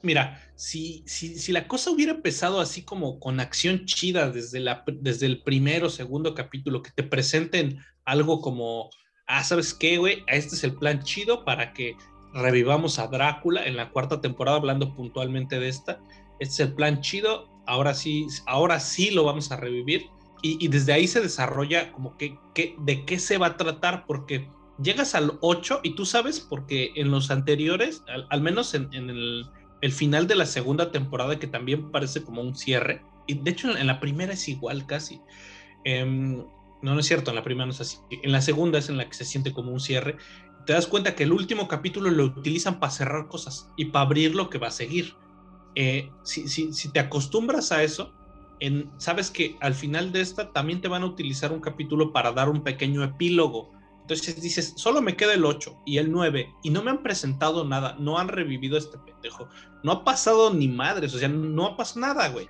Mira, 0.02 0.38
si, 0.54 1.02
si, 1.06 1.38
si, 1.38 1.50
la 1.50 1.66
cosa 1.66 1.90
hubiera 1.90 2.12
empezado 2.12 2.60
así 2.60 2.82
como 2.82 3.18
con 3.20 3.40
acción 3.40 3.86
chida 3.86 4.30
desde, 4.30 4.60
la, 4.60 4.84
desde 4.86 5.24
el 5.24 5.42
primero 5.44 5.86
o 5.86 5.90
segundo 5.90 6.34
capítulo, 6.34 6.82
que 6.82 6.90
te 6.90 7.02
presenten 7.02 7.78
algo 8.04 8.42
como, 8.42 8.90
ah, 9.26 9.42
¿sabes 9.44 9.72
qué, 9.72 9.96
güey? 9.96 10.24
Este 10.26 10.56
es 10.56 10.62
el 10.62 10.74
plan 10.74 11.02
chido 11.02 11.46
para 11.46 11.72
que 11.72 11.96
revivamos 12.34 12.98
a 12.98 13.06
Drácula 13.06 13.64
en 13.64 13.78
la 13.78 13.92
cuarta 13.92 14.20
temporada, 14.20 14.58
hablando 14.58 14.94
puntualmente 14.94 15.58
de 15.58 15.70
esta. 15.70 16.02
Este 16.38 16.52
es 16.52 16.60
el 16.60 16.74
plan 16.74 17.00
chido, 17.00 17.49
ahora 17.66 17.94
sí, 17.94 18.27
ahora 18.46 18.81
sí 18.81 19.11
lo 19.11 19.25
vamos 19.25 19.51
a 19.53 19.57
revivir 19.57 20.11
y, 20.42 20.68
desde 20.68 20.92
ahí 20.92 21.07
se 21.07 21.20
desarrolla 21.20 21.92
como 21.92 22.16
que, 22.16 22.38
de 22.79 23.05
qué 23.05 23.18
se 23.18 23.38
va 23.38 23.49
a 23.49 23.57
tratar, 23.57 24.07
porque 24.07 24.49
llegas 24.83 25.14
al 25.14 25.38
8 25.42 25.81
y 25.83 25.94
tú 25.94 26.07
sabes 26.07 26.40
porque 26.40 26.92
en 26.96 27.11
los 27.11 27.31
anteriores, 27.31 28.03
al, 28.31 28.40
menos 28.40 28.75
en, 28.75 28.88
el, 28.92 29.92
final 29.92 30.27
de 30.27 30.37
la 30.37 30.46
segunda 30.46 30.90
temporada, 30.92 31.38
que 31.38 31.46
también 31.46 31.90
parece 31.90 32.25
como 32.25 32.40
un 32.40 32.57
cierre, 32.57 33.03
y 33.27 33.35
de 33.35 33.51
hecho 33.51 33.77
en 33.77 33.87
la 33.87 34.01
primera 34.01 34.33
es 34.33 34.49
igual 34.49 34.87
casi. 34.87 35.20
Em, 35.85 36.38
no, 36.83 36.94
no 36.94 37.01
es 37.01 37.07
cierto, 37.07 37.31
en 37.31 37.37
la 37.37 37.44
primera 37.44 37.66
no 37.66 37.73
es 37.73 37.81
así. 37.81 37.99
En 38.11 38.33
la 38.33 38.40
segunda 38.40 38.79
es 38.79 38.88
en 38.88 38.96
la 38.96 39.09
que 39.09 39.14
se 39.14 39.27
siente 39.27 39.53
como 39.53 39.73
un 39.73 39.81
cierre. 39.81 40.16
Te 40.64 40.73
das 40.73 40.87
cuenta 40.87 41.14
que 41.14 41.25
el 41.25 41.33
último 41.33 41.68
capítulo 41.68 42.11
lo 42.11 42.25
utilizan 42.25 42.81
para 42.81 42.92
cerrar 42.92 43.29
cosas 43.29 43.68
y 43.77 43.87
para 43.87 44.07
abrir 44.07 44.35
lo 44.35 44.49
que 44.49 44.59
va 44.59 44.68
a 44.68 44.73
seguir. 44.73 45.14
Eh, 45.74 46.11
si, 46.22 46.70
te 46.92 47.00
acostumbras 47.00 47.72
a 47.72 47.83
eso, 47.83 48.12
sabes 48.98 49.30
que 49.30 49.56
al 49.61 49.74
final 49.74 50.12
de 50.12 50.20
esta 50.20 50.52
también 50.52 50.80
te 50.80 50.88
van 50.88 51.02
a 51.02 51.06
utilizar 51.06 51.52
un 51.52 51.61
capítulo 51.61 52.12
para 52.12 52.33
dar 52.33 52.48
un 52.48 52.62
pequeño 52.62 53.02
epílogo. 53.04 53.70
Entonces 54.02 54.40
dices, 54.42 54.74
solo 54.76 55.00
me 55.00 55.16
queda 55.16 55.35
el 55.35 55.44
8 55.44 55.83
y 55.87 55.98
el 55.98 56.11
9 56.11 56.52
y 56.64 56.70
no 56.70 56.83
me 56.83 56.90
han 56.90 57.02
presentado 57.02 57.64
nada, 57.64 57.94
no 58.00 58.18
han 58.18 58.26
revivido 58.26 58.76
este 58.76 58.98
pendejo, 58.98 59.48
no 59.85 59.92
ha 59.92 60.04
pasado 60.04 60.52
ni 60.52 60.66
madres, 60.66 61.14
o 61.14 61.18
sea, 61.18 61.28
no 61.28 61.64
ha 61.66 61.76
pasado 61.76 62.00
nada, 62.00 62.28
güey. 62.28 62.48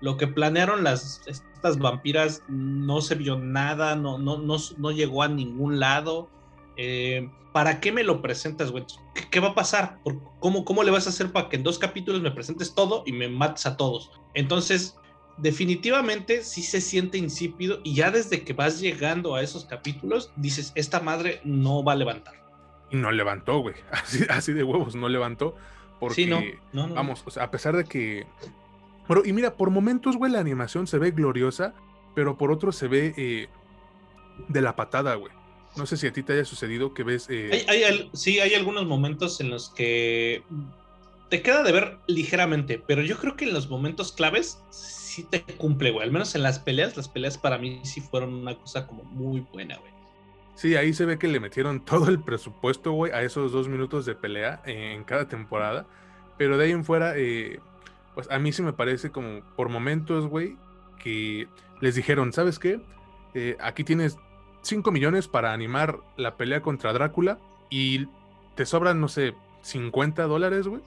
Lo 0.00 0.16
que 0.16 0.28
planearon 0.28 0.84
las 0.84 1.20
estas 1.26 1.78
vampiras 1.78 2.44
no 2.48 3.00
se 3.00 3.16
vio 3.16 3.38
nada, 3.38 3.96
no, 3.96 4.18
no, 4.18 4.38
no, 4.38 4.56
no 4.78 4.90
llegó 4.92 5.24
a 5.24 5.28
ningún 5.28 5.80
lado. 5.80 6.30
Eh, 6.76 7.28
¿Para 7.52 7.80
qué 7.80 7.90
me 7.90 8.04
lo 8.04 8.22
presentas, 8.22 8.70
güey? 8.70 8.84
¿Qué, 9.30 9.40
va 9.40 9.48
a 9.48 9.54
pasar? 9.54 9.98
¿Cómo, 10.38 10.64
¿Cómo 10.64 10.82
le 10.84 10.90
vas 10.90 11.06
a 11.06 11.10
hacer 11.10 11.32
para 11.32 11.48
que 11.48 11.56
en 11.56 11.64
dos 11.64 11.78
capítulos 11.78 12.22
me 12.22 12.30
presentes 12.30 12.74
todo 12.74 13.02
y 13.06 13.12
me 13.12 13.28
mates 13.28 13.66
a 13.66 13.76
todos? 13.76 14.12
Entonces, 14.34 14.96
definitivamente 15.36 16.42
sí 16.42 16.62
se 16.62 16.80
siente 16.80 17.18
insípido 17.18 17.80
y 17.82 17.94
ya 17.94 18.10
desde 18.10 18.44
que 18.44 18.52
vas 18.52 18.80
llegando 18.80 19.34
a 19.34 19.42
esos 19.42 19.64
capítulos 19.64 20.32
dices, 20.36 20.72
esta 20.74 21.00
madre 21.00 21.40
no 21.44 21.82
va 21.82 21.92
a 21.92 21.96
levantar. 21.96 22.34
Y 22.90 22.96
no 22.96 23.10
levantó, 23.10 23.60
güey. 23.60 23.74
Así, 24.28 24.52
de 24.52 24.62
huevos, 24.62 24.94
no 24.94 25.08
levantó. 25.08 25.56
Porque, 25.98 26.14
sí, 26.14 26.26
no, 26.26 26.88
vamos, 26.94 27.22
o 27.26 27.30
sea, 27.30 27.44
a 27.44 27.50
pesar 27.50 27.76
de 27.76 27.84
que... 27.84 28.26
Bueno, 29.06 29.22
y 29.24 29.32
mira, 29.32 29.56
por 29.56 29.70
momentos, 29.70 30.16
güey, 30.16 30.32
la 30.32 30.40
animación 30.40 30.86
se 30.86 30.98
ve 30.98 31.10
gloriosa, 31.10 31.74
pero 32.14 32.38
por 32.38 32.50
otros 32.50 32.76
se 32.76 32.88
ve 32.88 33.12
eh, 33.16 33.48
de 34.48 34.62
la 34.62 34.76
patada, 34.76 35.14
güey. 35.16 35.32
No 35.76 35.86
sé 35.86 35.96
si 35.96 36.06
a 36.06 36.12
ti 36.12 36.22
te 36.22 36.32
haya 36.32 36.44
sucedido 36.44 36.94
que 36.94 37.04
ves... 37.04 37.26
Eh, 37.30 38.08
sí, 38.12 38.40
hay 38.40 38.54
algunos 38.54 38.86
momentos 38.86 39.40
en 39.40 39.50
los 39.50 39.70
que 39.70 40.42
te 41.28 41.42
queda 41.42 41.62
de 41.62 41.72
ver 41.72 41.98
ligeramente, 42.06 42.82
pero 42.84 43.02
yo 43.02 43.16
creo 43.18 43.36
que 43.36 43.44
en 43.44 43.54
los 43.54 43.70
momentos 43.70 44.12
claves 44.12 44.58
sí 44.70 45.22
te 45.22 45.42
cumple, 45.42 45.92
güey. 45.92 46.04
Al 46.04 46.12
menos 46.12 46.34
en 46.34 46.42
las 46.42 46.58
peleas, 46.58 46.96
las 46.96 47.08
peleas 47.08 47.38
para 47.38 47.56
mí 47.56 47.80
sí 47.84 48.00
fueron 48.00 48.34
una 48.34 48.56
cosa 48.56 48.86
como 48.86 49.04
muy 49.04 49.46
buena, 49.52 49.76
güey. 49.78 49.92
Sí, 50.56 50.76
ahí 50.76 50.92
se 50.92 51.06
ve 51.06 51.18
que 51.18 51.28
le 51.28 51.40
metieron 51.40 51.80
todo 51.84 52.10
el 52.10 52.20
presupuesto, 52.20 52.92
güey, 52.92 53.12
a 53.12 53.22
esos 53.22 53.52
dos 53.52 53.68
minutos 53.68 54.04
de 54.04 54.14
pelea 54.14 54.60
en 54.66 55.04
cada 55.04 55.28
temporada. 55.28 55.86
Pero 56.36 56.58
de 56.58 56.64
ahí 56.64 56.72
en 56.72 56.84
fuera, 56.84 57.16
eh, 57.16 57.60
pues 58.14 58.30
a 58.30 58.38
mí 58.38 58.52
sí 58.52 58.62
me 58.62 58.72
parece 58.72 59.10
como 59.10 59.40
por 59.56 59.68
momentos, 59.68 60.26
güey, 60.26 60.56
que 61.02 61.48
les 61.80 61.94
dijeron, 61.94 62.32
¿sabes 62.32 62.58
qué? 62.58 62.80
Eh, 63.34 63.56
aquí 63.60 63.84
tienes 63.84 64.18
5 64.62 64.90
millones 64.92 65.28
para 65.28 65.52
animar 65.52 65.98
la 66.16 66.36
pelea 66.36 66.62
contra 66.62 66.92
Drácula 66.92 67.38
y 67.70 68.06
te 68.54 68.66
sobran, 68.66 69.00
no 69.00 69.08
sé, 69.08 69.34
50 69.62 70.24
dólares, 70.24 70.66
güey 70.66 70.82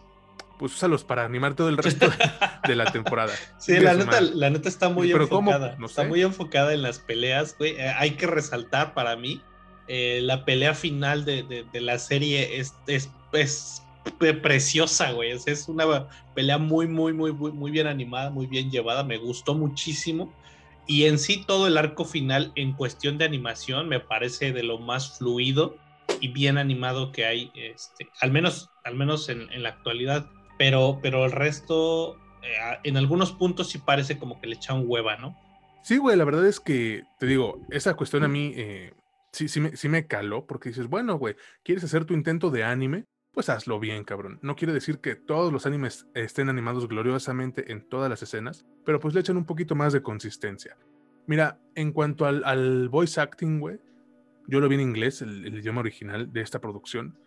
pues 0.57 0.75
úsalos 0.75 1.03
para 1.03 1.25
animar 1.25 1.55
todo 1.55 1.69
el 1.69 1.77
resto 1.77 2.07
de, 2.67 2.75
la 2.75 2.85
temporada. 2.91 3.33
Sí, 3.57 3.77
la 3.79 3.95
neta, 3.95 4.21
la 4.21 4.49
neta, 4.49 4.69
está 4.69 4.89
muy 4.89 5.11
enfocada. 5.11 5.77
Está 5.83 6.05
muy 6.05 6.21
enfocada 6.21 6.73
en 6.73 6.81
las 6.81 6.99
peleas, 6.99 7.55
güey. 7.57 7.71
Eh, 7.71 7.89
hay 7.97 8.11
que 8.11 8.27
resaltar 8.27 8.93
para 8.93 9.15
mí 9.15 9.41
eh, 9.87 10.19
la 10.21 10.45
pelea 10.45 10.73
final 10.73 11.25
de, 11.25 11.65
la 11.73 11.99
serie 11.99 12.59
es, 12.59 12.75
es, 12.87 13.09
preciosa, 14.41 15.11
güey. 15.11 15.31
Es, 15.31 15.67
una 15.67 16.07
pelea 16.33 16.57
muy, 16.57 16.87
muy, 16.87 17.13
muy, 17.13 17.33
muy, 17.33 17.51
muy 17.51 17.71
bien 17.71 17.87
animada, 17.87 18.29
muy 18.29 18.47
bien 18.47 18.71
llevada. 18.71 19.03
Me 19.03 19.17
gustó 19.17 19.55
muchísimo. 19.55 20.33
Y 20.87 21.05
en 21.05 21.17
sí 21.17 21.43
todo 21.45 21.67
el 21.67 21.77
arco 21.77 22.05
final 22.05 22.51
en 22.55 22.73
cuestión 22.73 23.17
de 23.17 23.25
animación 23.25 23.87
me 23.87 23.99
parece 23.99 24.51
de 24.51 24.63
lo 24.63 24.79
más 24.79 25.17
fluido 25.17 25.77
y 26.19 26.27
bien 26.29 26.57
animado 26.57 27.11
que 27.11 27.25
hay, 27.25 27.51
este, 27.55 28.09
al 28.21 28.31
menos, 28.31 28.69
al 28.83 28.95
menos 28.95 29.29
en, 29.29 29.51
en 29.51 29.63
la 29.63 29.69
actualidad 29.69 30.29
pero, 30.57 30.99
pero 31.01 31.25
el 31.25 31.31
resto, 31.31 32.17
eh, 32.41 32.79
en 32.83 32.97
algunos 32.97 33.31
puntos 33.31 33.69
sí 33.69 33.79
parece 33.79 34.17
como 34.17 34.39
que 34.39 34.47
le 34.47 34.55
echan 34.55 34.83
hueva, 34.85 35.17
¿no? 35.17 35.37
Sí, 35.83 35.97
güey, 35.97 36.15
la 36.15 36.25
verdad 36.25 36.47
es 36.47 36.59
que, 36.59 37.03
te 37.19 37.25
digo, 37.25 37.59
esa 37.69 37.95
cuestión 37.95 38.23
a 38.23 38.27
mí 38.27 38.53
eh, 38.55 38.93
sí, 39.31 39.49
sí, 39.49 39.59
me, 39.59 39.75
sí 39.75 39.89
me 39.89 40.07
caló, 40.07 40.45
porque 40.45 40.69
dices, 40.69 40.87
bueno, 40.87 41.15
güey, 41.15 41.35
¿quieres 41.63 41.83
hacer 41.83 42.05
tu 42.05 42.13
intento 42.13 42.49
de 42.49 42.63
anime? 42.63 43.05
Pues 43.33 43.49
hazlo 43.49 43.79
bien, 43.79 44.03
cabrón. 44.03 44.39
No 44.41 44.55
quiere 44.55 44.73
decir 44.73 44.99
que 44.99 45.15
todos 45.15 45.51
los 45.51 45.65
animes 45.65 46.07
estén 46.13 46.49
animados 46.49 46.87
gloriosamente 46.87 47.71
en 47.71 47.81
todas 47.81 48.09
las 48.09 48.21
escenas, 48.21 48.65
pero 48.85 48.99
pues 48.99 49.13
le 49.13 49.21
echan 49.21 49.37
un 49.37 49.45
poquito 49.45 49.75
más 49.75 49.91
de 49.91 50.03
consistencia. 50.03 50.77
Mira, 51.25 51.57
en 51.73 51.91
cuanto 51.93 52.25
al, 52.25 52.89
voice 52.89 53.19
acting, 53.19 53.59
güey, 53.59 53.79
yo 54.47 54.59
lo 54.59 54.69
vi 54.69 54.75
en 54.75 54.81
inglés, 54.81 55.21
el, 55.21 55.47
idioma 55.47 55.79
original 55.79 56.31
de 56.31 56.41
esta 56.41 56.59
producción, 56.59 57.17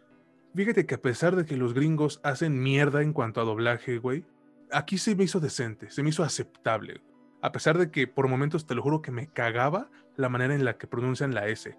Fíjate 0.56 0.86
que 0.86 0.94
a 0.94 1.02
pesar 1.02 1.36
de 1.36 1.44
que 1.44 1.54
los 1.54 1.74
gringos 1.74 2.18
hacen 2.22 2.62
mierda 2.62 3.02
en 3.02 3.12
cuanto 3.12 3.42
a 3.42 3.44
doblaje, 3.44 3.98
güey, 3.98 4.24
aquí 4.72 4.96
se 4.96 5.14
me 5.14 5.24
hizo 5.24 5.38
decente, 5.38 5.90
se 5.90 6.02
me 6.02 6.08
hizo 6.08 6.24
aceptable. 6.24 7.02
A 7.42 7.52
pesar 7.52 7.76
de 7.76 7.90
que 7.90 8.06
por 8.06 8.26
momentos 8.26 8.66
te 8.66 8.74
lo 8.74 8.80
juro 8.80 9.02
que 9.02 9.10
me 9.10 9.26
cagaba 9.26 9.90
la 10.16 10.30
manera 10.30 10.54
en 10.54 10.64
la 10.64 10.78
que 10.78 10.86
pronuncian 10.86 11.34
la 11.34 11.46
S. 11.48 11.76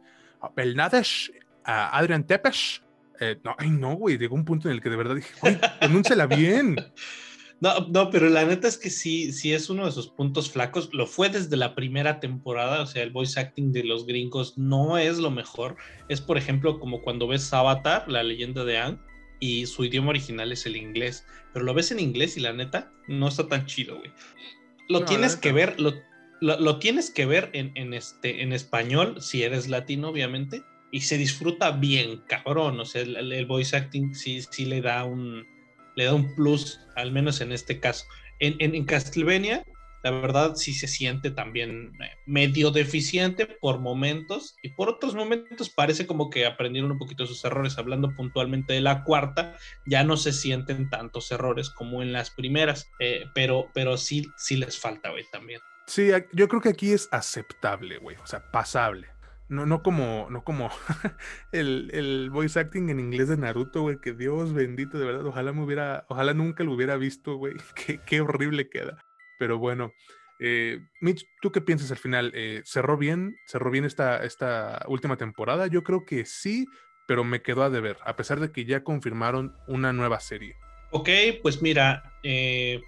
Belnadesh, 0.56 1.34
Adrian 1.64 2.24
Tepesh. 2.28 2.84
Eh, 3.20 3.40
no, 3.44 3.56
ay, 3.58 3.70
no, 3.70 3.96
güey. 3.96 4.18
Llegó 4.18 4.36
un 4.36 4.46
punto 4.46 4.70
en 4.70 4.76
el 4.76 4.82
que 4.82 4.90
de 4.90 4.96
verdad 4.96 5.16
dije, 5.16 5.34
güey, 5.42 5.58
pronúnciala 5.80 6.28
bien. 6.28 6.76
No, 7.60 7.88
no, 7.88 8.12
pero 8.12 8.30
la 8.30 8.46
neta 8.46 8.68
es 8.68 8.78
que 8.78 8.92
sí, 8.92 9.34
sí 9.34 9.52
es 9.52 9.70
uno 9.72 9.86
de 9.86 9.92
sus 9.92 10.10
puntos 10.10 10.52
flacos. 10.52 10.94
Lo 10.94 11.08
fue 11.08 11.30
desde 11.30 11.58
la 11.58 11.74
primera 11.74 12.20
temporada, 12.20 12.84
o 12.84 12.86
sea, 12.86 13.02
el 13.02 13.10
voice 13.10 13.40
acting 13.40 13.72
de 13.72 13.84
los 13.84 14.06
gringos 14.06 14.58
no 14.58 14.98
es 15.00 15.18
lo 15.18 15.32
mejor. 15.32 15.76
Es, 16.08 16.22
por 16.22 16.38
ejemplo, 16.38 16.80
como 16.80 17.02
cuando 17.02 17.28
ves 17.28 17.52
Avatar, 17.52 18.08
la 18.08 18.22
leyenda 18.22 18.64
de 18.64 18.78
Anne, 18.78 19.00
y 19.40 19.66
su 19.66 19.84
idioma 19.84 20.10
original 20.10 20.52
es 20.52 20.68
el 20.68 20.76
inglés. 20.76 21.26
Pero 21.54 21.66
lo 21.66 21.74
ves 21.74 21.92
en 21.92 22.00
inglés 22.00 22.38
y 22.38 22.42
la 22.42 22.54
neta 22.54 22.92
no 23.08 23.28
está 23.28 23.48
tan 23.48 23.66
chido, 23.66 23.98
güey. 23.98 24.12
Lo 24.88 25.04
tienes 25.06 25.36
que 25.36 25.52
ver, 25.52 25.76
lo, 25.80 26.80
tienes 26.80 27.10
que 27.10 27.26
ver 27.26 27.50
en, 27.54 27.94
este, 27.94 28.42
en 28.42 28.54
español, 28.54 29.22
si 29.22 29.44
eres 29.44 29.68
latino, 29.68 30.10
obviamente, 30.10 30.64
y 30.92 31.02
se 31.02 31.18
disfruta 31.18 31.72
bien, 31.72 32.22
cabrón. 32.28 32.80
O 32.80 32.86
sea, 32.86 33.02
el, 33.02 33.46
voice 33.46 33.76
acting 33.76 34.14
sí, 34.14 34.42
sí 34.50 34.66
le 34.66 34.82
da 34.82 35.04
un 35.04 35.46
le 35.96 36.06
da 36.06 36.14
un 36.14 36.36
plus, 36.36 36.80
al 36.96 37.12
menos 37.12 37.42
en 37.42 37.52
este 37.52 37.80
caso. 37.80 38.06
En, 38.40 38.56
en, 38.60 38.86
Castlevania, 38.86 39.66
la 40.04 40.12
verdad 40.12 40.56
sí 40.56 40.74
se 40.76 40.88
siente 40.88 41.32
también 41.32 41.92
eh, 42.00 42.12
medio 42.28 42.70
deficiente 42.70 43.48
por 43.48 43.80
momentos 43.80 44.56
y 44.62 44.70
por 44.70 44.90
otros 44.90 45.16
momentos 45.16 45.72
parece 45.72 46.06
como 46.06 46.30
que 46.30 46.46
aprendieron 46.46 46.92
un 46.92 47.00
poquito 47.00 47.26
sus 47.26 47.44
errores. 47.44 47.80
Hablando 47.80 48.16
puntualmente 48.16 48.74
de 48.74 48.82
la 48.82 49.04
cuarta, 49.04 49.56
ya 49.88 50.04
no 50.04 50.18
se 50.18 50.32
sienten 50.32 50.90
tantos 50.92 51.32
errores 51.32 51.72
como 51.72 52.04
en 52.04 52.14
las 52.14 52.30
primeras, 52.30 52.92
eh, 53.00 53.26
pero, 53.34 53.72
pero 53.74 53.98
sí, 53.98 54.28
sí 54.38 54.56
les 54.56 54.80
falta, 54.80 55.10
güey, 55.10 55.26
también. 55.32 55.62
Sí, 55.88 56.10
yo 56.34 56.48
creo 56.48 56.62
que 56.62 56.70
aquí 56.70 56.92
es 56.92 57.10
aceptable, 57.12 57.98
güey, 57.98 58.18
o 58.18 58.28
sea, 58.28 58.52
pasable. 58.52 59.08
No, 59.50 59.66
no 59.66 59.82
como, 59.82 60.28
no 60.30 60.44
como 60.44 60.70
el, 61.52 61.90
el, 61.94 62.30
voice 62.30 62.60
acting 62.60 62.90
en 62.90 63.00
inglés 63.00 63.30
de 63.30 63.38
Naruto, 63.38 63.82
güey, 63.82 64.00
que 64.00 64.14
Dios 64.14 64.54
bendito, 64.54 65.00
de 65.00 65.06
verdad, 65.06 65.26
ojalá 65.26 65.54
me 65.54 65.64
hubiera, 65.64 66.06
ojalá 66.10 66.34
nunca 66.34 66.64
lo 66.64 66.74
hubiera 66.74 66.98
visto, 66.98 67.36
güey, 67.36 67.54
qué, 67.76 68.00
qué 68.06 68.22
horrible 68.22 68.70
queda. 68.70 69.04
Pero 69.40 69.58
bueno, 69.58 69.94
eh, 70.40 70.80
Mitch, 71.02 71.26
¿tú 71.42 71.52
qué 71.52 71.62
piensas 71.62 71.92
al 71.92 71.98
final? 71.98 72.32
Eh, 72.36 72.62
¿Cerró 72.66 72.98
bien? 72.98 73.38
¿Cerró 73.46 73.72
bien 73.72 73.86
esta, 73.86 74.24
esta 74.24 74.84
última 74.88 75.18
temporada? 75.18 75.68
Yo 75.68 75.84
creo 75.84 76.06
que 76.06 76.26
sí, 76.26 76.68
pero 77.08 77.24
me 77.24 77.42
quedó 77.42 77.64
a 77.64 77.70
deber, 77.70 77.98
a 78.04 78.16
pesar 78.16 78.40
de 78.40 78.52
que 78.52 78.66
ya 78.66 78.84
confirmaron 78.84 79.56
una 79.68 79.94
nueva 79.94 80.20
serie. 80.20 80.56
Ok, 80.92 81.10
pues 81.42 81.62
mira, 81.62 82.14
eh, 82.24 82.82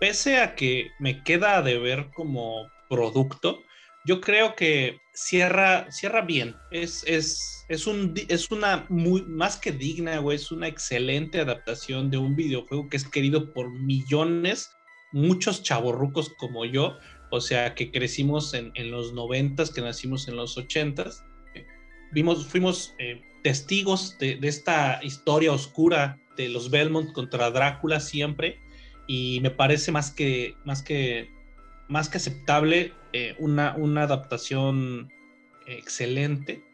pese 0.00 0.40
a 0.40 0.54
que 0.54 0.90
me 0.98 1.22
queda 1.22 1.56
a 1.56 1.62
deber 1.62 2.10
como 2.14 2.70
producto, 2.88 3.62
yo 4.04 4.20
creo 4.20 4.54
que 4.54 4.98
cierra, 5.14 5.90
cierra 5.90 6.22
bien. 6.22 6.56
Es, 6.70 7.04
es, 7.06 7.64
es, 7.68 7.86
un, 7.86 8.14
es 8.28 8.50
una 8.50 8.86
muy, 8.88 9.22
más 9.22 9.56
que 9.56 9.72
digna, 9.72 10.18
güey, 10.18 10.36
es 10.36 10.52
una 10.52 10.68
excelente 10.68 11.40
adaptación 11.40 12.10
de 12.10 12.18
un 12.18 12.36
videojuego 12.36 12.88
que 12.88 12.96
es 12.96 13.08
querido 13.08 13.52
por 13.52 13.70
millones, 13.70 14.70
muchos 15.12 15.62
chavorrucos 15.62 16.30
como 16.38 16.64
yo, 16.64 16.98
o 17.30 17.40
sea, 17.40 17.74
que 17.74 17.90
crecimos 17.90 18.52
en, 18.54 18.72
en 18.74 18.90
los 18.90 19.12
noventas, 19.14 19.70
que 19.70 19.80
nacimos 19.80 20.28
en 20.28 20.36
los 20.36 20.56
ochentas. 20.58 21.24
Vimos, 22.12 22.46
fuimos 22.46 22.94
eh, 22.98 23.22
testigos 23.42 24.18
de, 24.18 24.36
de 24.36 24.48
esta 24.48 25.00
historia 25.02 25.52
oscura 25.52 26.20
de 26.36 26.48
los 26.48 26.70
Belmont 26.70 27.12
contra 27.12 27.50
Drácula 27.50 28.00
siempre, 28.00 28.60
y 29.06 29.40
me 29.40 29.50
parece 29.50 29.92
más 29.92 30.10
que, 30.10 30.54
más 30.64 30.82
que 30.82 31.28
más 31.88 32.08
que 32.08 32.16
aceptable, 32.16 32.92
eh, 33.16 33.36
una, 33.38 33.76
una, 33.76 34.02
adaptación 34.02 35.08
excelente. 35.68 36.64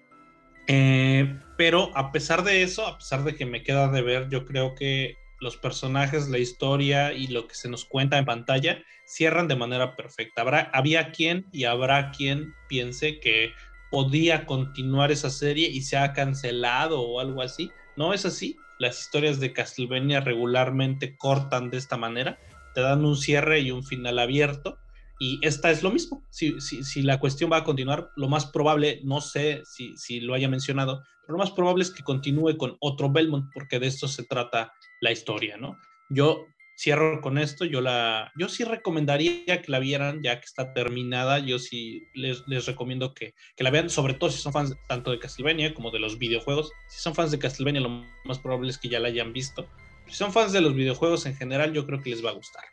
Eh, 0.68 1.38
pero 1.58 1.94
a 1.94 2.12
pesar 2.12 2.44
de 2.44 2.62
eso, 2.62 2.86
a 2.86 2.96
pesar 2.96 3.24
de 3.24 3.34
que 3.34 3.44
me 3.44 3.62
queda 3.62 3.88
de 3.88 4.00
ver, 4.00 4.30
yo 4.30 4.46
creo 4.46 4.74
que 4.74 5.18
los 5.38 5.58
personajes, 5.58 6.30
la 6.30 6.38
historia 6.38 7.12
y 7.12 7.26
lo 7.26 7.46
que 7.46 7.54
se 7.54 7.68
nos 7.68 7.84
cuenta 7.84 8.16
en 8.16 8.24
pantalla 8.24 8.82
cierran 9.04 9.48
de 9.48 9.56
manera 9.56 9.96
perfecta. 9.96 10.40
Habrá, 10.40 10.70
había 10.72 11.12
quien 11.12 11.44
y 11.52 11.64
habrá 11.64 12.10
quien 12.10 12.54
piense 12.70 13.20
que 13.20 13.52
podía 13.90 14.46
continuar 14.46 15.12
esa 15.12 15.28
serie 15.28 15.68
y 15.68 15.82
se 15.82 15.98
ha 15.98 16.14
cancelado 16.14 17.02
o 17.02 17.20
algo 17.20 17.42
así. 17.42 17.70
No 17.96 18.14
es 18.14 18.24
así. 18.24 18.56
Las 18.78 18.98
historias 18.98 19.40
de 19.40 19.52
Castlevania 19.52 20.20
regularmente 20.20 21.18
cortan 21.18 21.68
de 21.68 21.76
esta 21.76 21.98
manera, 21.98 22.38
te 22.74 22.80
dan 22.80 23.04
un 23.04 23.18
cierre 23.18 23.60
y 23.60 23.72
un 23.72 23.84
final 23.84 24.18
abierto 24.18 24.79
y 25.22 25.38
esta 25.42 25.70
es 25.70 25.82
lo 25.82 25.90
mismo. 25.92 26.26
Si, 26.30 27.02
la 27.02 27.20
cuestión 27.20 27.52
va 27.52 27.58
a 27.58 27.64
continuar, 27.64 28.10
lo 28.16 28.26
más 28.28 28.46
probable, 28.46 29.00
no 29.04 29.20
sé 29.20 29.62
si, 29.66 30.20
lo 30.20 30.32
haya 30.32 30.48
mencionado, 30.48 31.02
pero 31.20 31.34
lo 31.34 31.38
más 31.38 31.50
probable 31.50 31.82
es 31.82 31.90
que 31.90 32.02
continúe 32.02 32.56
con 32.56 32.78
otro 32.80 33.12
Belmont, 33.12 33.50
porque 33.52 33.78
de 33.78 33.86
esto 33.86 34.08
se 34.08 34.24
trata 34.24 34.72
la 35.02 35.12
historia, 35.12 35.58
¿no? 35.58 35.78
Yo 36.08 36.46
cierro 36.74 37.20
con 37.20 37.36
esto, 37.36 37.66
yo, 37.66 37.82
la, 37.82 38.32
yo 38.38 38.48
sí 38.48 38.64
recomendaría 38.64 39.60
que 39.60 39.70
la 39.70 39.78
vieran 39.78 40.22
ya 40.22 40.40
que 40.40 40.46
está 40.46 40.72
terminada, 40.72 41.38
yo 41.38 41.58
sí 41.58 42.02
les, 42.14 42.42
les 42.48 42.64
recomiendo 42.64 43.12
que, 43.12 43.34
que, 43.54 43.62
la 43.62 43.70
vean, 43.70 43.90
sobre 43.90 44.14
todo 44.14 44.30
si 44.30 44.38
son 44.38 44.54
fans 44.54 44.74
tanto 44.88 45.10
de 45.10 45.18
Castlevania 45.18 45.74
como 45.74 45.90
de 45.90 45.98
los 45.98 46.18
videojuegos. 46.18 46.72
Si 46.88 47.02
son 47.02 47.14
fans 47.14 47.30
de 47.30 47.38
Castlevania, 47.38 47.82
lo 47.82 48.06
más 48.24 48.38
probable 48.38 48.70
es 48.70 48.78
que 48.78 48.88
ya 48.88 48.98
la 48.98 49.08
hayan 49.08 49.34
visto. 49.34 49.68
Si 50.06 50.14
son 50.14 50.32
fans 50.32 50.52
de 50.52 50.62
los 50.62 50.74
videojuegos 50.74 51.26
en 51.26 51.36
general, 51.36 51.74
yo 51.74 51.84
creo 51.86 52.00
que 52.02 52.08
les 52.08 52.24
va 52.24 52.30
a 52.30 52.34
gustar. 52.34 52.64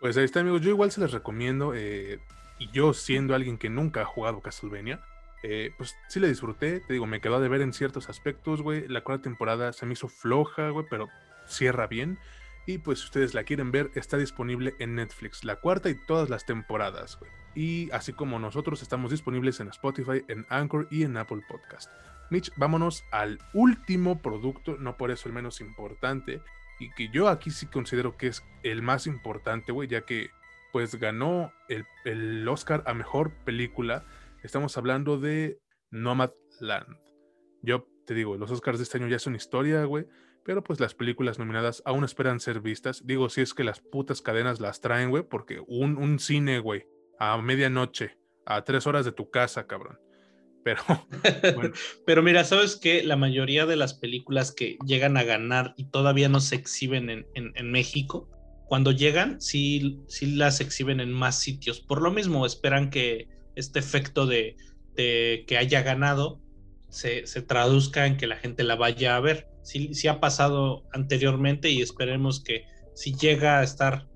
Pues 0.00 0.16
ahí 0.16 0.24
está, 0.24 0.40
amigos. 0.40 0.62
Yo 0.62 0.70
igual 0.70 0.90
se 0.90 1.00
les 1.00 1.12
recomiendo. 1.12 1.72
Eh, 1.74 2.18
y 2.58 2.70
yo, 2.70 2.94
siendo 2.94 3.34
alguien 3.34 3.58
que 3.58 3.68
nunca 3.68 4.00
ha 4.02 4.06
jugado 4.06 4.40
Castlevania, 4.40 5.00
eh, 5.42 5.72
pues 5.76 5.94
sí 6.08 6.20
le 6.20 6.28
disfruté. 6.28 6.80
Te 6.80 6.94
digo, 6.94 7.06
me 7.06 7.20
quedó 7.20 7.38
de 7.38 7.48
ver 7.48 7.60
en 7.60 7.74
ciertos 7.74 8.08
aspectos, 8.08 8.62
güey. 8.62 8.88
La 8.88 9.02
cuarta 9.02 9.24
temporada 9.24 9.74
se 9.74 9.84
me 9.84 9.92
hizo 9.92 10.08
floja, 10.08 10.70
güey, 10.70 10.86
pero 10.88 11.08
cierra 11.46 11.86
bien. 11.86 12.18
Y 12.66 12.78
pues 12.78 13.00
si 13.00 13.06
ustedes 13.06 13.34
la 13.34 13.44
quieren 13.44 13.72
ver, 13.72 13.90
está 13.94 14.16
disponible 14.16 14.74
en 14.78 14.94
Netflix, 14.94 15.44
la 15.44 15.56
cuarta 15.56 15.90
y 15.90 15.94
todas 16.06 16.30
las 16.30 16.46
temporadas, 16.46 17.18
güey. 17.18 17.30
Y 17.54 17.90
así 17.90 18.12
como 18.12 18.38
nosotros 18.38 18.80
estamos 18.80 19.10
disponibles 19.10 19.60
en 19.60 19.68
Spotify, 19.68 20.22
en 20.28 20.46
Anchor 20.48 20.86
y 20.90 21.02
en 21.02 21.16
Apple 21.16 21.42
Podcast. 21.48 21.90
Mitch, 22.30 22.52
vámonos 22.56 23.04
al 23.10 23.40
último 23.54 24.22
producto, 24.22 24.76
no 24.78 24.96
por 24.96 25.10
eso 25.10 25.28
el 25.28 25.34
menos 25.34 25.60
importante, 25.60 26.40
y 26.80 26.90
que 26.90 27.08
yo 27.10 27.28
aquí 27.28 27.50
sí 27.50 27.66
considero 27.66 28.16
que 28.16 28.26
es 28.26 28.42
el 28.62 28.82
más 28.82 29.06
importante, 29.06 29.70
güey, 29.70 29.88
ya 29.88 30.00
que 30.00 30.30
pues 30.72 30.94
ganó 30.96 31.52
el, 31.68 31.84
el, 32.04 32.48
Oscar 32.48 32.82
a 32.86 32.94
Mejor 32.94 33.32
Película. 33.44 34.04
Estamos 34.42 34.76
hablando 34.78 35.18
de 35.18 35.58
Nomadland. 35.90 36.96
Yo 37.62 37.86
te 38.06 38.14
digo, 38.14 38.36
los 38.36 38.50
Oscars 38.50 38.78
de 38.78 38.84
este 38.84 38.98
año 38.98 39.08
ya 39.08 39.18
son 39.18 39.34
historia, 39.34 39.84
güey, 39.84 40.06
pero 40.44 40.64
pues 40.64 40.80
las 40.80 40.94
películas 40.94 41.38
nominadas 41.38 41.82
aún 41.84 42.02
esperan 42.02 42.40
ser 42.40 42.60
vistas. 42.60 43.04
Digo, 43.04 43.28
si 43.28 43.42
es 43.42 43.52
que 43.52 43.62
las 43.62 43.80
putas 43.80 44.22
cadenas 44.22 44.58
las 44.58 44.80
traen, 44.80 45.10
güey, 45.10 45.22
porque 45.22 45.62
un, 45.66 45.98
un 45.98 46.18
cine, 46.18 46.60
güey, 46.60 46.86
a 47.18 47.36
medianoche, 47.42 48.16
a 48.46 48.64
tres 48.64 48.86
horas 48.86 49.04
de 49.04 49.12
tu 49.12 49.30
casa, 49.30 49.66
cabrón 49.66 49.98
pero, 50.62 50.82
pero 52.06 52.22
mira, 52.22 52.44
sabes 52.44 52.76
que 52.76 53.02
la 53.02 53.16
mayoría 53.16 53.66
de 53.66 53.76
las 53.76 53.94
películas 53.94 54.52
que 54.52 54.78
llegan 54.86 55.16
a 55.16 55.24
ganar 55.24 55.74
y 55.76 55.84
todavía 55.84 56.28
no 56.28 56.40
se 56.40 56.56
exhiben 56.56 57.10
en, 57.10 57.26
en, 57.34 57.70
México, 57.70 58.28
cuando 58.66 58.92
llegan, 58.92 59.40
sí, 59.40 60.00
sí 60.08 60.36
las 60.36 60.60
exhiben 60.60 61.00
en 61.00 61.12
más 61.12 61.38
sitios. 61.38 61.80
Por 61.80 62.02
lo 62.02 62.10
mismo, 62.10 62.46
esperan 62.46 62.90
que 62.90 63.28
este 63.56 63.78
efecto 63.78 64.26
de, 64.26 64.56
de 64.94 65.44
que 65.46 65.58
haya 65.58 65.82
ganado 65.82 66.40
se, 66.88 67.26
se, 67.26 67.42
traduzca 67.42 68.06
en 68.06 68.16
que 68.16 68.26
la 68.26 68.36
gente 68.36 68.62
la 68.64 68.76
vaya 68.76 69.16
a 69.16 69.20
ver. 69.20 69.48
Sí, 69.62 69.94
sí 69.94 70.08
ha 70.08 70.20
pasado 70.20 70.84
anteriormente 70.92 71.70
y 71.70 71.82
esperemos 71.82 72.42
que 72.42 72.64
si 72.94 73.14
llega 73.14 73.60
a 73.60 73.62
estar 73.62 74.06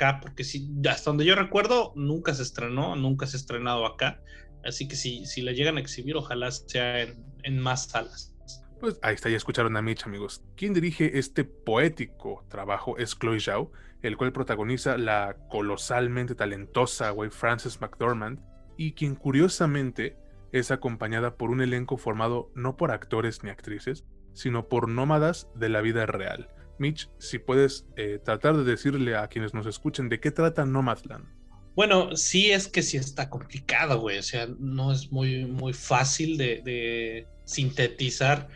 acá, 0.00 0.18
porque 0.20 0.44
si, 0.44 0.70
hasta 0.88 1.10
donde 1.10 1.24
yo 1.24 1.34
recuerdo, 1.34 1.92
nunca 1.94 2.34
se 2.34 2.42
estrenó, 2.42 2.96
nunca 2.96 3.26
se 3.26 3.36
ha 3.36 3.40
estrenado 3.40 3.86
acá. 3.86 4.20
Así 4.64 4.88
que 4.88 4.96
si, 4.96 5.26
si 5.26 5.42
la 5.42 5.52
llegan 5.52 5.76
a 5.76 5.80
exhibir, 5.80 6.16
ojalá 6.16 6.50
sea 6.50 7.02
en, 7.02 7.58
más 7.58 7.86
salas. 7.86 8.34
Pues 8.80 8.98
ahí 9.02 9.14
está, 9.14 9.28
ya 9.28 9.36
escucharon 9.36 9.76
a 9.76 9.82
Mitch, 9.82 10.06
amigos. 10.06 10.42
Quien 10.56 10.72
dirige 10.72 11.18
este 11.18 11.44
poético 11.44 12.44
trabajo 12.48 12.96
es 12.96 13.18
Chloe 13.18 13.40
Zhao, 13.40 13.72
el 14.02 14.16
cual 14.16 14.32
protagoniza 14.32 14.96
la 14.96 15.36
colosalmente 15.50 16.34
talentosa 16.34 17.10
güey 17.10 17.30
Frances 17.30 17.80
McDormand, 17.80 18.40
y 18.76 18.92
quien 18.92 19.14
curiosamente 19.14 20.16
es 20.52 20.70
acompañada 20.70 21.36
por 21.36 21.50
un 21.50 21.60
elenco 21.60 21.98
formado 21.98 22.50
no 22.54 22.76
por 22.76 22.90
actores 22.90 23.44
ni 23.44 23.50
actrices, 23.50 24.04
sino 24.32 24.68
por 24.68 24.88
nómadas 24.88 25.48
de 25.54 25.68
la 25.68 25.82
vida 25.82 26.06
real. 26.06 26.48
Mitch, 26.78 27.10
si 27.18 27.38
puedes 27.38 27.86
eh, 27.96 28.18
tratar 28.24 28.56
de 28.56 28.64
decirle 28.64 29.16
a 29.16 29.28
quienes 29.28 29.52
nos 29.52 29.66
escuchen 29.66 30.08
de 30.08 30.18
qué 30.18 30.30
trata 30.30 30.64
Nomadland. 30.64 31.26
Bueno, 31.74 32.16
sí 32.16 32.50
es 32.50 32.68
que 32.68 32.82
sí 32.82 32.96
está 32.96 33.30
complicado, 33.30 34.00
güey. 34.00 34.18
O 34.18 34.22
sea, 34.22 34.48
no 34.58 34.92
es 34.92 35.12
muy, 35.12 35.46
muy 35.46 35.72
fácil 35.72 36.36
de, 36.36 37.26
sintetizar 37.44 38.48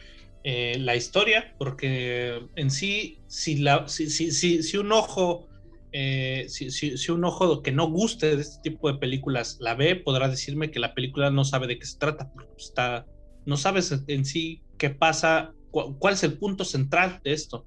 eh, 0.44 0.76
la 0.78 0.94
historia, 0.94 1.54
porque 1.58 2.46
en 2.54 2.70
sí, 2.70 3.18
si, 3.26 3.56
la, 3.56 3.88
si, 3.88 4.08
si, 4.10 4.30
si, 4.62 4.76
un 4.76 4.92
ojo, 4.92 5.48
eh, 5.92 6.46
si, 6.48 7.10
un 7.10 7.24
ojo 7.24 7.62
que 7.62 7.72
no 7.72 7.90
guste 7.90 8.36
de 8.36 8.42
este 8.42 8.62
tipo 8.62 8.92
de 8.92 8.98
películas 8.98 9.56
la 9.60 9.74
ve, 9.74 9.96
podrá 9.96 10.28
decirme 10.28 10.70
que 10.70 10.78
la 10.78 10.94
película 10.94 11.30
no 11.30 11.44
sabe 11.44 11.66
de 11.66 11.78
qué 11.78 11.86
se 11.86 11.98
trata, 11.98 12.30
porque 12.32 12.52
está, 12.58 13.06
no 13.46 13.56
sabes 13.56 13.92
en 14.06 14.24
sí 14.24 14.62
qué 14.78 14.90
pasa, 14.90 15.54
cuál 15.70 16.14
es 16.14 16.22
el 16.22 16.38
punto 16.38 16.64
central 16.64 17.20
de 17.24 17.32
esto. 17.32 17.66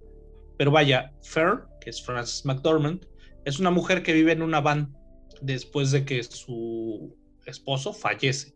Pero 0.57 0.71
vaya, 0.71 1.11
Fern, 1.23 1.63
que 1.81 1.89
es 1.89 2.01
Frances 2.01 2.45
McDormand, 2.45 3.05
es 3.45 3.59
una 3.59 3.71
mujer 3.71 4.03
que 4.03 4.13
vive 4.13 4.31
en 4.31 4.41
una 4.41 4.61
van 4.61 4.96
después 5.41 5.91
de 5.91 6.05
que 6.05 6.23
su 6.23 7.15
esposo 7.45 7.93
fallece 7.93 8.55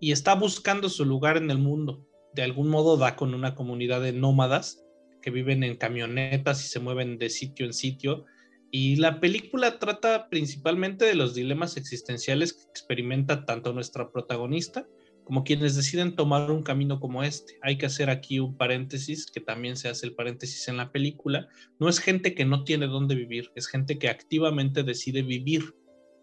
y 0.00 0.12
está 0.12 0.34
buscando 0.34 0.88
su 0.88 1.04
lugar 1.04 1.36
en 1.36 1.50
el 1.50 1.58
mundo. 1.58 2.06
De 2.34 2.42
algún 2.42 2.68
modo 2.68 2.96
da 2.96 3.16
con 3.16 3.34
una 3.34 3.54
comunidad 3.54 4.02
de 4.02 4.12
nómadas 4.12 4.84
que 5.22 5.30
viven 5.30 5.62
en 5.64 5.76
camionetas 5.76 6.64
y 6.64 6.68
se 6.68 6.80
mueven 6.80 7.18
de 7.18 7.30
sitio 7.30 7.66
en 7.66 7.72
sitio. 7.72 8.24
Y 8.70 8.96
la 8.96 9.20
película 9.20 9.78
trata 9.78 10.28
principalmente 10.28 11.06
de 11.06 11.14
los 11.14 11.34
dilemas 11.34 11.76
existenciales 11.76 12.52
que 12.52 12.64
experimenta 12.64 13.44
tanto 13.44 13.72
nuestra 13.72 14.10
protagonista 14.10 14.86
como 15.26 15.42
quienes 15.42 15.74
deciden 15.74 16.14
tomar 16.14 16.52
un 16.52 16.62
camino 16.62 17.00
como 17.00 17.24
este. 17.24 17.58
Hay 17.60 17.78
que 17.78 17.86
hacer 17.86 18.10
aquí 18.10 18.38
un 18.38 18.56
paréntesis, 18.56 19.26
que 19.26 19.40
también 19.40 19.76
se 19.76 19.88
hace 19.88 20.06
el 20.06 20.14
paréntesis 20.14 20.68
en 20.68 20.76
la 20.76 20.92
película. 20.92 21.48
No 21.80 21.88
es 21.88 21.98
gente 21.98 22.32
que 22.32 22.44
no 22.44 22.62
tiene 22.62 22.86
dónde 22.86 23.16
vivir, 23.16 23.50
es 23.56 23.66
gente 23.66 23.98
que 23.98 24.08
activamente 24.08 24.84
decide 24.84 25.22
vivir 25.22 25.74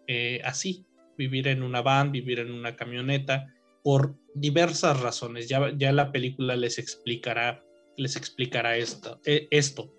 eh, 0.06 0.40
así, 0.44 0.84
vivir 1.16 1.48
en 1.48 1.62
una 1.62 1.82
van, 1.82 2.12
vivir 2.12 2.38
en 2.38 2.50
una 2.50 2.76
camioneta, 2.76 3.46
por 3.82 4.16
diversas 4.34 5.00
razones. 5.00 5.48
Ya, 5.48 5.72
ya 5.76 5.92
la 5.92 6.12
película 6.12 6.56
les 6.56 6.78
explicará, 6.78 7.62
les 7.96 8.16
explicará 8.16 8.76
esto. 8.76 9.20
Eh, 9.24 9.48
esto. 9.50 9.94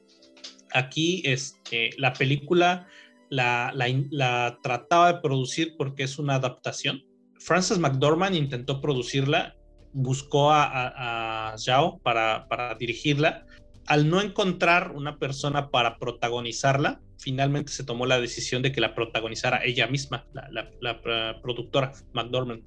Aquí 0.74 1.22
este, 1.26 1.92
la 1.98 2.14
película 2.14 2.88
la, 3.30 3.74
la 3.76 4.60
trataba 4.62 5.14
de 5.14 5.20
producir 5.22 5.76
porque 5.78 6.04
es 6.04 6.20
una 6.20 6.36
adaptación 6.36 7.02
Frances 7.46 7.78
McDormand 7.78 8.36
intentó 8.36 8.82
producirla, 8.82 9.56
buscó 9.94 10.52
a, 10.52 11.52
a, 11.52 11.58
Zhao 11.60 12.00
para, 12.00 12.48
dirigirla. 12.80 13.46
Al 13.88 14.10
no 14.10 14.22
encontrar 14.22 14.92
una 14.92 15.20
persona 15.20 15.70
para 15.70 15.98
protagonizarla, 15.98 17.02
finalmente 17.18 17.72
se 17.72 17.84
tomó 17.84 18.06
la 18.06 18.20
decisión 18.20 18.62
de 18.62 18.72
que 18.72 18.82
la 18.82 18.96
protagonizara 18.96 19.64
ella 19.64 19.88
misma, 19.88 20.26
la, 20.34 21.42
productora 21.42 21.92
McDormand. 22.14 22.64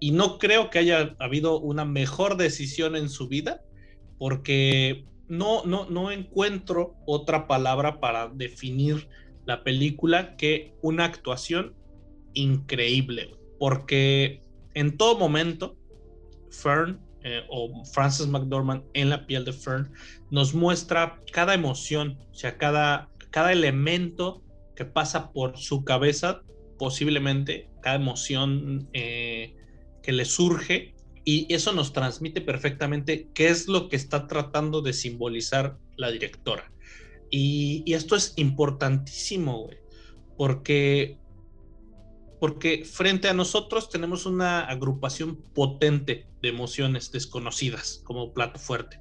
Y 0.00 0.10
no 0.10 0.38
creo 0.38 0.70
que 0.70 0.80
haya 0.80 1.14
habido 1.18 1.58
una 1.60 1.84
mejor 1.84 2.36
decisión 2.36 2.96
en 2.96 3.08
su 3.08 3.28
vida, 3.28 3.62
porque 4.18 5.04
no, 5.28 5.64
no, 5.64 5.88
no 5.88 6.10
encuentro 6.10 6.96
otra 7.06 7.46
palabra 7.46 8.00
para 8.00 8.28
definir 8.28 9.08
la 9.44 9.62
película 9.62 10.36
que 10.36 10.74
una 10.82 11.04
actuación 11.04 11.74
increíble 12.34 13.36
porque 13.58 14.42
en 14.74 14.96
todo 14.96 15.18
momento 15.18 15.76
Fern 16.50 17.00
eh, 17.28 17.42
o 17.48 17.84
Frances 17.86 18.28
McDormand 18.28 18.84
en 18.94 19.10
la 19.10 19.26
piel 19.26 19.44
de 19.44 19.52
Fern 19.52 19.92
nos 20.30 20.54
muestra 20.54 21.20
cada 21.32 21.54
emoción, 21.54 22.16
o 22.30 22.34
sea, 22.34 22.56
cada, 22.56 23.10
cada 23.30 23.50
elemento 23.50 24.44
que 24.76 24.84
pasa 24.84 25.32
por 25.32 25.58
su 25.58 25.84
cabeza, 25.84 26.42
posiblemente 26.78 27.68
cada 27.82 27.96
emoción 27.96 28.88
eh, 28.92 29.56
que 30.04 30.12
le 30.12 30.24
surge, 30.24 30.94
y 31.24 31.52
eso 31.52 31.72
nos 31.72 31.92
transmite 31.92 32.40
perfectamente 32.42 33.28
qué 33.34 33.48
es 33.48 33.66
lo 33.66 33.88
que 33.88 33.96
está 33.96 34.28
tratando 34.28 34.80
de 34.80 34.92
simbolizar 34.92 35.78
la 35.96 36.12
directora. 36.12 36.70
Y, 37.28 37.82
y 37.84 37.94
esto 37.94 38.14
es 38.14 38.34
importantísimo, 38.36 39.64
güey, 39.64 39.78
porque 40.36 41.18
porque 42.40 42.84
frente 42.84 43.28
a 43.28 43.34
nosotros 43.34 43.88
tenemos 43.88 44.26
una 44.26 44.60
agrupación 44.60 45.42
potente 45.54 46.28
de 46.42 46.48
emociones 46.48 47.10
desconocidas 47.10 48.02
como 48.04 48.32
plato 48.32 48.58
fuerte. 48.58 49.00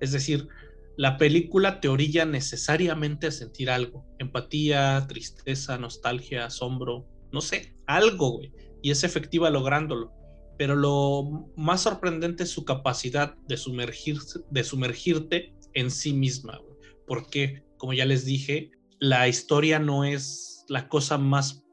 Es 0.00 0.12
decir, 0.12 0.48
la 0.96 1.16
película 1.16 1.80
te 1.80 1.88
orilla 1.88 2.24
necesariamente 2.24 3.28
a 3.28 3.30
sentir 3.30 3.70
algo, 3.70 4.06
empatía, 4.18 5.06
tristeza, 5.08 5.78
nostalgia, 5.78 6.46
asombro, 6.46 7.06
no 7.32 7.40
sé, 7.40 7.74
algo, 7.86 8.32
güey, 8.32 8.52
y 8.82 8.90
es 8.90 9.04
efectiva 9.04 9.50
lográndolo. 9.50 10.12
Pero 10.58 10.76
lo 10.76 11.48
más 11.56 11.82
sorprendente 11.82 12.42
es 12.42 12.50
su 12.50 12.64
capacidad 12.64 13.34
de, 13.48 13.56
sumergirse, 13.56 14.40
de 14.50 14.64
sumergirte 14.64 15.54
en 15.72 15.90
sí 15.90 16.12
misma, 16.12 16.60
porque, 17.06 17.62
como 17.78 17.94
ya 17.94 18.04
les 18.04 18.24
dije, 18.24 18.70
la 18.98 19.26
historia 19.26 19.78
no 19.78 20.04
es 20.04 20.66
la 20.68 20.88
cosa 20.88 21.16
más 21.16 21.64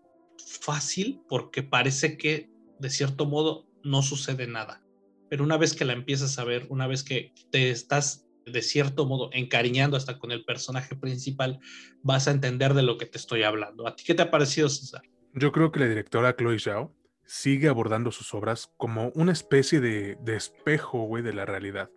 fácil 0.68 1.22
porque 1.30 1.64
parece 1.64 2.18
que 2.18 2.50
de 2.78 2.90
cierto 2.90 3.26
modo 3.26 3.66
no 3.86 4.02
sucede 4.02 4.48
nada. 4.48 4.84
Pero 5.30 5.46
una 5.46 5.56
vez 5.56 5.74
que 5.74 5.86
la 5.86 5.94
empiezas 5.94 6.38
a 6.40 6.44
ver, 6.44 6.68
una 6.70 6.88
vez 6.88 7.04
que 7.04 7.34
te 7.52 7.70
estás 7.70 8.28
de 8.46 8.62
cierto 8.62 9.06
modo 9.06 9.30
encariñando 9.32 9.96
hasta 9.96 10.20
con 10.20 10.32
el 10.32 10.44
personaje 10.44 10.94
principal, 10.96 11.60
vas 12.04 12.28
a 12.28 12.32
entender 12.32 12.74
de 12.74 12.84
lo 12.84 12.98
que 12.98 13.06
te 13.06 13.18
estoy 13.18 13.44
hablando. 13.44 13.88
¿A 13.88 13.96
ti 13.96 14.04
qué 14.06 14.14
te 14.14 14.24
ha 14.24 14.30
parecido, 14.30 14.68
César? 14.68 15.04
Yo 15.34 15.54
creo 15.54 15.72
que 15.72 15.80
la 15.80 15.88
directora 15.88 16.36
Chloe 16.36 16.60
Zhao 16.60 16.94
sigue 17.26 17.70
abordando 17.70 18.12
sus 18.12 18.34
obras 18.34 18.70
como 18.76 19.12
una 19.16 19.32
especie 19.32 19.80
de, 19.80 20.18
de 20.22 20.36
espejo, 20.36 21.04
güey, 21.04 21.24
de 21.24 21.34
la 21.34 21.46
realidad 21.46 21.90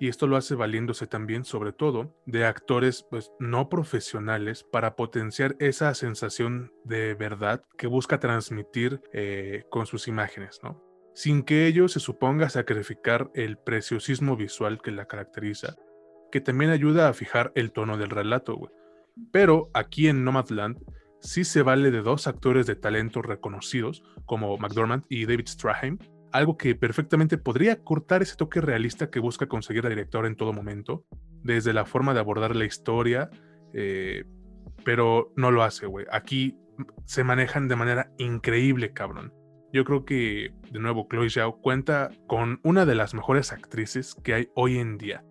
y 0.00 0.08
esto 0.08 0.26
lo 0.26 0.36
hace 0.36 0.54
valiéndose 0.54 1.06
también, 1.06 1.44
sobre 1.44 1.72
todo, 1.72 2.14
de 2.26 2.44
actores 2.44 3.04
pues, 3.10 3.32
no 3.40 3.68
profesionales 3.68 4.64
para 4.64 4.94
potenciar 4.94 5.56
esa 5.58 5.92
sensación 5.94 6.72
de 6.84 7.14
verdad 7.14 7.64
que 7.76 7.86
busca 7.86 8.20
transmitir 8.20 9.00
eh, 9.12 9.64
con 9.70 9.86
sus 9.86 10.08
imágenes, 10.08 10.60
¿no? 10.62 10.82
Sin 11.14 11.42
que 11.42 11.66
ello 11.66 11.88
se 11.88 11.98
suponga 11.98 12.48
sacrificar 12.48 13.30
el 13.34 13.58
preciosismo 13.58 14.36
visual 14.36 14.80
que 14.80 14.92
la 14.92 15.06
caracteriza, 15.06 15.74
que 16.30 16.40
también 16.40 16.70
ayuda 16.70 17.08
a 17.08 17.12
fijar 17.12 17.50
el 17.56 17.72
tono 17.72 17.96
del 17.96 18.10
relato, 18.10 18.70
Pero 19.32 19.68
aquí 19.74 20.06
en 20.06 20.22
Nomadland 20.22 20.78
sí 21.20 21.42
se 21.42 21.62
vale 21.62 21.90
de 21.90 22.02
dos 22.02 22.28
actores 22.28 22.66
de 22.66 22.76
talento 22.76 23.20
reconocidos, 23.20 24.04
como 24.26 24.56
McDormand 24.58 25.04
y 25.08 25.26
David 25.26 25.48
Straheim, 25.48 25.98
algo 26.32 26.56
que 26.56 26.74
perfectamente 26.74 27.38
podría 27.38 27.82
cortar 27.82 28.22
ese 28.22 28.36
toque 28.36 28.60
realista 28.60 29.10
que 29.10 29.20
busca 29.20 29.46
conseguir 29.46 29.84
la 29.84 29.90
directora 29.90 30.28
en 30.28 30.36
todo 30.36 30.52
momento, 30.52 31.04
desde 31.42 31.72
la 31.72 31.84
forma 31.84 32.14
de 32.14 32.20
abordar 32.20 32.54
la 32.56 32.64
historia, 32.64 33.30
eh, 33.72 34.24
pero 34.84 35.32
no 35.36 35.50
lo 35.50 35.62
hace, 35.62 35.86
güey. 35.86 36.06
Aquí 36.10 36.56
se 37.04 37.24
manejan 37.24 37.68
de 37.68 37.76
manera 37.76 38.12
increíble, 38.18 38.92
cabrón. 38.92 39.32
Yo 39.72 39.84
creo 39.84 40.04
que, 40.04 40.54
de 40.70 40.78
nuevo, 40.78 41.06
Chloe 41.10 41.28
Zhao 41.28 41.60
cuenta 41.60 42.10
con 42.26 42.60
una 42.62 42.86
de 42.86 42.94
las 42.94 43.14
mejores 43.14 43.52
actrices 43.52 44.14
que 44.22 44.34
hay 44.34 44.48
hoy 44.54 44.78
en 44.78 44.96
día. 44.96 45.24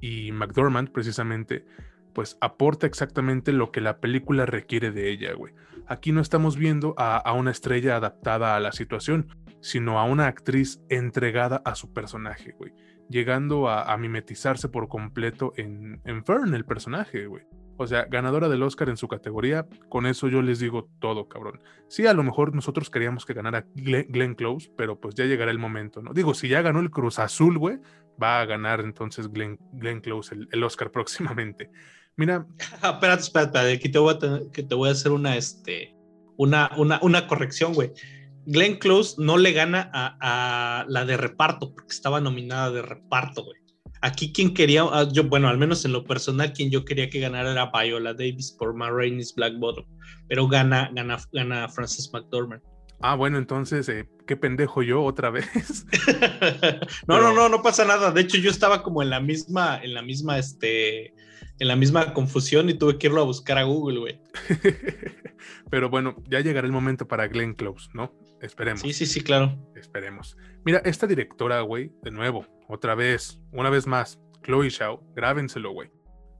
Y 0.00 0.30
McDormand, 0.32 0.90
precisamente, 0.90 1.64
pues 2.12 2.36
aporta 2.40 2.86
exactamente 2.86 3.52
lo 3.52 3.70
que 3.70 3.80
la 3.80 3.98
película 3.98 4.44
requiere 4.44 4.90
de 4.90 5.10
ella, 5.10 5.32
güey. 5.32 5.54
Aquí 5.86 6.12
no 6.12 6.20
estamos 6.20 6.56
viendo 6.56 6.94
a, 6.98 7.16
a 7.16 7.32
una 7.32 7.50
estrella 7.50 7.96
adaptada 7.96 8.56
a 8.56 8.60
la 8.60 8.72
situación, 8.72 9.28
sino 9.60 9.98
a 9.98 10.04
una 10.04 10.26
actriz 10.26 10.80
entregada 10.88 11.62
a 11.64 11.74
su 11.74 11.92
personaje, 11.92 12.52
güey. 12.52 12.72
Llegando 13.08 13.68
a, 13.68 13.96
mimetizarse 13.96 14.68
por 14.68 14.88
completo 14.88 15.52
en, 15.56 16.00
en 16.04 16.24
Fern, 16.24 16.54
el 16.54 16.64
personaje, 16.64 17.26
güey. 17.26 17.44
O 17.80 17.86
sea, 17.86 18.06
ganadora 18.06 18.48
del 18.48 18.64
Oscar 18.64 18.88
en 18.88 18.96
su 18.96 19.06
categoría, 19.06 19.64
con 19.88 20.04
eso 20.06 20.26
yo 20.26 20.42
les 20.42 20.58
digo 20.58 20.90
todo, 20.98 21.28
cabrón. 21.28 21.62
Sí, 21.86 22.06
a 22.06 22.12
lo 22.12 22.24
mejor 22.24 22.52
nosotros 22.52 22.90
queríamos 22.90 23.24
que 23.24 23.34
ganara 23.34 23.66
Glenn, 23.76 24.34
Close, 24.34 24.68
pero 24.76 25.00
pues 25.00 25.14
ya 25.14 25.26
llegará 25.26 25.52
el 25.52 25.60
momento, 25.60 26.02
¿no? 26.02 26.12
Digo, 26.12 26.34
si 26.34 26.48
ya 26.48 26.60
ganó 26.60 26.80
el 26.80 26.90
Cruz 26.90 27.20
Azul, 27.20 27.56
güey, 27.56 27.78
va 28.20 28.40
a 28.40 28.46
ganar 28.46 28.80
entonces 28.80 29.30
Glenn, 29.30 29.60
Glenn 29.74 30.00
Close 30.00 30.34
el, 30.50 30.64
Oscar 30.64 30.90
próximamente. 30.92 31.70
Mira. 32.16 32.44
Espérate, 32.82 33.22
espérate, 33.22 33.72
aquí 33.72 33.88
te 33.88 33.98
voy 34.00 34.12
a, 34.14 34.52
que 34.52 34.64
te 34.64 34.74
voy 34.74 34.88
a 34.88 34.92
hacer 34.92 35.12
una, 35.12 35.36
este, 35.36 35.94
una, 36.36 36.72
una, 36.76 36.98
una 37.00 37.28
corrección, 37.28 37.74
güey. 37.74 37.92
Glenn 38.50 38.76
Close 38.76 39.16
no 39.18 39.36
le 39.36 39.52
gana 39.52 39.90
a, 39.92 40.86
la 40.88 41.04
de 41.04 41.18
reparto, 41.18 41.74
porque 41.74 41.92
estaba 41.92 42.18
nominada 42.18 42.70
de 42.70 42.80
reparto, 42.80 43.44
güey. 43.44 43.58
Aquí 44.00 44.32
quien 44.32 44.54
quería, 44.54 44.84
ah, 44.84 45.06
yo, 45.12 45.24
bueno, 45.24 45.48
al 45.48 45.58
menos 45.58 45.84
en 45.84 45.92
lo 45.92 46.04
personal, 46.04 46.54
quien 46.54 46.70
yo 46.70 46.84
quería 46.84 47.10
que 47.10 47.20
ganara 47.20 47.52
era 47.52 47.70
Viola 47.70 48.14
Davis 48.14 48.56
por 48.58 48.72
Ma 48.72 48.90
Rainey's 48.90 49.34
Black 49.34 49.58
Bottom, 49.58 49.84
pero 50.28 50.48
gana, 50.48 50.90
gana, 50.94 51.18
gana 51.32 51.68
Frances 51.68 52.10
McDormand. 52.10 52.62
Ah, 53.00 53.16
bueno, 53.16 53.36
entonces, 53.36 53.86
eh, 53.90 54.08
qué 54.26 54.36
pendejo 54.36 54.82
yo 54.82 55.02
otra 55.02 55.28
vez. 55.28 55.84
no, 57.06 57.20
no, 57.20 57.34
no, 57.34 57.50
no 57.50 57.62
pasa 57.62 57.84
nada. 57.84 58.12
De 58.12 58.22
hecho, 58.22 58.38
yo 58.38 58.50
estaba 58.50 58.82
como 58.82 59.02
en 59.02 59.10
la 59.10 59.20
misma, 59.20 59.78
en 59.82 59.92
la 59.92 60.00
misma, 60.00 60.38
este, 60.38 61.12
en 61.58 61.68
la 61.68 61.76
misma 61.76 62.14
confusión 62.14 62.70
y 62.70 62.74
tuve 62.74 62.96
que 62.96 63.08
irlo 63.08 63.20
a 63.20 63.24
buscar 63.24 63.58
a 63.58 63.64
Google, 63.64 63.98
güey. 63.98 64.20
Pero 65.70 65.90
bueno, 65.90 66.16
ya 66.28 66.40
llegará 66.40 66.66
el 66.66 66.72
momento 66.72 67.06
para 67.06 67.28
Glenn 67.28 67.54
Close, 67.54 67.90
¿no? 67.92 68.12
Esperemos. 68.40 68.80
Sí, 68.80 68.92
sí, 68.92 69.06
sí, 69.06 69.20
claro. 69.20 69.56
Esperemos. 69.74 70.36
Mira, 70.64 70.80
esta 70.84 71.06
directora, 71.06 71.60
güey, 71.62 71.92
de 72.02 72.10
nuevo, 72.10 72.46
otra 72.68 72.94
vez, 72.94 73.40
una 73.52 73.70
vez 73.70 73.86
más, 73.86 74.20
Chloe 74.42 74.70
Shao, 74.70 75.02
grábenselo, 75.14 75.72
güey. 75.72 75.90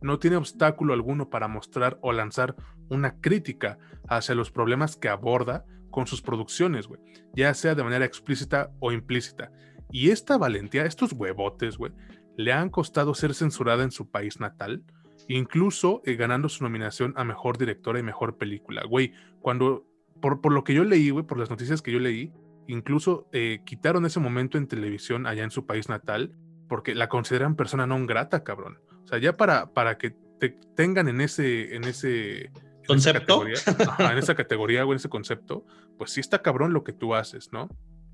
No 0.01 0.19
tiene 0.19 0.37
obstáculo 0.37 0.95
alguno 0.95 1.29
para 1.29 1.49
mostrar 1.49 1.99
o 2.03 2.13
lanzar 2.13 2.55
una 2.89 3.21
crítica 3.21 3.79
hacia 4.09 4.35
los 4.35 4.51
problemas 4.51 4.97
que 4.97 5.09
aborda 5.09 5.65
con 5.91 6.07
sus 6.07 6.23
producciones, 6.23 6.87
güey, 6.87 7.01
ya 7.35 7.53
sea 7.55 7.75
de 7.75 7.83
manera 7.83 8.05
explícita 8.05 8.71
o 8.79 8.93
implícita. 8.93 9.51
Y 9.91 10.11
esta 10.11 10.37
valentía, 10.39 10.85
estos 10.85 11.13
huevotes, 11.13 11.79
güey, 11.79 11.93
le 12.37 12.53
han 12.53 12.71
costado 12.71 13.15
ser 13.15 13.35
censurada 13.35 13.83
en 13.83 13.91
su 13.91 14.11
país 14.11 14.39
natal, 14.39 14.85
incluso 15.27 16.03
eh, 16.05 16.15
ganando 16.15 16.49
su 16.49 16.63
nominación 16.63 17.13
a 17.17 17.25
mejor 17.25 17.59
directora 17.59 17.99
y 17.99 18.03
mejor 18.03 18.37
película. 18.37 18.85
Güey, 18.85 19.13
cuando 19.41 19.88
por, 20.21 20.53
lo 20.53 20.65
que 20.65 20.75
yo 20.75 20.85
leí, 20.85 21.11
güey, 21.11 21.25
por 21.25 21.39
las 21.39 21.51
noticias 21.51 21.83
que 21.83 21.93
yo 21.93 21.99
leí, 21.99 22.33
incluso 22.67 23.29
eh, 23.33 23.61
quitaron 23.65 24.07
ese 24.07 24.21
momento 24.21 24.59
en 24.59 24.67
televisión 24.67 25.27
allá 25.27 25.45
en 25.45 25.51
su 25.51 25.67
país 25.67 25.89
natal 25.89 26.35
porque 26.69 26.95
la 26.95 27.09
consideran 27.09 27.57
persona 27.57 27.87
no 27.87 28.05
grata, 28.07 28.45
cabrón. 28.45 28.79
O 29.05 29.07
sea, 29.07 29.19
ya 29.19 29.37
para, 29.37 29.73
para 29.73 29.97
que 29.97 30.15
te 30.39 30.51
tengan 30.77 31.09
en 31.09 31.21
ese, 31.21 31.75
en 31.75 31.85
ese 31.85 32.51
concepto, 32.87 33.47
en 33.47 33.53
esa 33.53 33.75
categoría, 33.75 34.13
en 34.13 34.19
esa 34.19 34.35
categoría 34.35 34.85
o 34.85 34.93
en 34.93 34.97
ese 34.97 35.09
concepto, 35.09 35.65
pues 35.97 36.11
sí 36.11 36.21
está 36.21 36.43
cabrón 36.43 36.75
lo 36.75 36.85
que 36.85 36.93
tú 36.93 37.15
haces, 37.15 37.51
¿no? 37.53 37.69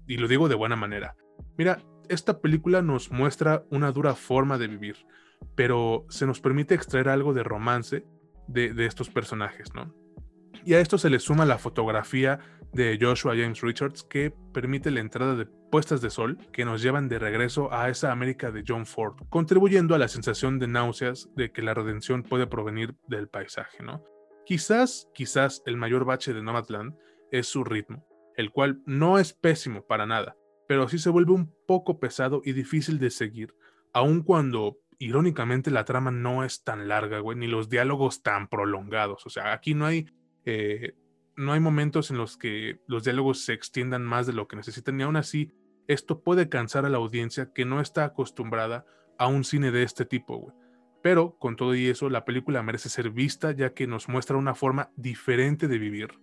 y 0.06 0.16
lo 0.16 0.28
digo 0.28 0.48
de 0.48 0.54
buena 0.54 0.76
manera. 0.76 1.16
Mira, 1.56 1.78
esta 2.08 2.40
película 2.40 2.82
nos 2.82 3.10
muestra 3.10 3.64
una 3.70 3.92
dura 3.92 4.14
forma 4.14 4.58
de 4.58 4.68
vivir, 4.68 5.06
pero 5.54 6.06
se 6.08 6.26
nos 6.26 6.40
permite 6.40 6.74
extraer 6.74 7.08
algo 7.08 7.32
de 7.32 7.42
romance 7.42 8.04
de, 8.46 8.74
de 8.74 8.86
estos 8.86 9.08
personajes, 9.08 9.74
¿no? 9.74 9.94
Y 10.64 10.74
a 10.74 10.80
esto 10.80 10.96
se 10.96 11.10
le 11.10 11.18
suma 11.18 11.44
la 11.44 11.58
fotografía 11.58 12.38
de 12.72 12.98
Joshua 13.00 13.34
James 13.36 13.60
Richards 13.60 14.02
que 14.02 14.32
permite 14.52 14.90
la 14.90 15.00
entrada 15.00 15.34
de 15.36 15.46
puestas 15.46 16.00
de 16.00 16.10
sol 16.10 16.38
que 16.52 16.64
nos 16.64 16.82
llevan 16.82 17.08
de 17.08 17.18
regreso 17.18 17.72
a 17.72 17.88
esa 17.88 18.10
América 18.12 18.50
de 18.50 18.64
John 18.66 18.86
Ford, 18.86 19.16
contribuyendo 19.28 19.94
a 19.94 19.98
la 19.98 20.08
sensación 20.08 20.58
de 20.58 20.68
náuseas 20.68 21.28
de 21.36 21.52
que 21.52 21.62
la 21.62 21.74
redención 21.74 22.22
puede 22.22 22.46
provenir 22.46 22.94
del 23.08 23.28
paisaje, 23.28 23.82
¿no? 23.82 24.02
Quizás, 24.46 25.08
quizás 25.14 25.62
el 25.66 25.76
mayor 25.76 26.04
bache 26.04 26.32
de 26.32 26.42
Nomadland 26.42 26.96
es 27.30 27.46
su 27.46 27.64
ritmo, 27.64 28.06
el 28.36 28.50
cual 28.50 28.82
no 28.86 29.18
es 29.18 29.32
pésimo 29.32 29.86
para 29.86 30.06
nada, 30.06 30.36
pero 30.66 30.88
sí 30.88 30.98
se 30.98 31.10
vuelve 31.10 31.32
un 31.32 31.54
poco 31.66 32.00
pesado 32.00 32.42
y 32.44 32.52
difícil 32.52 32.98
de 32.98 33.10
seguir, 33.10 33.54
aun 33.92 34.22
cuando 34.22 34.78
irónicamente 34.98 35.70
la 35.70 35.84
trama 35.84 36.10
no 36.10 36.44
es 36.44 36.64
tan 36.64 36.88
larga, 36.88 37.18
güey, 37.18 37.36
ni 37.36 37.46
los 37.46 37.68
diálogos 37.68 38.22
tan 38.22 38.48
prolongados. 38.48 39.26
O 39.26 39.30
sea, 39.30 39.52
aquí 39.52 39.74
no 39.74 39.86
hay, 39.86 40.06
eh, 40.44 40.94
no 41.36 41.52
hay 41.52 41.60
momentos 41.60 42.10
en 42.10 42.18
los 42.18 42.36
que 42.36 42.80
los 42.86 43.04
diálogos 43.04 43.44
se 43.44 43.52
extiendan 43.52 44.04
más 44.04 44.26
de 44.26 44.32
lo 44.32 44.46
que 44.48 44.56
necesitan, 44.56 44.98
y 45.00 45.02
aún 45.02 45.16
así, 45.16 45.52
esto 45.88 46.22
puede 46.22 46.48
cansar 46.48 46.86
a 46.86 46.88
la 46.88 46.98
audiencia 46.98 47.52
que 47.52 47.64
no 47.64 47.80
está 47.80 48.04
acostumbrada 48.04 48.86
a 49.18 49.26
un 49.26 49.44
cine 49.44 49.70
de 49.70 49.82
este 49.82 50.04
tipo, 50.04 50.36
güey. 50.38 50.54
Pero, 51.02 51.36
con 51.38 51.56
todo 51.56 51.74
y 51.74 51.88
eso, 51.88 52.08
la 52.08 52.24
película 52.24 52.62
merece 52.62 52.88
ser 52.88 53.10
vista 53.10 53.52
ya 53.52 53.74
que 53.74 53.86
nos 53.86 54.08
muestra 54.08 54.38
una 54.38 54.54
forma 54.54 54.90
diferente 54.96 55.68
de 55.68 55.78
vivir, 55.78 56.18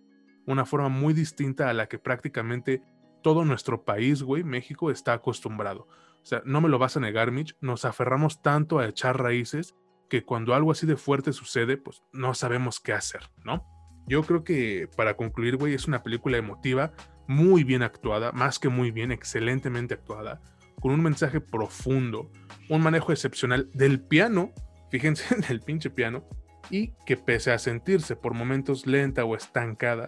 una 0.47 0.65
forma 0.65 0.89
muy 0.89 1.13
distinta 1.13 1.69
a 1.69 1.73
la 1.73 1.87
que 1.87 1.99
prácticamente 1.99 2.81
todo 3.21 3.45
nuestro 3.45 3.85
país, 3.85 4.23
güey, 4.23 4.43
México, 4.43 4.89
está 4.89 5.13
acostumbrado. 5.13 5.87
O 6.23 6.25
sea, 6.25 6.41
no 6.45 6.61
me 6.61 6.69
lo 6.69 6.79
vas 6.79 6.97
a 6.97 6.99
negar, 6.99 7.31
Mitch, 7.31 7.55
nos 7.61 7.85
aferramos 7.85 8.41
tanto 8.41 8.79
a 8.79 8.87
echar 8.87 9.21
raíces 9.21 9.75
que 10.09 10.23
cuando 10.23 10.53
algo 10.53 10.71
así 10.71 10.87
de 10.87 10.97
fuerte 10.97 11.31
sucede, 11.31 11.77
pues 11.77 12.03
no 12.11 12.33
sabemos 12.33 12.79
qué 12.79 12.93
hacer, 12.93 13.29
¿no? 13.43 13.63
Yo 14.11 14.23
creo 14.23 14.43
que 14.43 14.89
para 14.97 15.15
concluir, 15.15 15.55
güey, 15.55 15.73
es 15.73 15.87
una 15.87 16.03
película 16.03 16.35
emotiva, 16.35 16.91
muy 17.29 17.63
bien 17.63 17.81
actuada, 17.81 18.33
más 18.33 18.59
que 18.59 18.67
muy 18.67 18.91
bien, 18.91 19.09
excelentemente 19.09 19.93
actuada, 19.93 20.41
con 20.81 20.91
un 20.91 21.01
mensaje 21.01 21.39
profundo, 21.39 22.29
un 22.67 22.81
manejo 22.81 23.13
excepcional 23.13 23.69
del 23.73 24.01
piano, 24.01 24.51
fíjense, 24.89 25.33
del 25.47 25.61
pinche 25.61 25.89
piano, 25.89 26.27
y 26.69 26.91
que 27.05 27.15
pese 27.15 27.53
a 27.53 27.57
sentirse 27.57 28.17
por 28.17 28.33
momentos 28.33 28.85
lenta 28.85 29.23
o 29.23 29.33
estancada, 29.33 30.07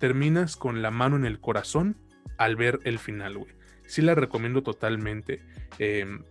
terminas 0.00 0.56
con 0.56 0.82
la 0.82 0.90
mano 0.90 1.14
en 1.14 1.24
el 1.24 1.38
corazón 1.38 1.96
al 2.38 2.56
ver 2.56 2.80
el 2.82 2.98
final, 2.98 3.38
güey. 3.38 3.54
Sí 3.86 4.02
la 4.02 4.16
recomiendo 4.16 4.64
totalmente. 4.64 5.42
Em, 5.78 6.24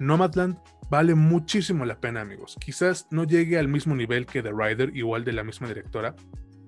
Nomadland 0.00 0.58
vale 0.90 1.14
muchísimo 1.14 1.84
la 1.84 2.00
pena, 2.00 2.20
amigos. 2.20 2.56
Quizás 2.60 3.06
no 3.12 3.22
llegue 3.22 3.60
al 3.60 3.68
mismo 3.68 3.94
nivel 3.94 4.26
que 4.26 4.42
The 4.42 4.50
Rider, 4.50 4.96
igual 4.96 5.24
de 5.24 5.34
la 5.34 5.44
misma 5.44 5.68
directora, 5.68 6.16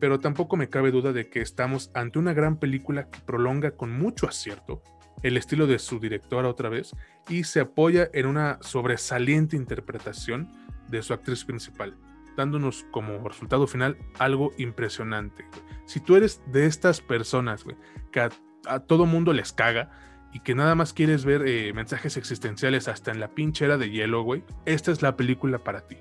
pero 0.00 0.18
tampoco 0.18 0.56
me 0.56 0.68
cabe 0.68 0.90
duda 0.90 1.12
de 1.12 1.28
que 1.28 1.40
estamos 1.40 1.90
ante 1.94 2.18
una 2.18 2.32
gran 2.32 2.56
película 2.56 3.08
que 3.10 3.20
prolonga 3.20 3.72
con 3.72 3.92
mucho 3.92 4.26
acierto 4.26 4.82
el 5.22 5.36
estilo 5.36 5.66
de 5.66 5.78
su 5.78 6.00
directora 6.00 6.48
otra 6.48 6.70
vez 6.70 6.96
y 7.28 7.44
se 7.44 7.60
apoya 7.60 8.08
en 8.14 8.26
una 8.26 8.58
sobresaliente 8.62 9.56
interpretación 9.56 10.50
de 10.88 11.02
su 11.02 11.12
actriz 11.12 11.44
principal, 11.44 11.94
dándonos 12.36 12.86
como 12.90 13.28
resultado 13.28 13.66
final 13.66 13.98
algo 14.18 14.52
impresionante. 14.56 15.46
Si 15.84 16.00
tú 16.00 16.16
eres 16.16 16.40
de 16.46 16.64
estas 16.64 17.02
personas 17.02 17.64
que 18.10 18.28
a 18.66 18.80
todo 18.80 19.04
mundo 19.04 19.34
les 19.34 19.52
caga 19.52 19.90
y 20.32 20.40
que 20.40 20.54
nada 20.54 20.74
más 20.74 20.94
quieres 20.94 21.24
ver 21.24 21.46
eh, 21.46 21.72
mensajes 21.74 22.16
existenciales 22.16 22.88
hasta 22.88 23.10
en 23.10 23.20
la 23.20 23.28
pinchera 23.28 23.76
de 23.76 23.90
hielo, 23.90 24.22
güey, 24.22 24.44
esta 24.64 24.90
es 24.90 25.02
la 25.02 25.16
película 25.16 25.58
para 25.58 25.86
ti. 25.86 25.98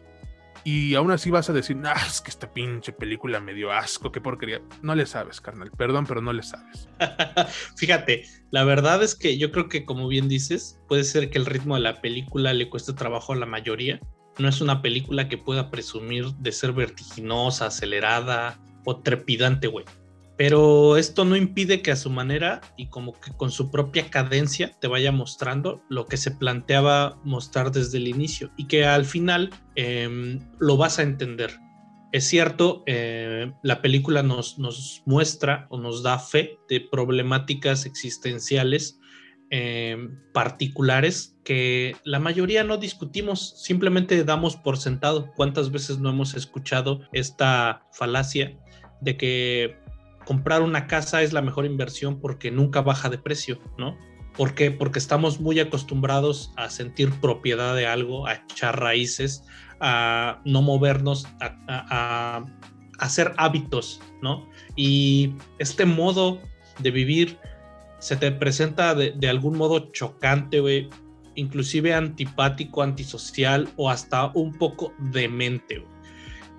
Y 0.71 0.93
aún 0.93 1.09
así 1.09 1.31
vas 1.31 1.49
a 1.49 1.53
decir, 1.53 1.75
ah, 1.83 1.99
es 2.05 2.21
que 2.21 2.29
esta 2.29 2.53
pinche 2.53 2.91
película 2.91 3.39
me 3.39 3.55
dio 3.55 3.71
asco, 3.71 4.11
qué 4.11 4.21
porquería. 4.21 4.61
No 4.83 4.93
le 4.93 5.07
sabes, 5.07 5.41
carnal. 5.41 5.71
Perdón, 5.71 6.05
pero 6.05 6.21
no 6.21 6.31
le 6.31 6.43
sabes. 6.43 6.87
Fíjate, 7.75 8.25
la 8.51 8.63
verdad 8.63 9.01
es 9.01 9.15
que 9.15 9.39
yo 9.39 9.51
creo 9.51 9.67
que, 9.67 9.83
como 9.83 10.07
bien 10.07 10.29
dices, 10.29 10.79
puede 10.87 11.05
ser 11.05 11.31
que 11.31 11.39
el 11.39 11.47
ritmo 11.47 11.73
de 11.73 11.81
la 11.81 12.01
película 12.01 12.53
le 12.53 12.69
cueste 12.69 12.93
trabajo 12.93 13.33
a 13.33 13.37
la 13.37 13.47
mayoría. 13.47 13.99
No 14.37 14.47
es 14.47 14.61
una 14.61 14.83
película 14.83 15.27
que 15.27 15.39
pueda 15.39 15.71
presumir 15.71 16.27
de 16.35 16.51
ser 16.51 16.73
vertiginosa, 16.73 17.65
acelerada 17.65 18.59
o 18.85 19.01
trepidante, 19.01 19.65
güey 19.65 19.85
pero 20.39 20.95
esto 20.95 21.25
no 21.25 21.35
impide 21.35 21.81
que 21.81 21.91
a 21.91 21.97
su 21.97 22.09
manera 22.09 22.61
y 22.77 22.87
como 22.87 23.11
que 23.19 23.33
con 23.33 23.51
su 23.51 23.69
propia 23.69 24.09
cadencia 24.09 24.71
te 24.79 24.87
vaya 24.87 25.11
mostrando 25.11 25.83
lo 25.89 26.05
que 26.05 26.15
se 26.15 26.31
planteaba 26.31 27.19
mostrar 27.25 27.73
desde 27.73 27.97
el 27.97 28.07
inicio 28.07 28.49
y 28.55 28.67
que 28.67 28.85
al 28.85 29.03
final 29.03 29.49
em, 29.75 30.39
lo 30.57 30.77
vas 30.77 30.97
a 30.97 31.01
entender. 31.01 31.51
Es 32.13 32.23
cierto, 32.23 32.83
eh, 32.85 33.51
la 33.63 33.81
película 33.81 34.23
nos, 34.23 34.57
nos, 34.57 35.03
muestra 35.05 35.67
o 35.71 35.77
nos 35.77 36.03
da 36.03 36.17
fe 36.19 36.57
de 36.69 36.79
problemáticas 36.89 37.85
existenciales 37.85 38.97
em, 39.49 40.17
particulares 40.33 41.35
que 41.43 41.97
la 42.05 42.19
mayoría 42.19 42.63
no 42.63 42.77
discutimos, 42.77 43.61
simplemente 43.61 44.23
damos 44.23 44.55
por 44.55 44.77
sentado. 44.77 45.33
¿Cuántas 45.35 45.69
veces 45.69 45.99
no 45.99 46.09
hemos 46.09 46.33
escuchado 46.33 47.01
esta 47.11 47.85
falacia 47.91 48.57
de 49.01 49.17
que 49.17 49.88
comprar 50.29 50.61
una 50.61 50.85
casa 50.85 51.23
es 51.23 51.33
la 51.33 51.41
mejor 51.41 51.65
inversión 51.65 52.19
porque 52.21 52.51
nunca 52.51 52.81
baja 52.81 53.09
de 53.09 53.17
precio, 53.17 53.59
¿no? 53.79 53.97
¿Por 54.37 54.53
qué? 54.53 54.69
Porque 54.69 54.99
estamos 54.99 55.39
muy 55.39 55.59
acostumbrados 55.59 56.53
a 56.55 56.69
sentir 56.69 57.09
propiedad 57.19 57.75
de 57.75 57.87
algo, 57.87 58.27
a 58.27 58.35
echar 58.35 58.79
raíces, 58.79 59.43
a 59.79 60.39
no 60.45 60.61
movernos, 60.61 61.27
a, 61.39 62.45
hacer 62.99 63.33
hábitos, 63.37 64.01
¿no? 64.21 64.47
Y 64.75 65.33
este 65.57 65.87
modo 65.87 66.39
de 66.77 66.91
vivir 66.91 67.39
se 67.97 68.15
te 68.15 68.31
presenta 68.31 68.93
de, 68.93 69.29
algún 69.29 69.57
modo 69.57 69.91
chocante, 69.93 70.87
inclusive 71.33 71.95
antipático, 71.95 72.83
antisocial 72.83 73.67
o 73.77 73.89
hasta 73.89 74.27
un 74.35 74.53
poco 74.59 74.93
demente. 74.99 75.83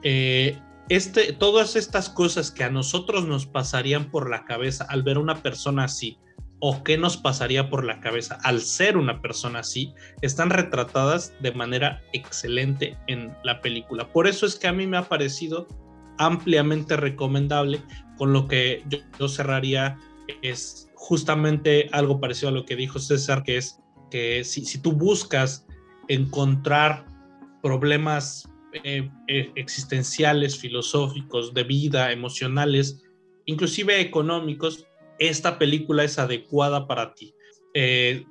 Eh, 0.03 0.59
este, 0.91 1.33
todas 1.33 1.77
estas 1.77 2.09
cosas 2.09 2.51
que 2.51 2.65
a 2.65 2.69
nosotros 2.69 3.25
nos 3.25 3.47
pasarían 3.47 4.11
por 4.11 4.29
la 4.29 4.45
cabeza 4.45 4.85
al 4.89 5.05
ver 5.05 5.19
una 5.19 5.41
persona 5.41 5.85
así, 5.85 6.19
o 6.59 6.83
qué 6.83 6.99
nos 6.99 7.17
pasaría 7.17 7.71
por 7.71 7.85
la 7.85 8.01
cabeza 8.01 8.39
al 8.43 8.61
ser 8.61 8.97
una 8.97 9.23
persona 9.23 9.61
así, 9.61 9.95
están 10.21 10.51
retratadas 10.51 11.33
de 11.41 11.53
manera 11.53 12.03
excelente 12.13 12.99
en 13.07 13.33
la 13.45 13.61
película. 13.61 14.13
Por 14.13 14.27
eso 14.27 14.47
es 14.47 14.57
que 14.57 14.67
a 14.67 14.73
mí 14.73 14.89
me 14.89 14.97
ha 14.97 15.05
parecido 15.05 15.69
ampliamente 16.19 16.97
recomendable, 16.97 17.81
con 18.19 18.33
lo 18.33 18.49
que 18.49 18.85
yo, 19.17 19.29
cerraría 19.29 19.97
es 20.43 20.91
justamente 20.97 21.89
algo 21.93 22.21
parecido 22.21 22.49
a 22.49 22.53
lo 22.53 22.65
que 22.67 22.75
dijo 22.75 22.99
César, 22.99 23.45
que 23.45 23.59
es 23.59 23.79
que 24.11 24.43
si, 24.43 24.65
si 24.65 24.79
tú 24.83 24.91
buscas 24.91 25.69
encontrar 26.09 27.07
problemas 27.63 28.50
eh, 28.73 29.11
eh, 29.27 29.53
existenciales, 29.57 30.59
filosóficos, 30.59 31.53
de 31.55 31.65
vida, 31.65 32.13
emocionales, 32.13 33.03
inclusive 33.45 34.01
económicos, 34.01 34.87
esta 35.19 35.59
película 35.59 36.05
es 36.05 36.19
adecuada 36.19 36.87
para 36.87 37.15
ti. 37.15 37.35
Eh, 37.75 38.25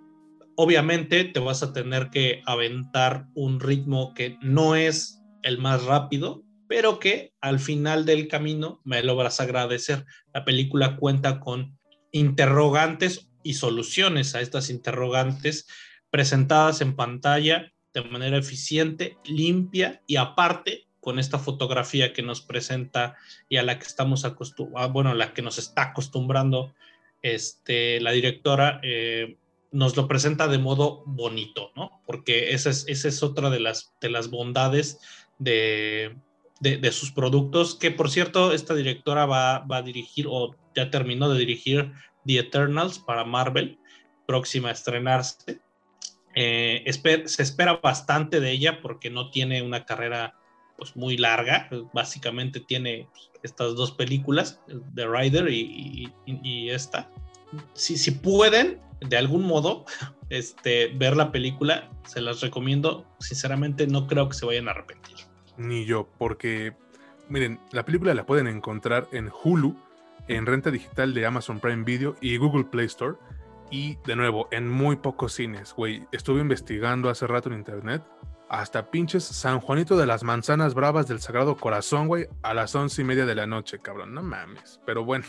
obviamente 0.56 1.26
te 1.26 1.40
vas 1.40 1.62
a 1.62 1.74
tener 1.74 2.10
que 2.10 2.42
aventar 2.46 3.28
un 3.36 3.60
ritmo 3.60 4.14
que 4.14 4.38
no 4.42 4.76
es 4.76 5.22
el 5.44 5.58
más 5.58 5.84
rápido, 5.84 6.44
pero 6.68 7.00
que 7.00 7.34
al 7.42 7.60
final 7.60 8.06
del 8.06 8.28
camino 8.28 8.82
me 8.86 9.04
lo 9.04 9.16
vas 9.16 9.40
a 9.40 9.44
agradecer. 9.44 10.06
La 10.34 10.46
película 10.46 10.96
cuenta 10.96 11.40
con 11.40 11.78
interrogantes 12.12 13.30
y 13.44 13.56
soluciones 13.56 14.36
a 14.36 14.42
estas 14.42 14.70
interrogantes 14.70 15.68
presentadas 16.12 16.82
en 16.82 16.96
pantalla 16.96 17.72
de 17.94 18.04
manera 18.04 18.38
eficiente, 18.38 19.18
limpia 19.26 20.02
y 20.08 20.18
aparte 20.18 20.88
con 21.00 21.18
esta 21.18 21.40
fotografía 21.40 22.14
que 22.14 22.22
nos 22.22 22.42
presenta 22.42 23.16
y 23.48 23.58
a 23.58 23.64
la 23.64 23.80
que 23.80 23.86
estamos 23.86 24.26
acostumbrados, 24.26 24.90
ah, 24.90 24.92
bueno, 24.92 25.14
la 25.14 25.34
que 25.34 25.42
nos 25.42 25.58
está 25.58 25.84
acostumbrando 25.84 26.74
este, 27.22 28.00
la 28.02 28.12
directora, 28.12 28.80
eh, 28.84 29.38
nos 29.72 29.96
lo 29.96 30.08
presenta 30.08 30.48
de 30.48 30.58
modo 30.58 31.04
bonito, 31.06 31.72
¿no? 31.76 32.02
Porque 32.06 32.54
esa 32.54 32.70
es, 32.70 32.86
es 32.88 33.24
otra 33.24 33.50
de 33.50 33.60
las, 33.60 33.94
de 34.02 34.10
las 34.10 34.30
bondades 34.30 35.00
de, 35.38 36.16
de, 36.60 36.92
sus 36.92 37.12
productos, 37.12 37.76
que 37.76 37.92
por 37.92 38.10
cierto, 38.10 38.52
esta 38.52 38.74
directora 38.74 39.26
va, 39.26 39.60
va 39.60 39.78
a 39.78 39.82
dirigir 39.82 40.26
o 40.28 40.56
ya 40.76 40.90
terminó 40.92 41.30
de 41.30 41.40
dirigir 41.40 41.92
The 42.26 42.40
Eternals 42.40 43.00
para 43.00 43.24
Marvel, 43.24 43.80
próxima 44.26 44.70
a 44.70 44.74
estrenarse. 44.74 45.62
Eh, 46.42 46.90
se 47.26 47.44
espera 47.44 47.82
bastante 47.84 48.40
de 48.40 48.52
ella 48.52 48.82
porque 48.82 49.10
no 49.10 49.30
tiene 49.30 49.62
una 49.62 49.84
carrera 49.84 50.40
pues 50.78 50.96
muy 50.96 51.18
larga, 51.18 51.68
básicamente 51.94 52.62
tiene 52.62 53.10
pues, 53.12 53.30
estas 53.44 53.76
dos 53.76 53.92
películas, 53.92 54.62
The 54.96 55.06
Rider 55.06 55.50
y, 55.50 56.70
esta. 56.70 57.12
si, 57.74 57.98
si 57.98 58.12
pueden, 58.12 58.80
de 59.02 59.18
algún 59.18 59.46
modo, 59.46 59.84
este, 60.30 60.88
ver 60.96 61.18
la 61.18 61.34
película, 61.34 61.92
se 62.06 62.22
las 62.22 62.40
recomiendo. 62.40 63.06
Sinceramente, 63.20 63.86
no 63.86 64.08
creo 64.08 64.30
que 64.30 64.38
se 64.38 64.46
vayan 64.46 64.70
a 64.70 64.72
arrepentir. 64.72 65.18
Ni 65.58 65.84
yo, 65.84 66.08
porque, 66.18 66.74
miren, 67.28 67.60
la 67.74 67.84
película 67.84 68.14
la 68.14 68.26
pueden 68.26 68.48
encontrar 68.48 69.10
en 69.12 69.30
Hulu, 69.44 69.76
en 70.30 70.46
renta 70.46 70.72
digital 70.72 71.14
de 71.14 71.26
Amazon 71.26 71.60
Prime 71.60 71.84
Video 71.84 72.16
y 72.22 72.38
Google 72.38 72.64
Play 72.64 72.86
Store. 72.86 73.18
Y 73.72 73.97
de 74.05 74.15
nuevo, 74.15 74.47
en 74.51 74.70
muy 74.70 74.95
pocos 74.95 75.34
cines, 75.34 75.74
güey. 75.74 76.03
Estuve 76.11 76.41
investigando 76.41 77.09
hace 77.09 77.28
rato 77.28 77.49
en 77.49 77.55
internet 77.55 78.03
hasta 78.49 78.89
pinches 78.89 79.24
San 79.24 79.59
Juanito 79.59 79.95
de 79.95 80.07
las 80.07 80.24
Manzanas 80.24 80.74
Bravas 80.74 81.07
del 81.07 81.22
Sagrado 81.22 81.55
Corazón, 81.55 82.07
güey, 82.07 82.28
a 82.41 82.55
las 82.55 82.74
once 82.74 83.01
y 83.01 83.05
media 83.05 83.26
de 83.26 83.36
la 83.36 83.45
noche, 83.45 83.80
cabrón. 83.80 84.13
No 84.13 84.24
mames, 84.24 84.82
pero 84.86 85.05
bueno. 85.05 85.24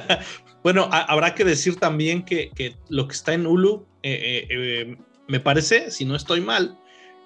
bueno, 0.62 0.88
habrá 0.90 1.34
que 1.34 1.44
decir 1.44 1.76
también 1.76 2.24
que, 2.24 2.76
lo 2.88 3.08
que 3.08 3.14
está 3.14 3.34
en 3.34 3.46
Hulu, 3.46 3.86
eh, 4.02 4.12
eh, 4.12 4.46
eh, 4.50 4.98
me 5.26 5.40
parece, 5.40 5.90
si 5.90 6.04
no 6.04 6.14
estoy 6.14 6.40
mal, 6.40 6.78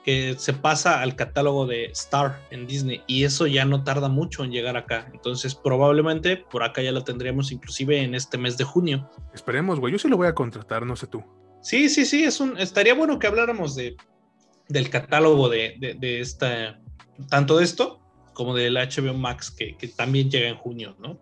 que 0.04 0.34
se 0.38 0.52
pasa 0.52 1.00
al 1.00 1.16
catálogo 1.16 1.66
de 1.66 1.86
Star 1.86 2.38
en 2.50 2.66
Disney 2.66 3.02
y 3.06 3.24
eso 3.24 3.46
ya 3.46 3.64
no 3.64 3.82
tarda 3.84 4.08
mucho 4.08 4.44
en 4.44 4.52
llegar 4.52 4.76
acá. 4.76 5.10
Entonces, 5.12 5.54
probablemente 5.54 6.36
por 6.36 6.62
acá 6.62 6.82
ya 6.82 6.92
lo 6.92 7.04
tendríamos 7.04 7.50
inclusive 7.50 8.02
en 8.02 8.14
este 8.14 8.36
mes 8.36 8.58
de 8.58 8.64
junio. 8.64 9.10
Esperemos, 9.32 9.80
güey. 9.80 9.92
Yo 9.92 9.98
sí 9.98 10.08
lo 10.08 10.18
voy 10.18 10.28
a 10.28 10.34
contratar, 10.34 10.84
no 10.84 10.94
sé 10.94 11.06
tú. 11.06 11.24
Sí, 11.62 11.88
sí, 11.88 12.04
sí, 12.04 12.24
es 12.24 12.40
un 12.40 12.58
estaría 12.58 12.94
bueno 12.94 13.18
que 13.18 13.26
habláramos 13.26 13.74
de 13.74 13.96
del 14.68 14.90
catálogo 14.90 15.48
de, 15.48 15.96
de, 15.98 16.20
esta, 16.20 16.80
tanto 17.28 17.58
de 17.58 17.64
esto 17.64 18.00
como 18.32 18.54
del 18.54 18.76
HBO 18.76 19.14
Max, 19.14 19.50
que, 19.50 19.76
también 19.96 20.30
llega 20.30 20.48
en 20.48 20.56
junio, 20.56 20.96
¿no? 20.98 21.18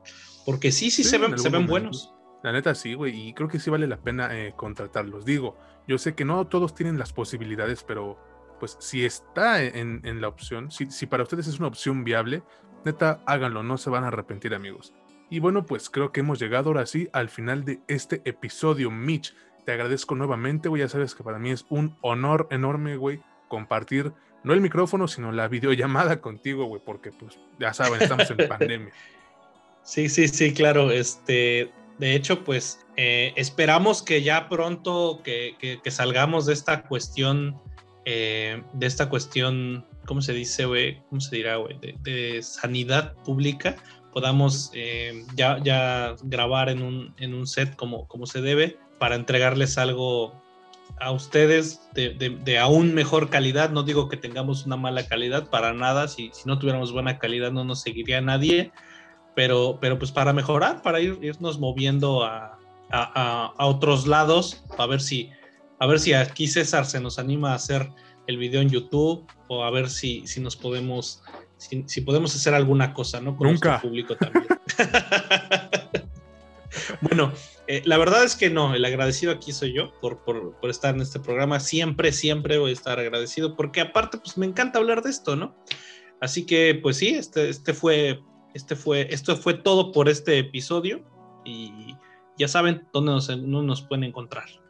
Porque 0.47 0.73
sí, 0.73 0.91
sí, 0.91 1.05
se 1.05 1.19
ven, 1.19 1.39
se 1.39 1.49
ven 1.51 1.67
buenos. 1.67 2.13
La 2.43 2.53
neta 2.53 2.75
sí, 2.75 2.95
güey, 2.95 3.29
y 3.29 3.35
creo 3.35 3.49
que 3.49 3.61
sí 3.61 3.71
vale 3.71 3.87
la 3.87 3.99
pena 3.99 4.37
eh, 4.37 4.55
contratarlos. 4.57 5.25
Digo, 5.25 5.57
yo 5.87 5.99
sé 5.99 6.15
que 6.15 6.25
no 6.25 6.47
todos 6.47 6.75
tienen 6.75 6.99
las 6.99 7.13
posibilidades, 7.13 7.85
pero 7.85 8.19
pues 8.63 8.77
si 8.79 9.05
está 9.05 9.61
en, 9.61 10.03
en 10.05 10.21
la 10.21 10.29
opción, 10.29 10.71
si, 10.71 10.89
si, 10.89 11.07
para 11.07 11.25
ustedes 11.25 11.49
es 11.49 11.59
una 11.59 11.67
opción 11.67 12.05
viable, 12.05 12.45
neta, 12.85 13.21
háganlo, 13.27 13.65
no 13.65 13.77
se 13.77 13.91
van 13.91 14.05
a 14.05 14.07
arrepentir, 14.07 14.55
amigos. 14.55 14.95
Y 15.31 15.41
bueno, 15.41 15.67
pues 15.67 15.91
creo 15.91 16.13
que 16.13 16.21
hemos 16.21 16.39
llegado 16.39 16.71
ahora 16.71 16.87
sí 16.87 17.09
al 17.13 17.29
final 17.29 17.65
de 17.65 17.81
este 17.89 18.23
episodio, 18.25 18.89
Mitch. 18.89 19.35
Te 19.65 19.73
agradezco 19.73 20.15
nuevamente, 20.15 20.69
güey, 20.69 20.79
ya 20.79 20.89
sabes 20.89 21.17
que 21.17 21.25
para 21.25 21.41
mí 21.41 21.51
es 21.51 21.67
un 21.71 21.97
honor 22.03 22.47
enorme, 22.53 22.97
güey, 22.97 23.21
compartir 23.49 24.13
no 24.45 24.53
el 24.53 24.61
micrófono, 24.61 25.09
sino 25.09 25.33
la 25.33 25.49
videollamada 25.49 26.21
contigo, 26.21 26.67
güey, 26.67 26.81
porque 26.85 27.11
pues 27.11 27.41
ya 27.59 27.75
saben, 27.75 28.01
estamos 28.01 28.31
en 28.31 28.37
pandemia. 28.49 28.93
Sí, 29.83 30.09
sí, 30.09 30.29
sí, 30.29 30.55
claro. 30.55 30.93
Este, 30.93 31.73
de 31.99 32.15
hecho, 32.15 32.45
pues 32.45 32.87
eh, 32.97 33.33
esperamos 33.35 34.05
que 34.05 34.23
ya 34.23 34.49
pronto 34.49 35.21
que, 35.25 35.57
que, 35.83 35.91
salgamos 35.91 36.47
de 36.47 36.53
esta 36.53 36.85
cuestión, 36.85 37.61
eh, 38.05 38.63
de 38.73 38.87
esta 38.87 39.09
cuestión, 39.09 39.85
¿cómo 40.07 40.23
se 40.23 40.33
dice, 40.33 40.65
güey? 40.65 41.01
¿Cómo 41.09 41.21
se 41.21 41.37
dirá, 41.37 41.57
güey? 41.57 41.79
De, 41.79 42.43
sanidad 42.43 43.15
pública, 43.25 43.77
podamos 44.13 44.71
eh, 44.75 45.25
ya, 45.35 45.59
ya 45.63 46.17
grabar 46.23 46.69
en 46.69 46.83
un, 46.83 47.15
en 47.19 47.35
un 47.35 47.47
set 47.47 47.75
como, 47.77 48.07
como 48.09 48.27
se 48.27 48.41
debe 48.41 48.77
para 48.99 49.15
entregarles 49.15 49.79
algo 49.79 50.43
a 51.01 51.11
ustedes 51.11 51.81
de, 51.95 52.59
aún 52.59 52.95
mejor 52.95 53.31
calidad. 53.31 53.71
No 53.71 53.83
digo 53.83 54.09
que 54.09 54.17
tengamos 54.17 54.67
una 54.67 54.77
mala 54.77 55.07
calidad, 55.07 55.49
para 55.51 55.73
nada. 55.73 56.09
Si, 56.09 56.31
si 56.33 56.43
no 56.47 56.59
tuviéramos 56.59 56.93
buena 56.93 57.19
calidad 57.19 57.53
no 57.53 57.65
nos 57.65 57.81
seguiría 57.81 58.21
nadie. 58.21 58.73
Pero, 59.35 59.79
pero 59.81 59.99
pues 59.99 60.13
para 60.13 60.33
mejorar, 60.33 60.83
para 60.83 61.01
ir, 61.01 61.19
irnos 61.23 61.59
moviendo 61.59 62.23
a, 62.23 62.59
otros 63.57 64.07
lados, 64.07 64.63
a 64.77 64.87
ver 64.87 65.01
si 65.01 65.31
a 65.83 65.87
ver 65.87 65.99
si 65.99 66.13
aquí 66.13 66.47
César 66.47 66.87
se 66.87 67.01
nos 67.01 67.19
anima 67.19 67.51
a 67.51 67.55
hacer 67.57 67.91
el 68.29 68.37
video 68.37 68.61
en 68.61 68.71
YouTube 68.71 69.27
o 69.49 69.65
a 69.65 69.71
ver 69.73 69.91
si, 69.91 70.25
si 70.29 70.39
nos 70.39 70.55
podemos 70.55 71.25
si, 71.57 72.01
podemos 72.03 72.37
hacer 72.37 72.55
alguna 72.55 72.95
cosa, 72.95 73.21
¿no? 73.21 73.37
Con 73.37 73.49
Nunca. 73.49 73.71
nuestro 73.71 73.89
público 73.89 74.17
también. 74.17 74.47
bueno, 77.01 77.33
eh, 77.67 77.83
la 77.85 77.99
verdad 77.99 78.23
es 78.23 78.37
que 78.37 78.49
no, 78.49 78.77
el 78.77 78.85
agradecido 78.85 79.33
aquí 79.33 79.51
soy 79.51 79.73
yo 79.73 79.93
por, 80.01 80.23
por, 80.23 80.71
estar 80.71 80.95
en 80.95 81.01
este 81.01 81.19
programa. 81.19 81.59
Siempre, 81.59 82.13
siempre 82.13 82.59
voy 82.59 82.71
a 82.71 82.75
estar 82.75 83.01
agradecido 83.01 83.57
porque 83.57 83.81
aparte, 83.81 84.19
pues 84.19 84.39
me 84.39 84.47
encanta 84.47 84.79
hablar 84.79 85.03
de 85.03 85.11
esto, 85.11 85.35
¿no? 85.35 85.57
Así 86.21 86.47
que, 86.47 86.79
pues 86.81 86.99
sí, 86.99 87.09
este, 87.09 87.49
este 87.49 87.75
fue, 87.75 88.21
este 88.55 88.77
fue, 88.77 89.13
esto 89.13 89.37
fue 89.37 89.55
todo 89.55 89.91
por 89.91 90.09
este 90.09 90.39
episodio 90.39 91.05
y 91.45 91.97
ya 92.39 92.47
saben 92.47 92.87
dónde 92.93 93.11
nos, 93.11 93.37
nos 93.37 93.83
pueden 93.83 94.05
encontrar. 94.05 94.62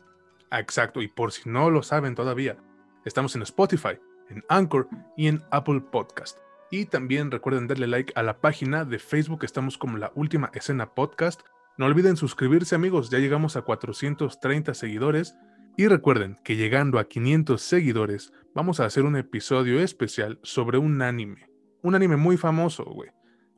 Exacto, 0.53 1.03
y 1.03 1.09
por 1.09 1.32
si 1.32 1.48
no 1.48 1.70
lo 1.70 1.82
saben 1.82 2.14
todavía, 2.14 2.57
estamos 3.05 3.34
en 3.36 3.42
Spotify, 3.42 3.98
en 4.28 4.44
Anchor 4.48 4.88
y 5.16 5.28
en 5.28 5.42
Apple 5.50 5.80
Podcast. 5.80 6.38
Y 6.70 6.86
también 6.86 7.30
recuerden 7.30 7.68
darle 7.68 7.86
like 7.86 8.12
a 8.16 8.22
la 8.22 8.40
página 8.40 8.84
de 8.84 8.98
Facebook, 8.98 9.44
estamos 9.44 9.76
como 9.76 9.98
la 9.98 10.12
última 10.14 10.50
escena 10.55 10.94
podcast 10.94 11.42
no 11.78 11.86
olviden 11.86 12.18
suscribirse 12.18 12.74
amigos, 12.74 13.09
ya 13.09 13.18
llegamos 13.18 13.57
a 13.57 13.62
430 13.62 14.74
seguidores 14.74 15.34
y 15.78 15.88
recuerden 15.88 16.38
que 16.44 16.57
llegando 16.57 16.98
a 16.98 17.05
500 17.05 17.62
seguidores 17.62 18.30
vamos 18.55 18.78
a 18.78 18.84
hacer 18.84 19.05
un 19.05 19.16
episodio 19.16 19.80
especial 19.80 20.38
sobre 20.42 20.76
un 20.76 21.00
anime. 21.00 21.48
Un 21.80 21.94
anime 21.94 22.16
muy 22.16 22.36
famoso, 22.36 22.84
güey. 22.84 23.11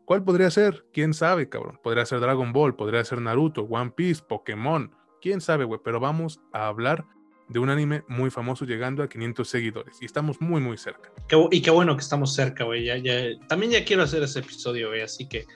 ¿Cuál 0.04 0.22
podría 0.22 0.48
ser? 0.50 0.86
¿Quién 0.92 1.12
sabe, 1.12 1.48
cabrón? 1.48 1.80
Podría 1.82 2.06
ser 2.06 2.20
Dragon 2.20 2.52
Ball, 2.52 2.76
podría 2.76 3.04
ser 3.04 3.20
Naruto, 3.20 3.62
One 3.62 3.90
Piece, 3.90 4.22
Pokémon. 4.22 4.94
¿Quién 5.24 5.40
sabe, 5.40 5.64
güey? 5.64 5.80
Pero 5.82 6.00
vamos 6.00 6.38
a 6.52 6.66
hablar 6.66 7.06
de 7.48 7.58
un 7.58 7.70
anime 7.70 8.02
muy 8.08 8.28
famoso 8.28 8.66
llegando 8.66 9.02
a 9.02 9.08
500 9.08 9.48
seguidores 9.48 9.96
y 10.02 10.04
estamos 10.04 10.38
muy 10.42 10.60
muy 10.60 10.76
cerca. 10.76 11.10
y 11.50 11.62
qué 11.62 11.70
bueno 11.70 11.96
que 11.96 12.02
estamos 12.02 12.34
cerca, 12.34 12.64
güey. 12.64 12.84
Ya, 12.84 12.98
ya, 12.98 13.30
también 13.48 13.72
ya 13.72 13.86
quiero 13.86 14.02
hacer 14.02 14.22
ese 14.22 14.40
episodio, 14.40 14.88
güey, 14.88 15.00
así 15.00 15.26
que 15.26 15.46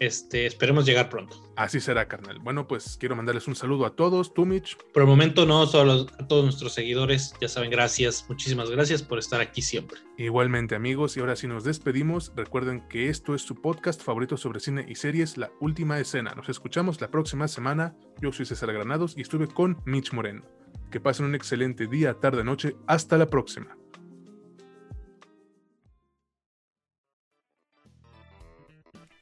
este, 0.00 0.46
esperemos 0.46 0.86
llegar 0.86 1.08
pronto. 1.08 1.36
Así 1.56 1.80
será, 1.80 2.06
carnal. 2.06 2.38
Bueno, 2.38 2.66
pues 2.68 2.96
quiero 2.98 3.16
mandarles 3.16 3.48
un 3.48 3.56
saludo 3.56 3.86
a 3.86 3.96
todos, 3.96 4.32
tú, 4.32 4.46
Mitch. 4.46 4.76
Por 4.92 5.02
el 5.02 5.08
momento, 5.08 5.46
no, 5.46 5.66
solo 5.66 6.06
a 6.18 6.28
todos 6.28 6.44
nuestros 6.44 6.72
seguidores. 6.72 7.34
Ya 7.40 7.48
saben, 7.48 7.70
gracias, 7.70 8.24
muchísimas 8.28 8.70
gracias 8.70 9.02
por 9.02 9.18
estar 9.18 9.40
aquí 9.40 9.62
siempre. 9.62 9.98
Igualmente, 10.16 10.74
amigos, 10.74 11.16
y 11.16 11.20
ahora 11.20 11.36
sí 11.36 11.46
nos 11.46 11.64
despedimos. 11.64 12.32
Recuerden 12.36 12.86
que 12.88 13.08
esto 13.08 13.34
es 13.34 13.42
su 13.42 13.60
podcast 13.60 14.02
favorito 14.02 14.36
sobre 14.36 14.60
cine 14.60 14.86
y 14.88 14.94
series, 14.94 15.36
La 15.36 15.50
Última 15.60 15.98
Escena. 15.98 16.32
Nos 16.34 16.48
escuchamos 16.48 17.00
la 17.00 17.10
próxima 17.10 17.48
semana. 17.48 17.96
Yo 18.20 18.32
soy 18.32 18.46
César 18.46 18.72
Granados 18.72 19.14
y 19.16 19.22
estuve 19.22 19.48
con 19.48 19.80
Mitch 19.84 20.12
Moreno. 20.12 20.44
Que 20.90 21.00
pasen 21.00 21.26
un 21.26 21.34
excelente 21.34 21.86
día, 21.86 22.14
tarde, 22.14 22.44
noche. 22.44 22.76
Hasta 22.86 23.18
la 23.18 23.26
próxima. 23.26 23.77